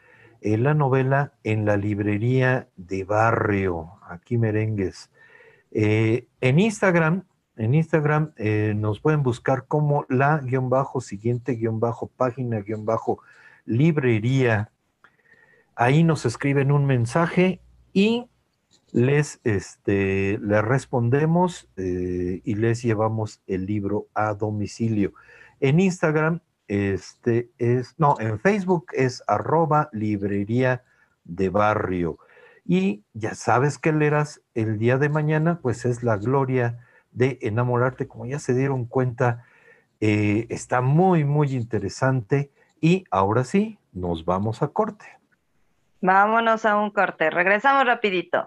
eh, 0.41 0.59
la 0.59 0.75
novela? 0.75 1.33
En 1.45 1.65
la 1.65 1.77
librería 1.77 2.69
de 2.77 3.05
barrio, 3.05 3.99
aquí 4.09 4.39
merengues. 4.39 5.11
Eh, 5.71 6.27
en 6.41 6.59
Instagram 6.59 7.25
en 7.59 7.75
Instagram 7.75 8.33
eh, 8.37 8.73
nos 8.77 9.01
pueden 9.01 9.25
buscar 9.25 9.67
como 9.67 10.07
la 10.09 10.39
guion 10.39 10.71
bajo 10.71 11.01
siguiente 11.01 11.57
guion 11.57 11.81
bajo 11.81 12.07
página 12.07 12.61
guion 12.61 12.85
bajo 12.85 13.19
librería. 13.67 14.71
Ahí 15.75 16.05
nos 16.05 16.25
escriben 16.25 16.71
un 16.71 16.87
mensaje 16.87 17.61
y 17.93 18.27
les, 18.93 19.41
este, 19.43 20.39
les 20.41 20.63
respondemos 20.63 21.69
eh, 21.77 22.41
y 22.45 22.55
les 22.55 22.81
llevamos 22.81 23.43
el 23.49 23.67
libro 23.67 24.07
a 24.15 24.35
domicilio. 24.35 25.13
En 25.59 25.81
Instagram, 25.81 26.41
este 26.69 27.51
es, 27.59 27.95
no, 27.99 28.17
en 28.21 28.39
Facebook 28.39 28.87
es 28.93 29.23
arroba 29.27 29.89
librería 29.93 30.85
de 31.25 31.49
barrio. 31.49 32.19
Y 32.65 33.03
ya 33.15 33.35
sabes 33.35 33.79
que 33.79 33.93
leerás 33.93 34.43
el 34.55 34.79
día 34.79 34.99
de 34.99 35.09
mañana, 35.09 35.59
pues 35.61 35.87
es 35.87 36.03
la 36.03 36.19
gloria 36.19 36.79
de 37.11 37.39
enamorarte, 37.41 38.07
como 38.07 38.27
ya 38.27 38.39
se 38.39 38.55
dieron 38.55 38.85
cuenta, 38.85 39.45
eh, 40.01 40.47
está 40.51 40.83
muy, 40.83 41.25
muy 41.25 41.55
interesante. 41.55 42.53
Y 42.81 43.05
ahora 43.11 43.45
sí, 43.45 43.79
nos 43.93 44.25
vamos 44.25 44.63
a 44.63 44.69
corte. 44.69 45.07
Vámonos 46.01 46.65
a 46.65 46.77
un 46.77 46.91
corte. 46.91 47.31
Regresamos 47.31 47.87
rapidito. 47.87 48.47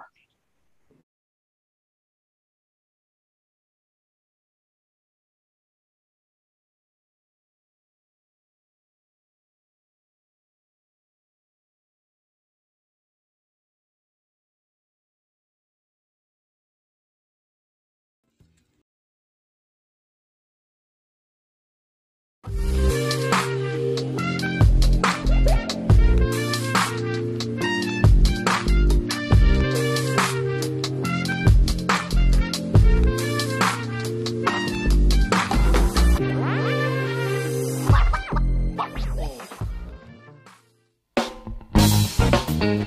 Bueno, 42.62 42.86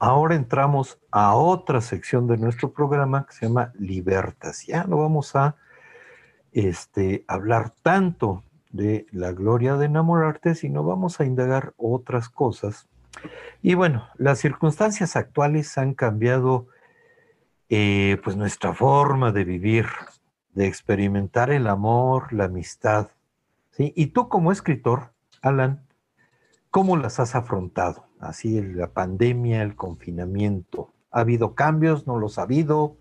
ahora 0.00 0.34
entramos 0.34 0.98
a 1.12 1.36
otra 1.36 1.80
sección 1.80 2.26
de 2.26 2.38
nuestro 2.38 2.72
programa 2.72 3.26
que 3.26 3.32
se 3.32 3.46
llama 3.46 3.72
Libertas. 3.78 4.66
Ya 4.66 4.82
no 4.84 4.96
vamos 4.96 5.36
a 5.36 5.54
este, 6.50 7.24
hablar 7.28 7.70
tanto 7.82 8.42
de 8.70 9.06
la 9.12 9.30
gloria 9.30 9.76
de 9.76 9.86
enamorarte, 9.86 10.56
sino 10.56 10.82
vamos 10.82 11.20
a 11.20 11.24
indagar 11.24 11.74
otras 11.76 12.28
cosas. 12.28 12.88
Y 13.62 13.74
bueno, 13.74 14.08
las 14.16 14.38
circunstancias 14.38 15.16
actuales 15.16 15.76
han 15.78 15.94
cambiado 15.94 16.68
eh, 17.68 18.18
pues 18.22 18.36
nuestra 18.36 18.74
forma 18.74 19.32
de 19.32 19.44
vivir, 19.44 19.86
de 20.52 20.66
experimentar 20.66 21.50
el 21.50 21.66
amor, 21.66 22.32
la 22.32 22.44
amistad. 22.44 23.08
¿sí? 23.72 23.92
Y 23.96 24.06
tú 24.06 24.28
como 24.28 24.52
escritor, 24.52 25.12
Alan, 25.42 25.86
¿cómo 26.70 26.96
las 26.96 27.20
has 27.20 27.34
afrontado? 27.34 28.06
así 28.20 28.60
la 28.62 28.88
pandemia, 28.88 29.62
el 29.62 29.76
confinamiento. 29.76 30.92
¿Ha 31.10 31.20
habido 31.20 31.54
cambios? 31.54 32.06
¿No 32.06 32.18
los 32.18 32.38
ha 32.38 32.42
habido? 32.42 32.96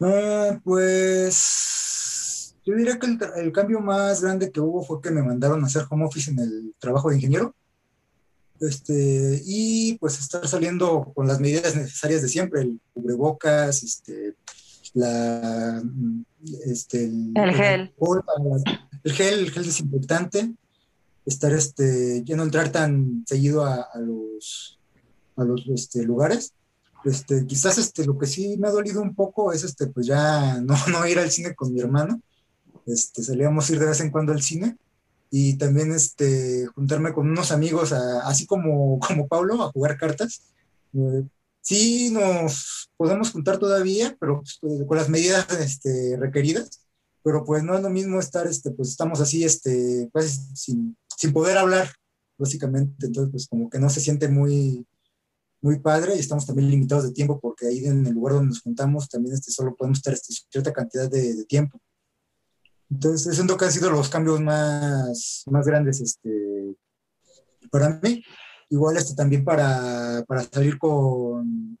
Ah, 0.00 0.58
pues 0.64 1.83
yo 2.64 2.74
diría 2.74 2.98
que 2.98 3.06
el, 3.36 3.52
cambio 3.52 3.80
más 3.80 4.22
grande 4.22 4.50
que 4.50 4.60
hubo 4.60 4.82
fue 4.82 5.00
que 5.02 5.10
me 5.10 5.22
mandaron 5.22 5.62
a 5.62 5.66
hacer 5.66 5.84
home 5.88 6.06
office 6.06 6.30
en 6.30 6.38
el 6.38 6.74
trabajo 6.78 7.10
de 7.10 7.16
ingeniero. 7.16 7.54
Este, 8.60 9.42
y 9.44 9.98
pues 9.98 10.18
estar 10.18 10.46
saliendo 10.48 11.12
con 11.14 11.26
las 11.26 11.40
medidas 11.40 11.76
necesarias 11.76 12.22
de 12.22 12.28
siempre, 12.28 12.62
el 12.62 12.80
cubrebocas, 12.94 13.82
este, 13.82 14.36
la, 14.94 15.82
este, 16.64 17.04
el, 17.04 17.32
gel. 17.54 17.94
El, 19.02 19.12
gel, 19.12 19.38
el 19.40 19.50
gel 19.50 19.64
desinfectante, 19.64 20.54
estar, 21.26 21.52
este, 21.52 22.22
ya 22.24 22.36
no 22.36 22.44
entrar 22.44 22.70
tan 22.70 23.24
seguido 23.26 23.64
a, 23.64 23.86
los, 23.98 24.78
a 25.36 25.44
los 25.44 25.66
este, 25.68 26.02
lugares. 26.04 26.54
Este, 27.04 27.44
quizás 27.44 27.76
este, 27.76 28.06
lo 28.06 28.16
que 28.16 28.26
sí 28.26 28.56
me 28.56 28.68
ha 28.68 28.70
dolido 28.70 29.02
un 29.02 29.14
poco 29.14 29.52
es 29.52 29.64
este, 29.64 29.88
pues 29.88 30.06
ya 30.06 30.58
no, 30.62 30.74
no 30.90 31.06
ir 31.06 31.18
al 31.18 31.30
cine 31.30 31.54
con 31.54 31.74
mi 31.74 31.80
hermano. 31.80 32.22
Este, 32.86 33.22
salíamos 33.22 33.68
a 33.68 33.72
ir 33.72 33.78
de 33.78 33.86
vez 33.86 34.00
en 34.00 34.10
cuando 34.10 34.32
al 34.32 34.42
cine 34.42 34.76
y 35.30 35.56
también 35.56 35.92
este, 35.92 36.66
juntarme 36.74 37.12
con 37.12 37.28
unos 37.28 37.50
amigos, 37.50 37.92
así 37.92 38.46
como, 38.46 38.98
como 39.00 39.26
Pablo, 39.26 39.62
a 39.62 39.72
jugar 39.72 39.96
cartas. 39.96 40.42
Eh, 40.92 41.24
sí 41.60 42.10
nos 42.10 42.90
podemos 42.96 43.30
juntar 43.30 43.58
todavía, 43.58 44.16
pero 44.20 44.42
pues, 44.42 44.60
con 44.86 44.96
las 44.96 45.08
medidas 45.08 45.46
este, 45.58 46.16
requeridas, 46.18 46.80
pero 47.22 47.44
pues 47.44 47.64
no 47.64 47.74
es 47.74 47.82
lo 47.82 47.90
mismo 47.90 48.20
estar, 48.20 48.46
este, 48.46 48.70
pues 48.70 48.90
estamos 48.90 49.20
así, 49.20 49.44
este, 49.44 50.08
pues 50.12 50.50
sin, 50.54 50.96
sin 51.16 51.32
poder 51.32 51.58
hablar, 51.58 51.90
básicamente. 52.38 53.06
Entonces, 53.06 53.32
pues 53.32 53.48
como 53.48 53.70
que 53.70 53.78
no 53.78 53.88
se 53.90 54.00
siente 54.00 54.28
muy, 54.28 54.86
muy 55.64 55.78
padre 55.78 56.14
y 56.14 56.18
estamos 56.18 56.44
también 56.44 56.70
limitados 56.70 57.04
de 57.04 57.12
tiempo 57.12 57.40
porque 57.40 57.66
ahí 57.66 57.86
en 57.86 58.06
el 58.06 58.12
lugar 58.12 58.34
donde 58.34 58.48
nos 58.48 58.60
juntamos 58.60 59.08
también 59.08 59.34
este, 59.34 59.50
solo 59.50 59.74
podemos 59.74 59.98
estar 59.98 60.12
este, 60.12 60.34
cierta 60.50 60.74
cantidad 60.74 61.10
de, 61.10 61.42
tiempo. 61.46 61.80
Entonces, 62.90 63.34
siento 63.34 63.56
que 63.56 63.64
han 63.64 63.72
sido 63.72 63.90
los 63.90 64.08
cambios 64.08 64.40
más, 64.40 65.44
más 65.46 65.66
grandes 65.66 66.00
este, 66.00 66.76
para 67.70 67.98
mí. 68.02 68.22
Igual 68.70 68.96
este, 68.96 69.14
también 69.14 69.44
para, 69.44 70.24
para 70.26 70.42
salir 70.44 70.78
con, 70.78 71.78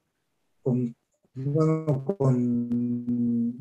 con, 0.62 0.96
bueno, 1.34 2.04
con 2.04 3.54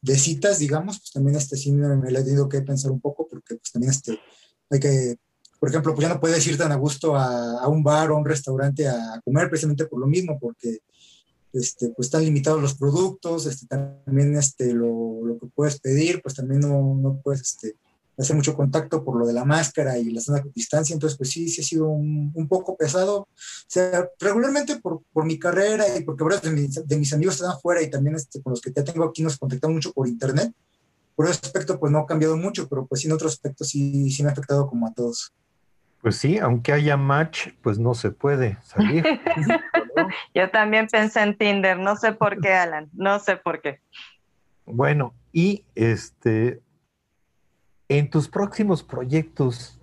de 0.00 0.16
citas, 0.16 0.58
digamos, 0.58 0.98
pues 0.98 1.12
también 1.12 1.36
este 1.36 1.56
sí 1.56 1.72
me, 1.72 1.96
me, 1.96 2.10
he 2.10 2.24
tenido 2.24 2.48
que 2.48 2.60
pensar 2.62 2.90
un 2.90 3.00
poco 3.00 3.26
porque 3.28 3.56
pues 3.56 3.72
también 3.72 3.92
este, 3.92 4.18
hay 4.70 4.80
que, 4.80 5.16
por 5.58 5.68
ejemplo, 5.68 5.94
pues 5.94 6.06
ya 6.06 6.12
no 6.12 6.20
puedes 6.20 6.46
ir 6.46 6.58
tan 6.58 6.72
a 6.72 6.76
gusto 6.76 7.14
a, 7.16 7.66
un 7.68 7.82
bar 7.82 8.10
o 8.10 8.16
a 8.16 8.18
un 8.18 8.24
restaurante 8.24 8.88
a 8.88 9.20
comer 9.24 9.48
precisamente 9.48 9.86
por 9.86 10.00
lo 10.00 10.06
mismo, 10.06 10.38
porque 10.40 10.78
este, 11.52 11.88
pues 11.90 12.06
están 12.06 12.24
limitados 12.24 12.60
los 12.60 12.74
productos, 12.74 13.46
este, 13.46 13.66
también 13.66 14.36
este, 14.36 14.72
lo, 14.72 15.24
lo 15.24 15.38
que 15.38 15.46
puedes 15.46 15.80
pedir, 15.80 16.22
pues 16.22 16.34
también 16.34 16.60
no, 16.60 16.94
no 16.94 17.20
puedes 17.22 17.42
este, 17.42 17.76
hacer 18.18 18.36
mucho 18.36 18.54
contacto 18.54 19.04
por 19.04 19.16
lo 19.16 19.26
de 19.26 19.32
la 19.32 19.44
máscara 19.44 19.98
y 19.98 20.10
la 20.10 20.20
zona 20.20 20.40
de 20.40 20.50
distancia, 20.54 20.94
entonces 20.94 21.16
pues 21.16 21.30
sí, 21.30 21.48
sí 21.48 21.60
ha 21.60 21.64
sido 21.64 21.88
un, 21.88 22.32
un 22.34 22.48
poco 22.48 22.76
pesado. 22.76 23.20
O 23.20 23.28
sea, 23.66 24.08
regularmente 24.18 24.76
por, 24.76 25.02
por 25.12 25.24
mi 25.24 25.38
carrera 25.38 25.84
y 25.96 26.04
porque 26.04 26.24
varios 26.24 26.42
de 26.42 26.50
mis, 26.50 26.86
de 26.86 26.96
mis 26.96 27.12
amigos 27.12 27.36
están 27.36 27.50
afuera 27.50 27.82
y 27.82 27.90
también 27.90 28.16
este, 28.16 28.42
con 28.42 28.52
los 28.52 28.60
que 28.60 28.72
ya 28.74 28.84
tengo 28.84 29.04
aquí 29.04 29.22
nos 29.22 29.38
contactamos 29.38 29.74
mucho 29.74 29.92
por 29.92 30.08
internet, 30.08 30.52
por 31.14 31.26
ese 31.26 31.40
aspecto 31.42 31.78
pues 31.78 31.92
no 31.92 31.98
ha 31.98 32.06
cambiado 32.06 32.36
mucho, 32.36 32.68
pero 32.68 32.86
pues 32.86 33.04
en 33.04 33.12
otro 33.12 33.28
aspecto 33.28 33.64
sí, 33.64 34.10
sí 34.10 34.22
me 34.22 34.28
ha 34.28 34.32
afectado 34.32 34.68
como 34.68 34.86
a 34.86 34.92
todos. 34.92 35.32
Pues 36.02 36.16
sí, 36.16 36.36
aunque 36.38 36.72
haya 36.72 36.96
match, 36.96 37.50
pues 37.62 37.78
no 37.78 37.94
se 37.94 38.10
puede 38.10 38.58
salir. 38.64 39.04
Yo 40.34 40.50
también 40.50 40.88
pensé 40.88 41.22
en 41.22 41.38
Tinder, 41.38 41.78
no 41.78 41.94
sé 41.94 42.12
por 42.12 42.40
qué, 42.40 42.52
Alan, 42.52 42.90
no 42.92 43.20
sé 43.20 43.36
por 43.36 43.62
qué. 43.62 43.80
Bueno, 44.66 45.14
y 45.32 45.64
este, 45.76 46.60
en 47.88 48.10
tus 48.10 48.28
próximos 48.28 48.82
proyectos, 48.82 49.78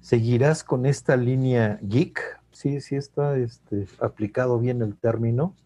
¿seguirás 0.00 0.62
con 0.62 0.86
esta 0.86 1.16
línea 1.16 1.80
geek? 1.82 2.40
Sí, 2.52 2.80
sí 2.80 2.94
está 2.94 3.36
este, 3.36 3.88
aplicado 4.00 4.60
bien 4.60 4.82
el 4.82 4.96
término. 4.96 5.56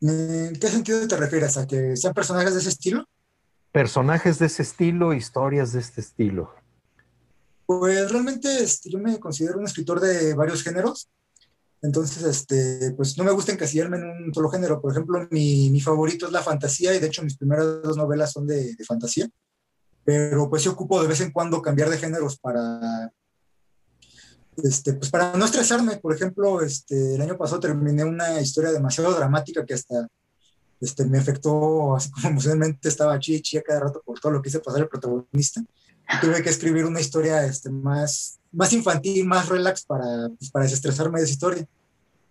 ¿En 0.00 0.54
qué 0.60 0.68
sentido 0.68 1.08
te 1.08 1.16
refieres? 1.16 1.56
¿A 1.56 1.66
que 1.66 1.96
sean 1.96 2.14
personajes 2.14 2.54
de 2.54 2.60
ese 2.60 2.68
estilo? 2.68 3.08
Personajes 3.72 4.38
de 4.38 4.46
ese 4.46 4.62
estilo, 4.62 5.12
historias 5.14 5.72
de 5.72 5.80
este 5.80 6.00
estilo. 6.00 6.54
Pues 7.66 8.10
realmente 8.10 8.62
este, 8.62 8.90
yo 8.90 8.98
me 8.98 9.18
considero 9.18 9.58
un 9.58 9.64
escritor 9.64 10.00
de 10.00 10.34
varios 10.34 10.62
géneros. 10.62 11.08
Entonces, 11.82 12.22
este, 12.24 12.92
pues 12.92 13.16
no 13.18 13.24
me 13.24 13.30
gusta 13.30 13.52
encasillarme 13.52 13.98
en 13.98 14.04
un 14.04 14.34
solo 14.34 14.48
género. 14.48 14.80
Por 14.80 14.92
ejemplo, 14.92 15.26
mi, 15.30 15.70
mi 15.70 15.80
favorito 15.80 16.26
es 16.26 16.32
la 16.32 16.42
fantasía 16.42 16.94
y 16.94 16.98
de 16.98 17.06
hecho 17.06 17.22
mis 17.22 17.36
primeras 17.36 17.82
dos 17.82 17.96
novelas 17.96 18.32
son 18.32 18.46
de, 18.46 18.74
fantasía. 18.86 19.28
Pero 20.04 20.48
pues 20.48 20.62
yo 20.62 20.72
ocupo 20.72 21.00
de 21.00 21.08
vez 21.08 21.20
en 21.20 21.30
cuando 21.30 21.62
cambiar 21.62 21.88
de 21.88 21.98
géneros 21.98 22.38
para, 22.38 23.12
este, 24.62 24.94
pues 24.94 25.10
para 25.10 25.36
no 25.36 25.44
estresarme. 25.44 25.96
Por 25.96 26.14
ejemplo, 26.14 26.62
este, 26.62 27.16
el 27.16 27.20
año 27.20 27.36
pasado 27.36 27.60
terminé 27.60 28.04
una 28.04 28.40
historia 28.40 28.72
demasiado 28.72 29.14
dramática 29.14 29.64
que 29.64 29.74
hasta 29.74 30.08
este, 30.80 31.04
me 31.06 31.18
afectó, 31.18 31.96
así 31.96 32.10
como 32.10 32.28
emocionalmente 32.28 32.88
estaba 32.88 33.18
chía 33.18 33.62
cada 33.62 33.80
rato 33.80 34.02
por 34.04 34.20
todo 34.20 34.32
lo 34.32 34.42
que 34.42 34.48
hice 34.48 34.60
pasar 34.60 34.82
el 34.82 34.88
protagonista. 34.88 35.62
Tuve 36.20 36.42
que 36.42 36.50
escribir 36.50 36.84
una 36.84 37.00
historia 37.00 37.44
este, 37.44 37.70
más, 37.70 38.38
más 38.52 38.72
infantil, 38.72 39.24
más 39.26 39.48
relax 39.48 39.84
para, 39.84 40.28
pues, 40.38 40.50
para 40.50 40.64
desestresarme 40.64 41.18
de 41.18 41.24
esa 41.24 41.34
historia. 41.34 41.68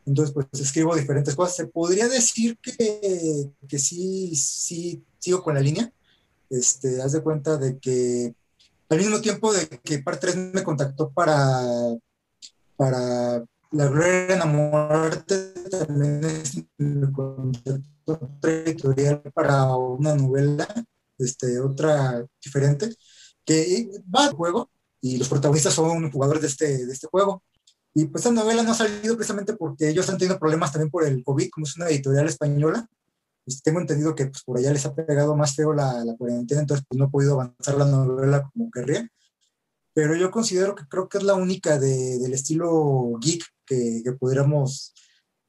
Entonces, 0.05 0.33
pues 0.33 0.47
escribo 0.59 0.95
diferentes 0.95 1.35
cosas. 1.35 1.55
Se 1.55 1.67
podría 1.67 2.07
decir 2.07 2.57
que, 2.61 3.49
que 3.67 3.79
sí, 3.79 4.35
sí 4.35 5.03
sigo 5.19 5.41
con 5.41 5.55
la 5.55 5.61
línea. 5.61 5.91
Este, 6.49 7.01
haz 7.01 7.13
de 7.13 7.21
cuenta 7.21 7.57
de 7.57 7.79
que 7.79 8.35
al 8.89 8.99
mismo 8.99 9.21
tiempo 9.21 9.51
de 9.51 9.67
que 9.67 9.99
Par 9.99 10.19
3 10.19 10.35
me 10.53 10.63
contactó 10.63 11.09
para, 11.09 11.63
para 12.75 13.43
La 13.71 13.87
Gloria 13.87 14.27
de 14.27 14.33
Enamorarte, 14.35 15.35
también 15.71 16.21
me 16.77 17.11
contactó 17.11 17.83
otra 18.05 18.51
editorial 18.51 19.21
para 19.33 19.65
una 19.75 20.15
novela, 20.15 20.67
este, 21.17 21.59
otra 21.59 22.23
diferente, 22.43 22.93
que 23.45 23.89
va 24.13 24.25
al 24.25 24.33
juego 24.33 24.69
y 25.01 25.17
los 25.17 25.29
protagonistas 25.29 25.73
son 25.73 26.11
jugadores 26.11 26.41
de 26.41 26.47
este, 26.47 26.85
de 26.85 26.93
este 26.93 27.07
juego. 27.07 27.43
Y 27.93 28.05
pues 28.05 28.25
esta 28.25 28.33
novela 28.33 28.63
no 28.63 28.71
ha 28.71 28.75
salido 28.75 29.15
precisamente 29.15 29.53
porque 29.53 29.89
ellos 29.89 30.09
han 30.09 30.17
tenido 30.17 30.39
problemas 30.39 30.71
también 30.71 30.89
por 30.89 31.05
el 31.05 31.23
COVID, 31.23 31.49
como 31.49 31.65
es 31.65 31.75
una 31.75 31.89
editorial 31.89 32.27
española. 32.27 32.87
Pues 33.45 33.61
tengo 33.61 33.79
entendido 33.79 34.15
que 34.15 34.27
pues, 34.27 34.43
por 34.43 34.57
allá 34.57 34.71
les 34.71 34.85
ha 34.85 34.95
pegado 34.95 35.35
más 35.35 35.55
feo 35.55 35.73
la, 35.73 36.03
la 36.05 36.15
cuarentena, 36.15 36.61
entonces 36.61 36.85
pues 36.87 36.97
no 36.97 37.05
he 37.05 37.09
podido 37.09 37.33
avanzar 37.33 37.75
la 37.77 37.85
novela 37.85 38.49
como 38.51 38.71
querría. 38.71 39.07
Pero 39.93 40.15
yo 40.15 40.31
considero 40.31 40.73
que 40.73 40.87
creo 40.87 41.07
que 41.07 41.19
es 41.19 41.23
la 41.23 41.35
única 41.35 41.77
de, 41.77 42.17
del 42.17 42.33
estilo 42.33 43.19
geek 43.21 43.43
que, 43.65 44.01
que 44.03 44.13
podríamos 44.13 44.93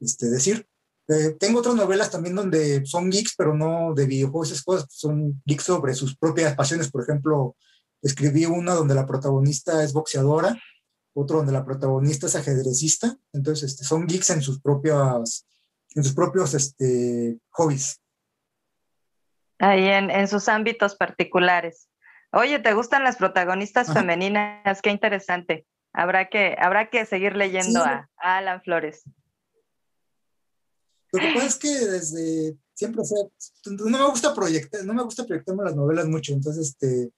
este, 0.01 0.29
decir. 0.29 0.67
Eh, 1.09 1.37
tengo 1.39 1.61
otras 1.61 1.75
novelas 1.75 2.11
también 2.11 2.35
donde 2.35 2.85
son 2.87 3.11
geeks, 3.11 3.35
pero 3.37 3.55
no 3.55 3.95
de 3.95 4.07
videojuegos, 4.07 4.51
esas 4.51 4.65
cosas, 4.65 4.87
son 4.91 5.43
geeks 5.47 5.65
sobre 5.65 5.95
sus 5.95 6.17
propias 6.17 6.55
pasiones. 6.55 6.91
Por 6.91 7.03
ejemplo, 7.03 7.57
escribí 8.05 8.45
una 8.45 8.75
donde 8.75 8.95
la 8.95 9.07
protagonista 9.07 9.83
es 9.83 9.93
boxeadora, 9.93 10.57
otro 11.15 11.39
donde 11.39 11.53
la 11.53 11.65
protagonista 11.65 12.27
es 12.27 12.37
ajedrecista. 12.37 13.17
Entonces, 13.33 13.73
este, 13.73 13.85
son 13.85 14.07
geeks 14.07 14.31
en 14.31 14.43
sus 14.43 14.61
propias, 14.61 15.47
en 15.95 16.05
sus 16.05 16.15
propios 16.15 16.55
este, 16.55 17.39
hobbies. 17.51 18.01
Ahí 19.59 19.87
en, 19.87 20.11
en, 20.11 20.29
sus 20.29 20.49
ámbitos 20.49 20.97
particulares. 20.97 21.89
Oye, 22.33 22.59
¿te 22.59 22.75
gustan 22.75 23.05
las 23.05 23.17
protagonistas 23.17 23.89
Ajá. 23.89 24.01
femeninas? 24.01 24.83
Qué 24.83 24.91
interesante. 24.91 25.67
Habrá 25.93 26.29
que, 26.29 26.57
habrá 26.59 26.91
que 26.91 27.07
seguir 27.07 27.37
leyendo 27.37 27.83
sí. 27.83 27.89
a, 27.89 28.11
a, 28.19 28.39
Alan 28.39 28.61
Flores. 28.63 29.05
Lo 31.13 31.21
que 31.21 31.33
pasa 31.33 31.47
es 31.47 31.57
que 31.57 31.69
desde 31.69 32.57
siempre, 32.75 33.03
no 33.67 33.99
me 33.99 34.11
gusta 34.11 34.35
proyectar, 34.35 34.85
no 34.85 34.95
me 34.95 35.05
gusta 35.05 35.25
proyectarme 35.25 35.63
las 35.63 35.77
novelas 35.77 36.07
mucho. 36.07 36.33
Entonces, 36.33 36.71
este, 36.71 37.13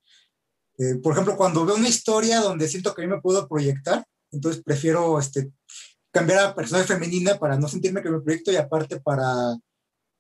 eh, 0.79 0.97
por 1.03 1.12
ejemplo, 1.12 1.37
cuando 1.37 1.64
veo 1.64 1.77
una 1.77 1.89
historia 1.89 2.41
donde 2.41 2.68
siento 2.68 2.95
que 2.95 3.03
a 3.03 3.07
mí 3.07 3.11
me 3.12 3.20
puedo 3.20 3.49
proyectar, 3.49 4.05
entonces 4.31 4.62
prefiero 4.62 5.18
este, 5.18 5.53
cambiar 6.11 6.41
a 6.41 6.55
personaje 6.55 6.87
femenina 6.87 7.39
para 7.39 7.59
no 7.59 7.68
sentirme 7.68 8.03
que 8.03 8.11
me 8.11 8.20
proyecto 8.20 8.53
y 8.53 8.57
aparte 8.57 9.01
para, 9.01 9.57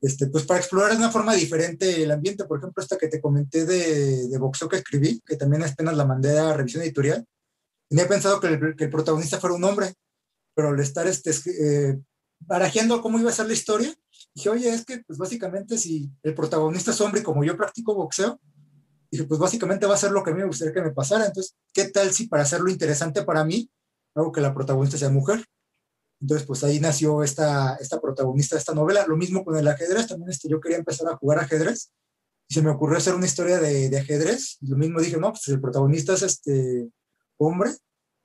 este, 0.00 0.26
pues 0.28 0.44
para 0.44 0.60
explorar 0.60 0.92
de 0.92 0.98
una 0.98 1.10
forma 1.10 1.34
diferente 1.34 2.02
el 2.02 2.10
ambiente. 2.10 2.44
Por 2.44 2.58
ejemplo, 2.58 2.82
esta 2.82 2.96
que 2.96 3.08
te 3.08 3.20
comenté 3.20 3.66
de, 3.66 4.28
de 4.28 4.38
boxeo 4.38 4.68
que 4.68 4.76
escribí, 4.76 5.20
que 5.26 5.36
también 5.36 5.62
apenas 5.62 5.96
la 5.96 6.06
mandé 6.06 6.38
a 6.38 6.54
revisión 6.54 6.82
editorial, 6.82 7.26
tenía 7.88 8.08
pensado 8.08 8.40
que 8.40 8.48
el, 8.48 8.76
que 8.76 8.84
el 8.84 8.90
protagonista 8.90 9.40
fuera 9.40 9.56
un 9.56 9.64
hombre, 9.64 9.94
pero 10.54 10.70
al 10.70 10.80
estar 10.80 11.06
este, 11.06 11.30
eh, 11.30 11.98
barajeando 12.40 13.02
cómo 13.02 13.18
iba 13.18 13.30
a 13.30 13.34
ser 13.34 13.46
la 13.46 13.52
historia, 13.52 13.94
dije, 14.34 14.48
oye, 14.48 14.68
es 14.72 14.84
que 14.84 15.02
pues 15.06 15.18
básicamente 15.18 15.78
si 15.78 16.10
el 16.22 16.34
protagonista 16.34 16.90
es 16.90 17.00
hombre 17.00 17.20
y 17.20 17.24
como 17.24 17.44
yo 17.44 17.56
practico 17.56 17.94
boxeo, 17.94 18.40
dije, 19.10 19.24
pues 19.24 19.40
básicamente 19.40 19.86
va 19.86 19.94
a 19.94 19.98
ser 19.98 20.10
lo 20.10 20.22
que 20.22 20.30
a 20.30 20.34
mí 20.34 20.40
me 20.40 20.46
gustaría 20.46 20.74
que 20.74 20.82
me 20.82 20.92
pasara. 20.92 21.26
Entonces, 21.26 21.54
¿qué 21.72 21.88
tal 21.88 22.12
si 22.12 22.28
para 22.28 22.42
hacerlo 22.42 22.70
interesante 22.70 23.22
para 23.22 23.44
mí, 23.44 23.70
hago 24.14 24.32
que 24.32 24.40
la 24.40 24.54
protagonista 24.54 24.98
sea 24.98 25.10
mujer? 25.10 25.44
Entonces, 26.20 26.46
pues 26.46 26.64
ahí 26.64 26.80
nació 26.80 27.22
esta, 27.22 27.76
esta 27.76 28.00
protagonista 28.00 28.56
de 28.56 28.60
esta 28.60 28.74
novela. 28.74 29.06
Lo 29.06 29.16
mismo 29.16 29.44
con 29.44 29.56
el 29.56 29.68
ajedrez, 29.68 30.06
también 30.06 30.30
este, 30.30 30.48
yo 30.48 30.60
quería 30.60 30.78
empezar 30.78 31.08
a 31.08 31.16
jugar 31.16 31.38
ajedrez 31.38 31.92
y 32.48 32.54
se 32.54 32.62
me 32.62 32.70
ocurrió 32.70 32.96
hacer 32.96 33.14
una 33.14 33.26
historia 33.26 33.58
de, 33.58 33.90
de 33.90 33.98
ajedrez. 33.98 34.56
Y 34.60 34.68
lo 34.68 34.76
mismo 34.76 35.00
dije, 35.00 35.18
no, 35.18 35.30
pues 35.30 35.46
el 35.48 35.60
protagonista 35.60 36.14
es 36.14 36.22
este 36.22 36.88
hombre, 37.38 37.72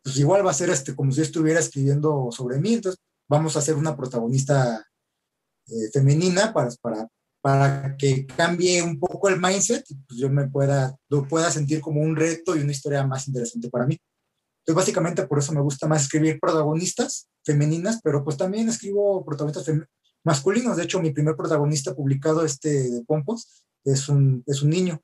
pues 0.03 0.17
igual 0.17 0.45
va 0.45 0.51
a 0.51 0.55
ser 0.55 0.69
este, 0.69 0.95
como 0.95 1.11
si 1.11 1.17
yo 1.17 1.23
estuviera 1.23 1.59
escribiendo 1.59 2.29
sobre 2.31 2.59
mí. 2.59 2.75
Entonces, 2.75 3.01
vamos 3.27 3.55
a 3.55 3.59
hacer 3.59 3.75
una 3.75 3.95
protagonista 3.95 4.85
eh, 5.67 5.89
femenina 5.93 6.53
para, 6.53 6.69
para, 6.81 7.07
para 7.41 7.97
que 7.97 8.25
cambie 8.27 8.81
un 8.81 8.99
poco 8.99 9.27
el 9.27 9.41
mindset 9.41 9.83
y 9.89 9.95
pues 9.95 10.19
yo 10.19 10.29
me 10.29 10.47
pueda, 10.47 10.95
lo 11.09 11.27
pueda 11.27 11.49
sentir 11.49 11.81
como 11.81 12.01
un 12.01 12.15
reto 12.15 12.55
y 12.55 12.61
una 12.61 12.71
historia 12.71 13.05
más 13.05 13.27
interesante 13.27 13.69
para 13.69 13.87
mí. 13.87 13.97
Entonces, 14.59 14.75
básicamente 14.75 15.25
por 15.25 15.39
eso 15.39 15.51
me 15.51 15.61
gusta 15.61 15.87
más 15.87 16.03
escribir 16.03 16.39
protagonistas 16.39 17.27
femeninas, 17.43 17.99
pero 18.03 18.23
pues 18.23 18.37
también 18.37 18.69
escribo 18.69 19.25
protagonistas 19.25 19.65
masculinos. 20.23 20.77
De 20.77 20.83
hecho, 20.83 21.01
mi 21.01 21.11
primer 21.11 21.35
protagonista 21.35 21.95
publicado, 21.95 22.45
este 22.45 22.69
de 22.69 23.03
Pompos, 23.05 23.65
es 23.83 24.07
un, 24.07 24.43
es 24.45 24.61
un 24.61 24.69
niño. 24.69 25.01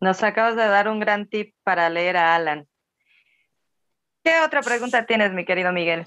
Nos 0.00 0.22
acabas 0.22 0.56
de 0.56 0.62
dar 0.62 0.88
un 0.88 1.00
gran 1.00 1.28
tip 1.28 1.54
para 1.62 1.90
leer 1.90 2.16
a 2.16 2.34
Alan. 2.34 2.66
¿Qué 4.24 4.40
otra 4.44 4.62
pregunta 4.62 5.04
tienes, 5.04 5.32
mi 5.32 5.44
querido 5.44 5.72
Miguel? 5.72 6.06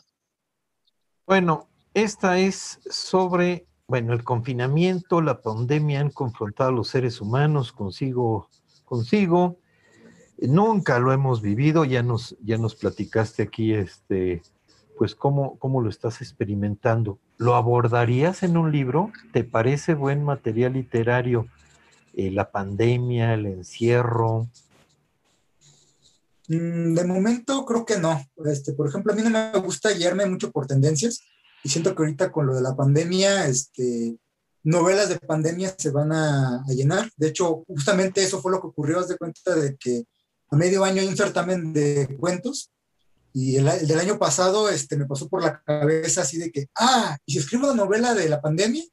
Bueno, 1.28 1.69
esta 1.93 2.39
es 2.39 2.80
sobre, 2.89 3.67
bueno, 3.92 4.14
el 4.14 4.24
confinamiento, 4.24 5.20
la 5.20 5.42
pandemia 5.42 6.00
han 6.00 6.12
confrontado 6.12 6.70
a 6.70 6.74
los 6.74 6.88
seres 6.88 7.20
humanos 7.20 7.74
consigo, 7.74 8.48
consigo. 8.86 9.58
Nunca 10.38 10.98
lo 10.98 11.12
hemos 11.12 11.42
vivido, 11.42 11.84
ya 11.84 12.02
nos, 12.02 12.38
ya 12.42 12.58
nos 12.58 12.74
platicaste 12.74 13.44
aquí, 13.44 13.74
este, 13.74 14.44
pues 14.98 15.14
cómo, 15.14 15.60
cómo 15.60 15.82
lo 15.82 15.89
estás 15.89 16.22
experimentando. 16.22 17.20
¿Lo 17.38 17.56
abordarías 17.56 18.44
en 18.44 18.56
un 18.56 18.72
libro? 18.72 19.12
¿Te 19.34 19.44
parece 19.44 19.94
buen 19.94 20.24
material 20.24 20.72
literario 20.72 21.48
eh, 22.14 22.32
la 22.32 22.50
pandemia, 22.50 23.34
el 23.34 23.46
encierro? 23.46 24.48
Mm, 26.48 26.94
de 26.94 27.04
momento 27.04 27.66
creo 27.66 27.86
que 27.86 27.98
no. 27.98 28.26
Este, 28.46 28.72
por 28.72 28.88
ejemplo, 28.88 29.12
a 29.12 29.18
mí 29.18 29.22
no 29.22 29.30
me 29.30 29.52
gusta 29.60 29.92
guiarme 29.92 30.26
mucho 30.28 30.50
por 30.50 30.66
tendencias 30.66 31.26
y 31.64 31.70
siento 31.70 31.95
que 31.95 32.03
ahorita 32.03 32.32
con 32.32 32.47
lo 32.47 32.55
de 32.55 32.62
la 32.62 32.76
pandemia, 32.76 33.47
este, 33.47 34.18
novelas 34.64 35.09
de 35.09 35.20
pandemia 35.20 35.74
se 35.78 35.91
van 35.91 36.12
a, 36.12 36.64
llenar. 36.68 37.09
De 37.18 37.28
hecho, 37.28 37.64
justamente 37.68 38.24
eso 38.24 38.41
fue 38.41 38.51
lo 38.51 38.62
que 38.62 38.68
ocurrió, 38.68 38.99
haz 38.99 39.07
de 39.07 39.18
cuenta 39.18 39.55
de 39.55 39.76
que 39.78 40.05
a 40.49 40.55
medio 40.55 40.84
año 40.84 41.01
hay 41.01 41.07
un 41.07 41.18
certamen 41.18 41.74
de 41.74 42.18
cuentos 42.20 42.72
y 43.34 43.55
el, 43.55 43.68
el, 43.68 43.88
del 43.88 43.99
año 43.99 44.20
pasado 44.20 44.70
este, 44.70 44.97
me 44.97 45.05
pasó 45.05 45.30
por 45.30 45.41
la 45.41 45.62
cabeza 45.62 46.22
así 46.22 46.38
de 46.38 46.51
que, 46.51 46.68
ah, 46.78 47.18
y 47.26 47.34
si 47.34 47.39
escribo 47.39 47.68
una 47.68 47.86
novela 47.86 48.14
de 48.14 48.28
la 48.28 48.41
pandemia, 48.41 48.84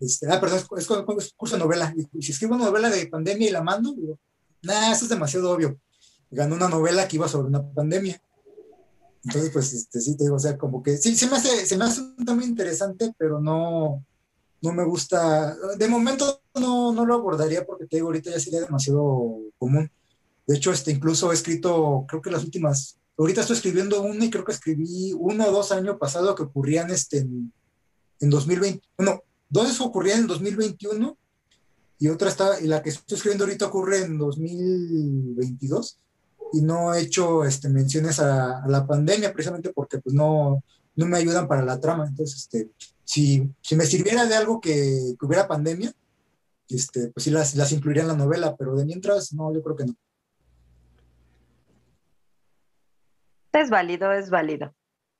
este, 0.00 0.30
ah, 0.30 0.40
perdón, 0.40 0.58
es, 0.58 0.86
es, 0.86 0.90
es 1.18 1.32
curso 1.34 1.56
de 1.56 1.62
novela, 1.62 1.94
y, 1.96 2.22
si 2.22 2.32
escribo 2.32 2.54
una 2.54 2.66
novela 2.66 2.90
de 2.90 3.06
pandemia 3.06 3.48
y 3.48 3.52
la 3.52 3.62
mando, 3.62 3.92
digo, 3.92 4.18
nah, 4.62 4.92
eso 4.92 5.04
es 5.04 5.10
demasiado 5.10 5.50
obvio. 5.50 5.78
Ganó 6.30 6.56
una 6.56 6.68
novela 6.68 7.06
que 7.06 7.16
iba 7.16 7.28
sobre 7.28 7.48
una 7.48 7.62
pandemia. 7.62 8.20
Entonces, 9.24 9.50
pues, 9.52 9.72
este, 9.72 10.00
sí, 10.00 10.16
te 10.16 10.24
digo, 10.24 10.36
o 10.36 10.38
sea, 10.38 10.58
como 10.58 10.82
que 10.82 10.96
sí, 10.98 11.16
se 11.16 11.26
me 11.28 11.36
hace, 11.36 11.66
se 11.66 11.76
me 11.76 11.84
hace 11.84 12.02
un 12.02 12.24
tema 12.24 12.44
interesante, 12.44 13.14
pero 13.16 13.40
no, 13.40 14.04
no 14.60 14.72
me 14.72 14.84
gusta, 14.84 15.56
de 15.78 15.88
momento 15.88 16.42
no, 16.54 16.92
no 16.92 17.06
lo 17.06 17.14
abordaría 17.14 17.64
porque 17.64 17.86
te 17.86 17.96
digo, 17.96 18.08
ahorita 18.08 18.30
ya 18.30 18.40
sería 18.40 18.60
demasiado 18.60 19.40
común. 19.58 19.90
De 20.46 20.56
hecho, 20.56 20.72
este, 20.72 20.90
incluso 20.90 21.30
he 21.30 21.34
escrito, 21.34 22.04
creo 22.06 22.20
que 22.20 22.30
las 22.30 22.44
últimas, 22.44 22.98
ahorita 23.16 23.40
estoy 23.40 23.56
escribiendo 23.56 24.02
una 24.02 24.26
y 24.26 24.30
creo 24.30 24.44
que 24.44 24.52
escribí 24.52 25.14
uno 25.14 25.48
o 25.48 25.52
dos 25.52 25.72
años 25.72 25.96
pasado 25.98 26.34
que 26.34 26.42
ocurrían 26.42 26.90
este, 26.90 27.18
en, 27.18 27.50
en 28.20 28.30
2020, 28.30 28.86
bueno, 28.98 29.22
dos 29.48 29.80
ocurrían 29.80 30.20
en 30.20 30.26
2021 30.26 31.16
y 31.98 32.08
otra 32.08 32.28
está, 32.28 32.60
y 32.60 32.66
la 32.66 32.82
que 32.82 32.90
estoy 32.90 33.16
escribiendo 33.16 33.44
ahorita 33.44 33.66
ocurre 33.66 34.02
en 34.02 34.18
2022 34.18 35.98
y 36.54 36.62
no 36.62 36.94
he 36.94 37.00
hecho 37.00 37.44
este, 37.44 37.68
menciones 37.68 38.20
a, 38.20 38.62
la 38.66 38.86
pandemia 38.86 39.32
precisamente 39.32 39.72
porque 39.72 39.98
pues 39.98 40.14
no, 40.14 40.62
no 40.94 41.06
me 41.06 41.18
ayudan 41.18 41.48
para 41.48 41.64
la 41.64 41.80
trama. 41.80 42.06
Entonces, 42.06 42.42
este, 42.42 42.70
si, 43.04 43.50
si 43.60 43.76
me 43.76 43.84
sirviera 43.84 44.24
de 44.26 44.36
algo 44.36 44.60
que, 44.60 45.14
que 45.18 45.26
hubiera 45.26 45.48
pandemia, 45.48 45.92
este, 46.68 47.08
pues 47.08 47.24
sí 47.24 47.30
las, 47.30 47.56
las 47.56 47.72
incluiría 47.72 48.02
en 48.02 48.08
la 48.08 48.16
novela, 48.16 48.54
pero 48.56 48.76
de 48.76 48.84
mientras, 48.84 49.32
no, 49.32 49.52
yo 49.52 49.62
creo 49.62 49.76
que 49.76 49.84
no. 49.86 49.94
Es 53.52 53.70
válido, 53.70 54.12
es 54.12 54.30
válido. 54.30 54.74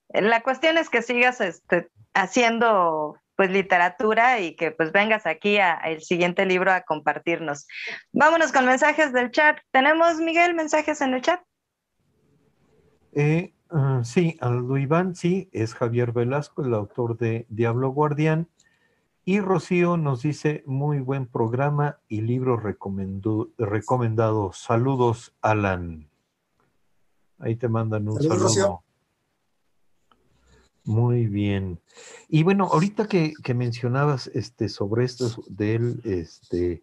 La 0.08 0.42
cuestión 0.42 0.78
es 0.78 0.90
que 0.90 1.02
sigas 1.02 1.40
este, 1.40 1.88
haciendo 2.14 3.18
pues 3.36 3.50
literatura 3.50 4.40
y 4.40 4.56
que 4.56 4.70
pues 4.70 4.92
vengas 4.92 5.26
aquí 5.26 5.58
al 5.58 6.00
siguiente 6.00 6.46
libro 6.46 6.72
a 6.72 6.82
compartirnos. 6.82 7.66
Vámonos 8.12 8.52
con 8.52 8.66
mensajes 8.66 9.12
del 9.12 9.30
chat. 9.30 9.58
¿Tenemos, 9.70 10.16
Miguel, 10.18 10.54
mensajes 10.54 11.00
en 11.00 11.14
el 11.14 11.22
chat? 11.22 11.40
Eh, 13.12 13.54
ah, 13.70 14.02
sí, 14.04 14.36
Aldo 14.40 14.76
Iván, 14.76 15.14
sí, 15.14 15.48
es 15.52 15.74
Javier 15.74 16.12
Velasco, 16.12 16.64
el 16.64 16.74
autor 16.74 17.16
de 17.16 17.46
Diablo 17.48 17.90
Guardián. 17.90 18.48
Y 19.24 19.40
Rocío 19.40 19.96
nos 19.96 20.20
dice, 20.22 20.62
muy 20.66 21.00
buen 21.00 21.26
programa 21.26 21.98
y 22.08 22.20
libro 22.20 22.58
recomendado. 22.58 24.52
Saludos, 24.52 25.34
Alan. 25.40 26.10
Ahí 27.38 27.56
te 27.56 27.68
mandan 27.68 28.08
un 28.08 28.20
saludo. 28.22 28.83
Muy 30.84 31.26
bien. 31.26 31.80
Y 32.28 32.42
bueno, 32.42 32.68
ahorita 32.70 33.08
que, 33.08 33.32
mencionabas 33.54 34.26
este, 34.34 34.68
sobre 34.68 35.04
esto 35.04 35.30
del 35.48 36.00
este, 36.04 36.82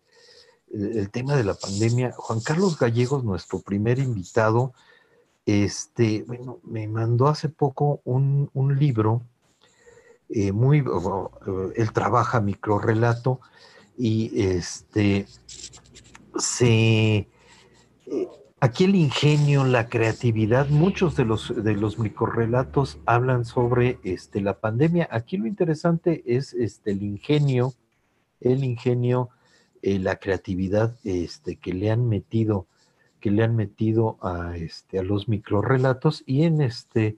el, 0.73 1.09
tema 1.11 1.35
de 1.35 1.43
la 1.43 1.53
pandemia, 1.53 2.11
Juan 2.17 2.39
Carlos 2.39 2.79
Gallegos, 2.79 3.23
nuestro 3.23 3.59
primer 3.59 3.99
invitado, 3.99 4.73
este, 5.45 6.23
bueno, 6.23 6.59
me 6.63 6.87
mandó 6.87 7.27
hace 7.27 7.49
poco 7.49 8.01
un, 8.03 8.49
libro 8.79 9.21
eh, 10.29 10.51
muy, 10.51 10.83
él 11.75 11.91
trabaja 11.93 12.41
microrelato 12.41 13.39
y 13.97 14.31
este 14.41 15.27
se 16.37 17.27
eh, 18.07 18.27
Aquí 18.63 18.83
el 18.83 18.93
ingenio, 18.93 19.63
la 19.63 19.89
creatividad, 19.89 20.69
muchos 20.69 21.15
de 21.15 21.25
los, 21.25 21.51
de 21.63 21.73
los 21.73 21.97
microrelatos 21.97 22.99
hablan 23.07 23.43
sobre 23.43 23.97
este, 24.03 24.39
la 24.39 24.59
pandemia. 24.59 25.07
Aquí 25.09 25.37
lo 25.37 25.47
interesante 25.47 26.21
es 26.27 26.53
este, 26.53 26.91
el 26.91 27.01
ingenio, 27.01 27.73
el 28.39 28.63
ingenio, 28.63 29.29
eh, 29.81 29.97
la 29.97 30.17
creatividad 30.17 30.95
este, 31.03 31.55
que 31.55 31.73
le 31.73 31.89
han 31.89 32.07
metido, 32.07 32.67
que 33.19 33.31
le 33.31 33.43
han 33.43 33.55
metido 33.55 34.19
a, 34.21 34.55
este, 34.55 34.99
a 34.99 35.03
los 35.03 35.27
microrelatos 35.27 36.23
y 36.27 36.43
en 36.43 36.61
este, 36.61 37.17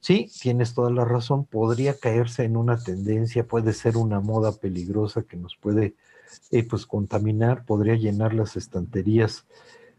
sí, 0.00 0.30
tienes 0.40 0.72
toda 0.72 0.90
la 0.90 1.04
razón, 1.04 1.44
podría 1.44 1.98
caerse 1.98 2.44
en 2.44 2.56
una 2.56 2.78
tendencia, 2.78 3.46
puede 3.46 3.74
ser 3.74 3.98
una 3.98 4.20
moda 4.20 4.52
peligrosa 4.52 5.20
que 5.24 5.36
nos 5.36 5.54
puede 5.54 5.96
eh, 6.50 6.66
pues 6.66 6.86
contaminar, 6.86 7.66
podría 7.66 7.96
llenar 7.96 8.32
las 8.32 8.56
estanterías 8.56 9.44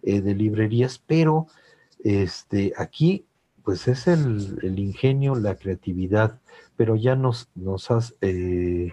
eh, 0.04 0.22
de 0.22 0.36
librerías, 0.36 0.98
pero 1.00 1.48
este, 2.04 2.74
aquí 2.78 3.26
pues 3.64 3.88
es 3.88 4.08
el, 4.08 4.78
ingenio, 4.78 5.36
la 5.36 5.56
creatividad, 5.56 6.40
pero 6.76 6.98
ya 6.98 7.16
nos, 7.16 7.50
nos 7.56 7.90
has 7.90 8.14
eh, 8.20 8.92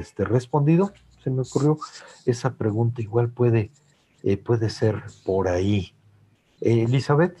este, 0.00 0.24
respondido, 0.24 0.92
se 1.22 1.30
me 1.30 1.42
ocurrió 1.42 1.78
esa 2.26 2.54
pregunta, 2.54 3.00
igual 3.00 3.30
puede, 3.30 3.70
eh, 4.24 4.36
puede 4.36 4.70
ser 4.70 5.02
por 5.24 5.46
ahí. 5.46 5.94
Elizabeth. 6.60 7.38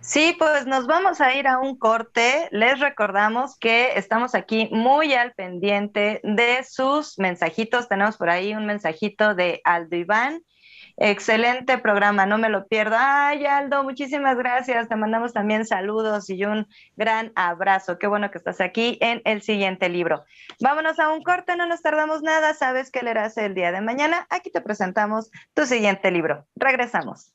Sí, 0.00 0.34
pues 0.38 0.66
nos 0.66 0.86
vamos 0.86 1.20
a 1.20 1.34
ir 1.34 1.46
a 1.46 1.58
un 1.58 1.76
corte. 1.76 2.48
Les 2.50 2.80
recordamos 2.80 3.56
que 3.58 3.92
estamos 3.96 4.34
aquí 4.34 4.68
muy 4.72 5.14
al 5.14 5.32
pendiente 5.32 6.20
de 6.24 6.64
sus 6.68 7.18
mensajitos. 7.18 7.88
Tenemos 7.88 8.16
por 8.16 8.28
ahí 8.28 8.54
un 8.54 8.66
mensajito 8.66 9.34
de 9.34 9.60
Aldo 9.64 9.96
Iván 9.96 10.42
Excelente 10.96 11.78
programa, 11.78 12.26
no 12.26 12.38
me 12.38 12.48
lo 12.48 12.66
pierdo. 12.66 12.96
Ay, 12.98 13.46
Aldo, 13.46 13.82
muchísimas 13.84 14.36
gracias. 14.36 14.88
Te 14.88 14.96
mandamos 14.96 15.32
también 15.32 15.66
saludos 15.66 16.28
y 16.30 16.44
un 16.44 16.66
gran 16.96 17.32
abrazo. 17.34 17.98
Qué 17.98 18.06
bueno 18.06 18.30
que 18.30 18.38
estás 18.38 18.60
aquí 18.60 18.98
en 19.00 19.22
el 19.24 19.42
siguiente 19.42 19.88
libro. 19.88 20.24
Vámonos 20.60 20.98
a 20.98 21.10
un 21.12 21.22
corte, 21.22 21.56
no 21.56 21.66
nos 21.66 21.82
tardamos 21.82 22.22
nada. 22.22 22.54
Sabes 22.54 22.90
que 22.90 23.02
leerás 23.02 23.36
el 23.36 23.54
día 23.54 23.72
de 23.72 23.80
mañana. 23.80 24.26
Aquí 24.30 24.50
te 24.50 24.60
presentamos 24.60 25.30
tu 25.54 25.66
siguiente 25.66 26.10
libro. 26.10 26.46
Regresamos. 26.56 27.32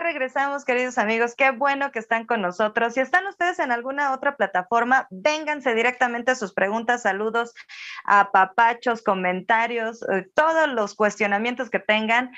Regresamos, 0.00 0.64
queridos 0.64 0.98
amigos. 0.98 1.34
Qué 1.36 1.50
bueno 1.50 1.92
que 1.92 1.98
están 1.98 2.26
con 2.26 2.42
nosotros. 2.42 2.94
Si 2.94 3.00
están 3.00 3.26
ustedes 3.26 3.58
en 3.58 3.72
alguna 3.72 4.12
otra 4.12 4.36
plataforma, 4.36 5.06
vénganse 5.10 5.74
directamente 5.74 6.32
a 6.32 6.34
sus 6.34 6.52
preguntas, 6.52 7.02
saludos, 7.02 7.54
a 8.04 8.30
papachos, 8.30 9.02
comentarios, 9.02 10.02
eh, 10.02 10.26
todos 10.34 10.68
los 10.68 10.94
cuestionamientos 10.94 11.70
que 11.70 11.78
tengan 11.78 12.32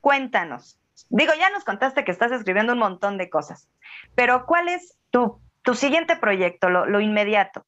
cuéntanos. 0.00 0.78
Digo, 1.08 1.32
ya 1.38 1.50
nos 1.50 1.64
contaste 1.64 2.04
que 2.04 2.12
estás 2.12 2.32
escribiendo 2.32 2.72
un 2.72 2.78
montón 2.78 3.18
de 3.18 3.30
cosas, 3.30 3.68
pero 4.14 4.44
¿cuál 4.46 4.68
es 4.68 4.96
tu, 5.10 5.40
tu 5.62 5.74
siguiente 5.74 6.16
proyecto, 6.16 6.68
lo, 6.68 6.86
lo 6.86 7.00
inmediato? 7.00 7.64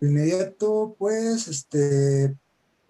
Inmediato, 0.00 0.94
pues, 0.98 1.48
este, 1.48 2.36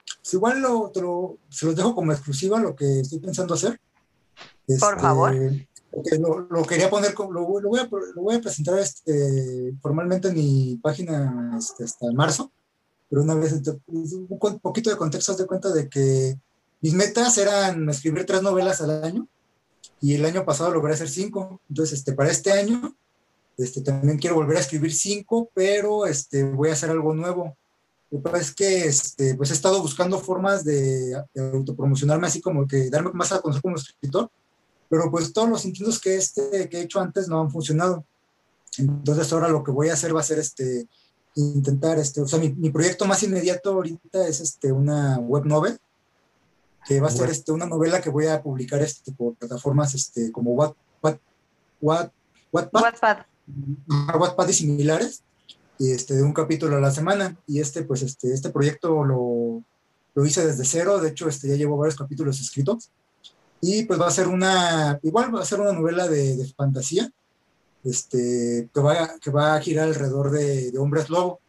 pues 0.04 0.34
igual 0.34 0.60
lo, 0.60 1.38
se 1.48 1.66
los 1.66 1.76
dejo 1.76 1.94
como 1.94 2.12
exclusiva 2.12 2.58
lo 2.58 2.74
que 2.74 3.00
estoy 3.00 3.20
pensando 3.20 3.54
hacer. 3.54 3.80
Por 4.80 5.00
favor. 5.00 5.34
Este, 6.04 6.18
lo, 6.18 6.64
quería 6.66 6.90
poner, 6.90 7.14
lo, 7.18 7.46
voy, 7.46 7.80
a, 7.80 7.88
lo 8.14 8.22
voy 8.22 8.34
a 8.34 8.40
presentar 8.40 8.78
este, 8.78 9.74
formalmente 9.80 10.28
en 10.28 10.34
mi 10.34 10.78
página 10.82 11.56
este, 11.58 11.84
hasta 11.84 12.12
marzo, 12.12 12.52
pero 13.08 13.22
una 13.22 13.34
vez, 13.34 13.54
un 13.86 14.58
poquito 14.60 14.90
de 14.90 14.96
contexto, 14.96 15.34
de 15.34 15.46
cuenta 15.46 15.72
de 15.72 15.88
que 15.88 16.38
mis 16.82 16.92
metas 16.92 17.38
eran 17.38 17.88
escribir 17.88 18.26
tres 18.26 18.42
novelas 18.42 18.80
al 18.82 19.04
año 19.04 19.26
y 20.00 20.14
el 20.14 20.24
año 20.24 20.44
pasado 20.44 20.70
logré 20.70 20.92
hacer 20.92 21.08
cinco, 21.08 21.60
entonces 21.68 22.00
este, 22.00 22.12
para 22.12 22.30
este 22.30 22.52
año 22.52 22.94
este, 23.56 23.80
también 23.80 24.18
quiero 24.18 24.36
volver 24.36 24.58
a 24.58 24.60
escribir 24.60 24.92
cinco, 24.92 25.50
pero 25.54 26.04
este, 26.06 26.44
voy 26.44 26.68
a 26.68 26.72
hacer 26.74 26.90
algo 26.90 27.14
nuevo. 27.14 27.56
Lo 28.10 28.18
que 28.18 28.22
pasa 28.22 28.38
es 28.38 28.54
que 28.54 28.84
este, 28.84 29.34
pues 29.34 29.50
he 29.50 29.54
estado 29.54 29.80
buscando 29.80 30.18
formas 30.18 30.62
de, 30.62 31.16
de 31.32 31.50
autopromocionarme, 31.54 32.26
así 32.26 32.42
como 32.42 32.66
que 32.66 32.90
darme 32.90 33.12
más 33.14 33.32
a 33.32 33.40
conocer 33.40 33.62
como 33.62 33.76
escritor, 33.76 34.30
pero 34.88 35.10
pues 35.10 35.32
todos 35.32 35.48
los 35.48 35.64
intentos 35.64 36.00
que, 36.00 36.16
este, 36.16 36.68
que 36.68 36.78
he 36.78 36.82
hecho 36.82 37.00
antes 37.00 37.28
no 37.28 37.40
han 37.40 37.50
funcionado. 37.50 38.04
Entonces 38.78 39.32
ahora 39.32 39.48
lo 39.48 39.64
que 39.64 39.70
voy 39.70 39.88
a 39.88 39.94
hacer 39.94 40.14
va 40.14 40.20
a 40.20 40.24
ser 40.24 40.38
este, 40.38 40.86
intentar, 41.34 41.98
este, 41.98 42.20
o 42.20 42.26
sea, 42.26 42.38
mi, 42.38 42.52
mi 42.54 42.70
proyecto 42.70 43.04
más 43.06 43.22
inmediato 43.22 43.72
ahorita 43.72 44.26
es 44.26 44.40
este, 44.40 44.72
una 44.72 45.18
web 45.18 45.44
novel. 45.44 45.78
que 46.86 47.00
va 47.00 47.08
a 47.08 47.10
ser 47.10 47.30
este, 47.30 47.52
una 47.52 47.66
novela 47.66 48.00
que 48.00 48.10
voy 48.10 48.26
a 48.26 48.42
publicar 48.42 48.80
este, 48.80 49.12
por 49.12 49.34
plataformas 49.34 49.94
este, 49.94 50.30
como 50.30 50.52
Wattpad, 50.52 51.18
Wattpad, 51.80 52.10
Wattpad. 52.52 54.48
y 54.48 54.52
similares, 54.52 55.22
y 55.78 55.90
este, 55.90 56.14
de 56.14 56.22
un 56.22 56.32
capítulo 56.32 56.76
a 56.76 56.80
la 56.80 56.90
semana. 56.90 57.36
Y 57.46 57.60
este, 57.60 57.82
pues, 57.82 58.02
este, 58.02 58.32
este 58.32 58.50
proyecto 58.50 59.04
lo, 59.04 59.62
lo 60.14 60.24
hice 60.24 60.46
desde 60.46 60.64
cero, 60.64 61.00
de 61.00 61.10
hecho, 61.10 61.28
este, 61.28 61.48
ya 61.48 61.56
llevo 61.56 61.76
varios 61.76 61.96
capítulos 61.96 62.40
escritos. 62.40 62.90
Y 63.68 63.82
pues 63.82 64.00
va 64.00 64.06
a 64.06 64.12
ser 64.12 64.28
una, 64.28 65.00
igual 65.02 65.34
va 65.34 65.40
a 65.40 65.44
ser 65.44 65.60
una 65.60 65.72
novela 65.72 66.06
de, 66.06 66.46
fantasía, 66.56 67.10
este, 67.82 68.70
que, 68.72 68.80
va, 68.80 69.18
que 69.20 69.32
va 69.32 69.56
a 69.56 69.60
girar 69.60 69.88
alrededor 69.88 70.30
de, 70.30 70.72
hombres 70.78 71.10
lobo. 71.10 71.40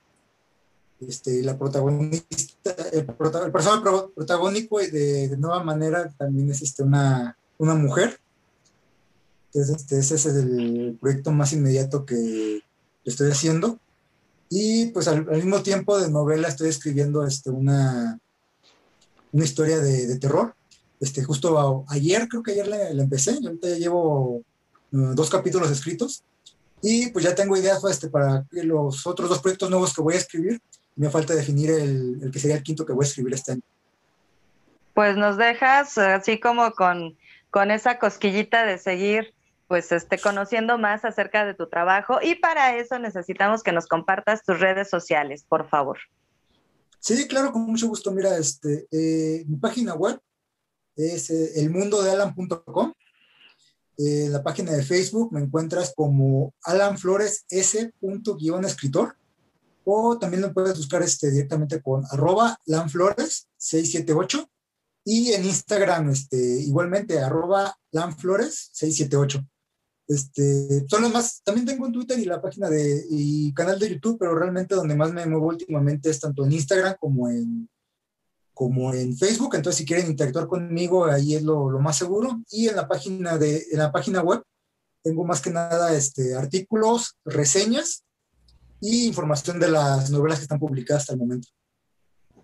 Este, 1.00 1.44
la 1.44 1.60
protagonista, 1.60 2.76
el, 2.92 3.06
personaje 3.06 3.84
protagónico 4.16 4.80
de, 4.80 5.28
de, 5.28 5.38
nueva 5.38 5.64
manera 5.64 6.12
también 6.18 6.50
es 6.50 6.64
este, 6.64 6.82
una, 6.82 7.38
una 7.60 7.76
mujer. 7.76 8.20
Entonces, 9.54 9.76
este, 9.76 10.00
ese 10.00 10.16
es 10.16 10.26
el 10.26 10.98
proyecto 11.00 11.32
más 11.32 11.54
inmediato 11.54 12.04
que 12.04 12.64
estoy 13.06 13.30
haciendo. 13.30 13.78
Y 14.50 14.88
pues 14.88 15.08
al, 15.08 15.24
mismo 15.28 15.62
tiempo 15.62 16.00
de 16.00 16.10
novela 16.10 16.48
estoy 16.48 16.70
escribiendo 16.70 17.28
este, 17.28 17.52
una, 17.52 18.20
una 19.32 19.44
historia 19.44 19.78
de 19.78 20.18
terror. 20.18 20.57
Este, 21.00 21.24
justo 21.24 21.86
ayer, 21.90 22.28
creo 22.28 22.42
que 22.42 22.52
ayer 22.52 22.68
la, 22.68 22.90
empecé, 22.90 23.40
yo 23.42 23.50
ahorita 23.50 23.70
ya 23.70 23.76
llevo 23.76 24.42
uh, 24.92 25.14
dos 25.14 25.30
capítulos 25.30 25.70
escritos 25.70 26.24
y 26.82 27.10
pues 27.10 27.26
ya 27.26 27.36
tengo 27.36 27.56
ideas 27.56 27.84
este, 27.84 28.10
para 28.10 28.46
los 28.52 29.06
otros 29.06 29.30
dos 29.30 29.40
proyectos 29.40 29.70
nuevos 29.70 29.94
que 29.94 30.02
voy 30.02 30.16
a 30.16 30.18
escribir. 30.18 30.60
Me 30.96 31.10
falta 31.10 31.36
definir 31.36 31.70
el, 31.70 32.20
el, 32.24 32.32
que 32.32 32.40
sería 32.40 32.56
el 32.56 32.64
quinto 32.64 32.86
que 32.86 32.94
voy 32.94 33.06
a 33.06 33.08
escribir 33.08 33.34
este 33.34 33.54
año. 33.54 33.62
Pues 34.96 35.16
nos 35.16 35.38
dejas 35.38 35.98
así 36.00 36.40
como 36.40 36.72
con, 36.72 37.16
con 37.52 37.70
esa 37.70 38.00
cosquillita 38.00 38.66
de 38.66 38.80
seguir 38.80 39.34
pues 39.68 39.92
este, 39.92 40.18
conociendo 40.18 40.78
más 40.78 41.06
acerca 41.06 41.46
de 41.46 41.54
tu 41.54 41.68
trabajo 41.68 42.20
y 42.22 42.36
para 42.36 42.78
eso 42.78 42.98
necesitamos 43.00 43.64
que 43.64 43.74
nos 43.74 43.86
compartas 43.86 44.44
tus 44.44 44.60
redes 44.60 44.90
sociales, 44.90 45.46
por 45.48 45.70
favor. 45.70 46.00
Sí, 47.00 47.28
claro, 47.28 47.52
con 47.52 47.64
mucho 47.64 47.88
gusto. 47.88 48.12
Mira, 48.12 48.38
este, 48.38 48.88
eh, 48.92 49.44
mi 49.48 49.58
página 49.58 49.94
web 49.94 50.20
es 50.98 51.30
eh, 51.30 51.60
elmundodealan.com. 51.62 52.94
Eh, 53.98 54.26
en 54.26 54.34
la 54.34 54.44
página 54.44 54.74
de 54.74 54.84
Facebook 54.84 55.32
me 55.32 55.40
encuentras 55.40 55.94
como 55.96 56.54
Alan 56.64 56.98
Flores 56.98 57.46
S. 57.50 57.94
escritor 58.66 59.16
o 59.90 60.20
también 60.20 60.42
lo 60.42 60.54
puedes 60.54 60.76
buscar 60.76 61.02
este, 61.02 61.32
directamente 61.32 61.82
con 61.82 62.04
arroba 62.12 62.60
lanflores 62.66 63.48
678 63.56 64.50
y 65.06 65.32
en 65.32 65.46
Instagram 65.46 66.10
este, 66.10 66.38
igualmente 66.38 67.20
arroba 67.20 67.74
lanflores 67.92 68.70
678. 68.74 69.48
Este, 70.10 70.86
son 70.90 71.04
los 71.04 71.14
más, 71.14 71.42
también 71.44 71.66
tengo 71.66 71.86
en 71.86 71.94
Twitter 71.94 72.20
y 72.20 72.26
la 72.26 72.42
página 72.42 72.70
de, 72.70 73.06
y 73.10 73.54
canal 73.54 73.80
de 73.80 73.90
YouTube, 73.90 74.18
pero 74.20 74.36
realmente 74.36 74.76
donde 74.76 74.96
más 74.96 75.14
me 75.14 75.26
muevo 75.26 75.48
últimamente 75.48 76.10
es 76.10 76.20
tanto 76.20 76.46
en 76.46 76.52
Instagram 76.52 76.96
como 77.00 77.30
en, 77.30 77.70
como 78.58 78.92
en 78.92 79.16
Facebook, 79.16 79.54
entonces 79.54 79.78
si 79.78 79.86
quieren 79.86 80.08
interactuar 80.08 80.48
conmigo, 80.48 81.06
ahí 81.06 81.36
es 81.36 81.44
lo, 81.44 81.70
lo, 81.70 81.78
más 81.78 81.96
seguro. 81.96 82.42
Y 82.50 82.68
en 82.68 82.76
la 82.76 82.88
página, 82.88 83.38
de, 83.38 83.64
en 83.72 83.78
la 83.78 83.92
página 83.92 84.24
web 84.24 84.42
tengo 85.04 85.24
más 85.26 85.44
que 85.44 85.52
nada 85.52 85.94
este, 85.94 86.34
artículos, 86.34 87.20
reseñas 87.24 88.04
y 88.82 89.06
información 89.06 89.60
de 89.60 89.70
las 89.70 90.10
novelas 90.10 90.40
que 90.40 90.44
están 90.44 90.58
publicadas 90.58 91.04
hasta 91.04 91.14
el 91.14 91.20
momento. 91.20 91.50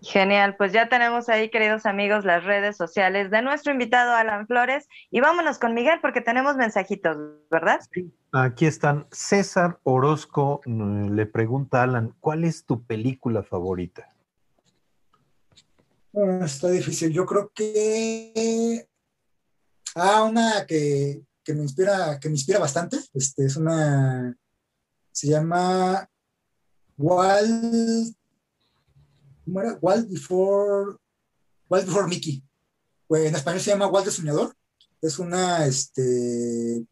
Genial, 0.02 0.54
pues 0.56 0.72
ya 0.72 0.88
tenemos 0.88 1.28
ahí, 1.28 1.50
queridos 1.50 1.84
amigos, 1.84 2.24
las 2.24 2.44
redes 2.44 2.76
sociales 2.76 3.32
de 3.32 3.42
nuestro 3.42 3.72
invitado 3.72 4.14
Alan 4.14 4.46
Flores. 4.46 4.86
Y 5.10 5.18
vámonos 5.18 5.58
con 5.58 5.74
Miguel 5.74 5.98
porque 6.00 6.20
tenemos 6.20 6.56
mensajitos, 6.56 7.16
¿verdad? 7.50 7.80
Sí, 7.92 8.14
aquí 8.32 8.66
están. 8.66 9.08
César 9.10 9.80
Orozco 9.82 10.60
mm, 10.64 11.14
le 11.14 11.26
pregunta 11.26 11.80
a 11.80 11.84
Alan, 11.84 12.14
¿cuál 12.20 12.44
es 12.44 12.66
tu 12.66 12.84
película 12.84 13.42
favorita? 13.42 14.13
Ah, 16.16 16.44
está 16.44 16.70
difícil. 16.70 17.12
Yo 17.12 17.26
creo 17.26 17.50
que... 17.54 18.88
Ah, 19.94 20.24
una 20.24 20.66
que, 20.66 21.22
que, 21.42 21.54
me 21.54 21.62
inspira, 21.62 22.18
que 22.20 22.28
me 22.28 22.34
inspira 22.34 22.58
bastante. 22.58 22.98
Este, 23.12 23.46
es 23.46 23.56
una... 23.56 24.36
Se 25.12 25.28
llama 25.28 26.08
Walt 26.96 28.16
¿cómo 29.44 29.60
era? 29.60 29.78
Walt 29.80 30.08
Before, 30.08 30.96
Walt 31.68 31.86
Before 31.86 32.08
Mickey. 32.08 32.42
Pues 33.06 33.26
en 33.26 33.36
español 33.36 33.60
se 33.60 33.70
llama 33.70 33.86
Walt 33.86 34.06
el 34.06 34.12
Soñador. 34.12 34.56
Es 35.00 35.18
una, 35.18 35.66
este, 35.66 36.84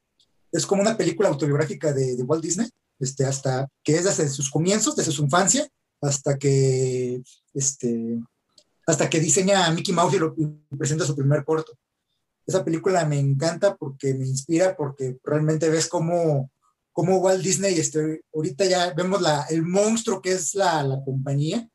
es 0.52 0.66
como 0.66 0.82
una 0.82 0.96
película 0.96 1.28
autobiográfica 1.28 1.92
de, 1.92 2.16
de, 2.16 2.22
Walt 2.22 2.42
Disney, 2.42 2.68
este, 2.98 3.24
hasta 3.24 3.68
que 3.82 3.96
es 3.96 4.04
desde 4.04 4.28
sus 4.28 4.50
comienzos, 4.50 4.96
desde 4.96 5.12
su 5.12 5.24
infancia, 5.24 5.66
hasta 6.00 6.36
que, 6.36 7.22
este, 7.54 8.20
hasta 8.86 9.08
que 9.08 9.20
diseña 9.20 9.66
a 9.66 9.70
Mickey 9.72 9.94
Mouse 9.94 10.14
y, 10.14 10.18
lo, 10.18 10.34
presenta 10.76 11.04
su 11.04 11.14
primer 11.14 11.44
corto. 11.44 11.72
Esa 12.46 12.64
película 12.64 13.04
me 13.04 13.18
encanta 13.18 13.76
porque 13.76 14.14
me 14.14 14.26
inspira, 14.26 14.76
porque 14.76 15.18
realmente 15.22 15.68
ves 15.68 15.88
cómo, 15.88 16.50
cómo 16.92 17.18
Walt 17.18 17.42
Disney, 17.42 17.78
este, 17.78 18.22
ahorita 18.34 18.64
ya 18.64 18.92
vemos 18.94 19.20
la, 19.22 19.42
el 19.50 19.62
monstruo 19.62 20.20
que 20.20 20.32
es 20.32 20.54
la, 20.54 20.82
la 20.82 21.02
compañía, 21.04 21.68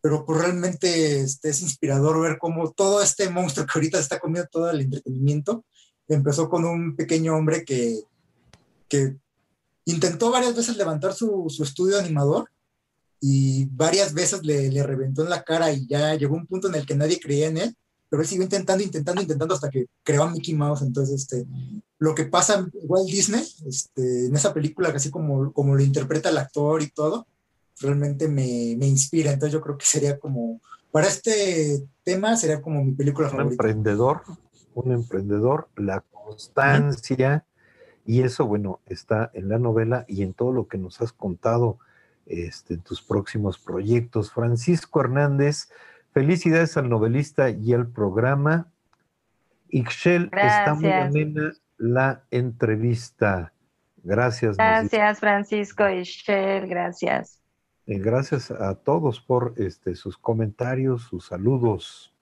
pero 0.00 0.24
pues 0.24 0.40
realmente 0.40 1.20
este, 1.20 1.48
es 1.48 1.62
inspirador 1.62 2.20
ver 2.20 2.38
cómo 2.38 2.70
todo 2.70 3.02
este 3.02 3.28
monstruo 3.28 3.66
que 3.66 3.72
ahorita 3.74 3.98
está 3.98 4.20
comiendo 4.20 4.48
todo 4.50 4.70
el 4.70 4.80
entretenimiento 4.80 5.64
empezó 6.08 6.48
con 6.48 6.64
un 6.64 6.96
pequeño 6.96 7.36
hombre 7.36 7.64
que, 7.64 8.00
que 8.88 9.16
intentó 9.84 10.30
varias 10.30 10.56
veces 10.56 10.76
levantar 10.76 11.12
su, 11.12 11.46
su, 11.48 11.62
estudio 11.62 11.98
animador 11.98 12.50
y 13.20 13.66
varias 13.66 14.14
veces 14.14 14.44
le, 14.44 14.70
le, 14.70 14.82
reventó 14.82 15.22
en 15.22 15.30
la 15.30 15.42
cara 15.42 15.72
y 15.72 15.86
ya 15.86 16.14
llegó 16.14 16.36
un 16.36 16.46
punto 16.46 16.68
en 16.68 16.76
el 16.76 16.86
que 16.86 16.94
nadie 16.94 17.18
creía 17.18 17.48
en 17.48 17.58
él, 17.58 17.76
pero 18.08 18.22
él 18.22 18.28
siguió 18.28 18.44
intentando, 18.44 18.82
intentando, 18.82 19.20
intentando 19.20 19.54
hasta 19.54 19.70
que 19.70 19.86
creó 20.02 20.22
a 20.22 20.30
Mickey 20.30 20.54
Mouse. 20.54 20.82
Entonces, 20.82 21.22
este, 21.22 21.46
lo 21.98 22.14
que 22.14 22.24
pasa 22.24 22.66
Walt 22.72 23.10
Disney, 23.10 23.44
este, 23.66 24.26
en 24.26 24.34
esa 24.34 24.54
película, 24.54 24.90
así 24.90 25.10
como, 25.10 25.52
como 25.52 25.74
lo 25.74 25.82
interpreta 25.82 26.30
el 26.30 26.38
actor 26.38 26.82
y 26.82 26.90
todo, 26.90 27.26
realmente 27.80 28.28
me, 28.28 28.76
me, 28.78 28.86
inspira. 28.86 29.32
Entonces 29.32 29.52
yo 29.52 29.60
creo 29.60 29.76
que 29.76 29.86
sería 29.86 30.18
como, 30.18 30.60
para 30.90 31.08
este 31.08 31.82
tema 32.04 32.36
sería 32.36 32.62
como 32.62 32.84
mi 32.84 32.92
película 32.92 33.28
un 33.28 33.32
favorita. 33.32 33.52
emprendedor, 33.52 34.22
un 34.74 34.92
emprendedor, 34.92 35.68
la 35.76 36.02
constancia, 36.12 37.44
y 38.06 38.22
eso, 38.22 38.46
bueno, 38.46 38.80
está 38.86 39.30
en 39.34 39.50
la 39.50 39.58
novela 39.58 40.06
y 40.08 40.22
en 40.22 40.32
todo 40.32 40.50
lo 40.50 40.66
que 40.66 40.78
nos 40.78 41.00
has 41.02 41.12
contado 41.12 41.78
este, 42.28 42.74
en 42.74 42.80
tus 42.80 43.02
próximos 43.02 43.58
proyectos. 43.58 44.32
Francisco 44.32 45.00
Hernández, 45.00 45.70
felicidades 46.12 46.76
al 46.76 46.88
novelista 46.88 47.50
y 47.50 47.72
al 47.72 47.88
programa. 47.88 48.70
Ixchel, 49.70 50.30
está 50.32 50.74
muy 50.74 50.90
amena 50.90 51.52
la 51.78 52.24
entrevista. 52.30 53.52
Gracias. 54.02 54.56
Gracias, 54.56 55.20
Francisco 55.20 55.88
Ixchel, 55.88 56.66
gracias. 56.68 57.40
Eh, 57.86 57.98
gracias 57.98 58.50
a 58.50 58.74
todos 58.74 59.20
por 59.20 59.54
este, 59.56 59.94
sus 59.94 60.18
comentarios, 60.18 61.02
sus 61.04 61.26
saludos. 61.26 62.14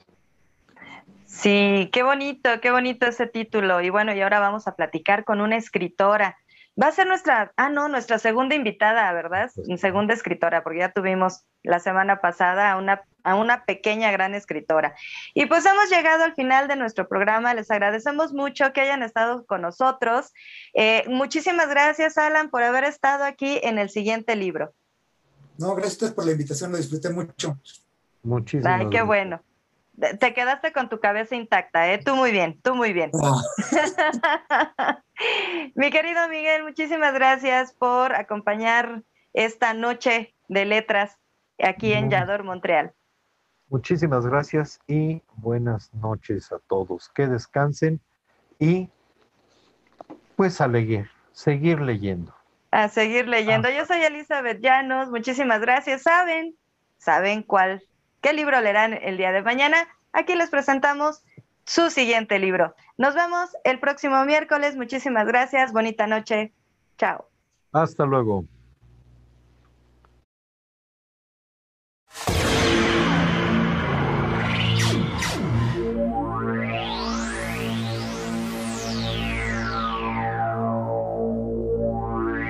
Sí, 1.27 1.91
qué 1.93 2.03
bonito, 2.03 2.49
qué 2.63 2.71
bonito 2.71 3.07
ese 3.07 3.27
título. 3.27 3.81
Y 3.81 3.91
bueno, 3.91 4.15
y 4.15 4.21
ahora 4.21 4.39
vamos 4.39 4.69
a 4.69 4.77
platicar 4.77 5.25
con 5.25 5.41
una 5.41 5.57
escritora. 5.57 6.37
Va 6.81 6.89
a 6.89 6.93
ser 6.93 7.07
nuestra, 7.07 7.53
ah, 7.57 7.69
no, 7.69 7.89
nuestra 7.89 8.19
segunda 8.19 8.55
invitada, 8.55 9.13
¿verdad? 9.13 9.51
Pues 9.55 9.81
segunda 9.81 10.15
escritora, 10.15 10.65
porque 10.65 10.81
ya 10.81 10.93
tuvimos 10.93 11.45
la 11.63 11.79
semana 11.79 12.21
pasada 12.21 12.73
a 12.73 12.77
una 12.77 13.03
a 13.25 13.35
una 13.35 13.65
pequeña 13.65 14.13
gran 14.13 14.35
escritora. 14.35 14.95
Y 15.33 15.47
pues 15.47 15.67
hemos 15.67 15.91
llegado 15.91 16.25
al 16.25 16.35
final 16.35 16.69
de 16.69 16.77
nuestro 16.77 17.09
programa. 17.09 17.55
Les 17.55 17.71
agradecemos 17.71 18.33
mucho 18.33 18.73
que 18.73 18.83
hayan 18.83 19.03
estado 19.03 19.45
con 19.47 19.63
nosotros. 19.63 20.33
Eh, 20.75 21.05
muchísimas 21.09 21.69
gracias, 21.69 22.19
Alan, 22.19 22.51
por 22.51 22.63
haber 22.63 22.85
estado 22.85 23.25
aquí 23.25 23.59
en 23.63 23.79
el 23.79 23.89
siguiente 23.89 24.37
libro. 24.37 24.73
No, 25.59 25.75
gracias 25.75 26.13
por 26.13 26.27
la 26.27 26.33
invitación, 26.33 26.71
lo 26.71 26.77
disfruté 26.77 27.11
mucho. 27.11 27.59
Muchísimas 28.23 28.81
Ay, 28.81 28.89
qué 28.91 29.03
bueno. 29.03 29.41
Te 30.19 30.35
quedaste 30.35 30.73
con 30.73 30.89
tu 30.89 30.99
cabeza 30.99 31.37
intacta, 31.37 31.93
¿eh? 31.93 31.99
Tú 31.99 32.17
muy 32.17 32.33
bien, 32.33 32.61
tú 32.63 32.75
muy 32.75 32.93
bien. 32.93 33.11
Ah. 33.23 35.03
Mi 35.77 35.91
querido 35.91 36.29
Miguel, 36.29 36.65
muchísimas 36.65 37.15
gracias 37.15 37.73
por 37.73 38.15
acompañar 38.15 39.03
esta 39.33 39.73
noche 39.73 40.35
de 40.49 40.65
letras 40.65 41.19
aquí 41.63 41.93
en 41.93 42.11
Yador, 42.11 42.43
Montreal. 42.43 42.93
Muchísimas 43.69 44.27
gracias 44.27 44.81
y 44.87 45.23
buenas 45.37 45.93
noches 45.95 46.51
a 46.53 46.59
todos. 46.69 47.09
Que 47.11 47.27
descansen 47.27 48.01
y 48.59 48.89
pues 50.37 50.61
a 50.61 50.69
leer, 50.69 51.09
seguir 51.33 51.81
leyendo. 51.81 52.35
A 52.73 52.89
seguir 52.89 53.29
leyendo. 53.29 53.71
Yo 53.71 53.87
soy 53.87 54.03
Elizabeth 54.03 54.61
Llanos, 54.61 55.11
muchísimas 55.11 55.61
gracias. 55.61 56.03
¿Saben? 56.03 56.57
¿Saben 56.99 57.43
cuál? 57.43 57.83
¿Qué 58.25 58.33
libro 58.33 58.59
leerán 58.63 58.95
el 58.95 59.19
día 59.19 59.33
de 59.33 59.43
mañana? 59.43 59.77
Aquí 60.15 60.35
les 60.35 60.49
presentamos 60.49 61.23
su 61.67 61.91
siguiente 61.91 62.39
libro. 62.39 62.75
Nos 62.97 63.15
vemos 63.15 63.55
el 63.65 63.79
próximo 63.79 64.25
miércoles. 64.25 64.77
Muchísimas 64.77 65.27
gracias. 65.27 65.75
Bonita 65.75 66.07
noche. 66.07 66.55
Chao. 66.97 67.29
Hasta 67.71 68.07
luego. 68.07 68.47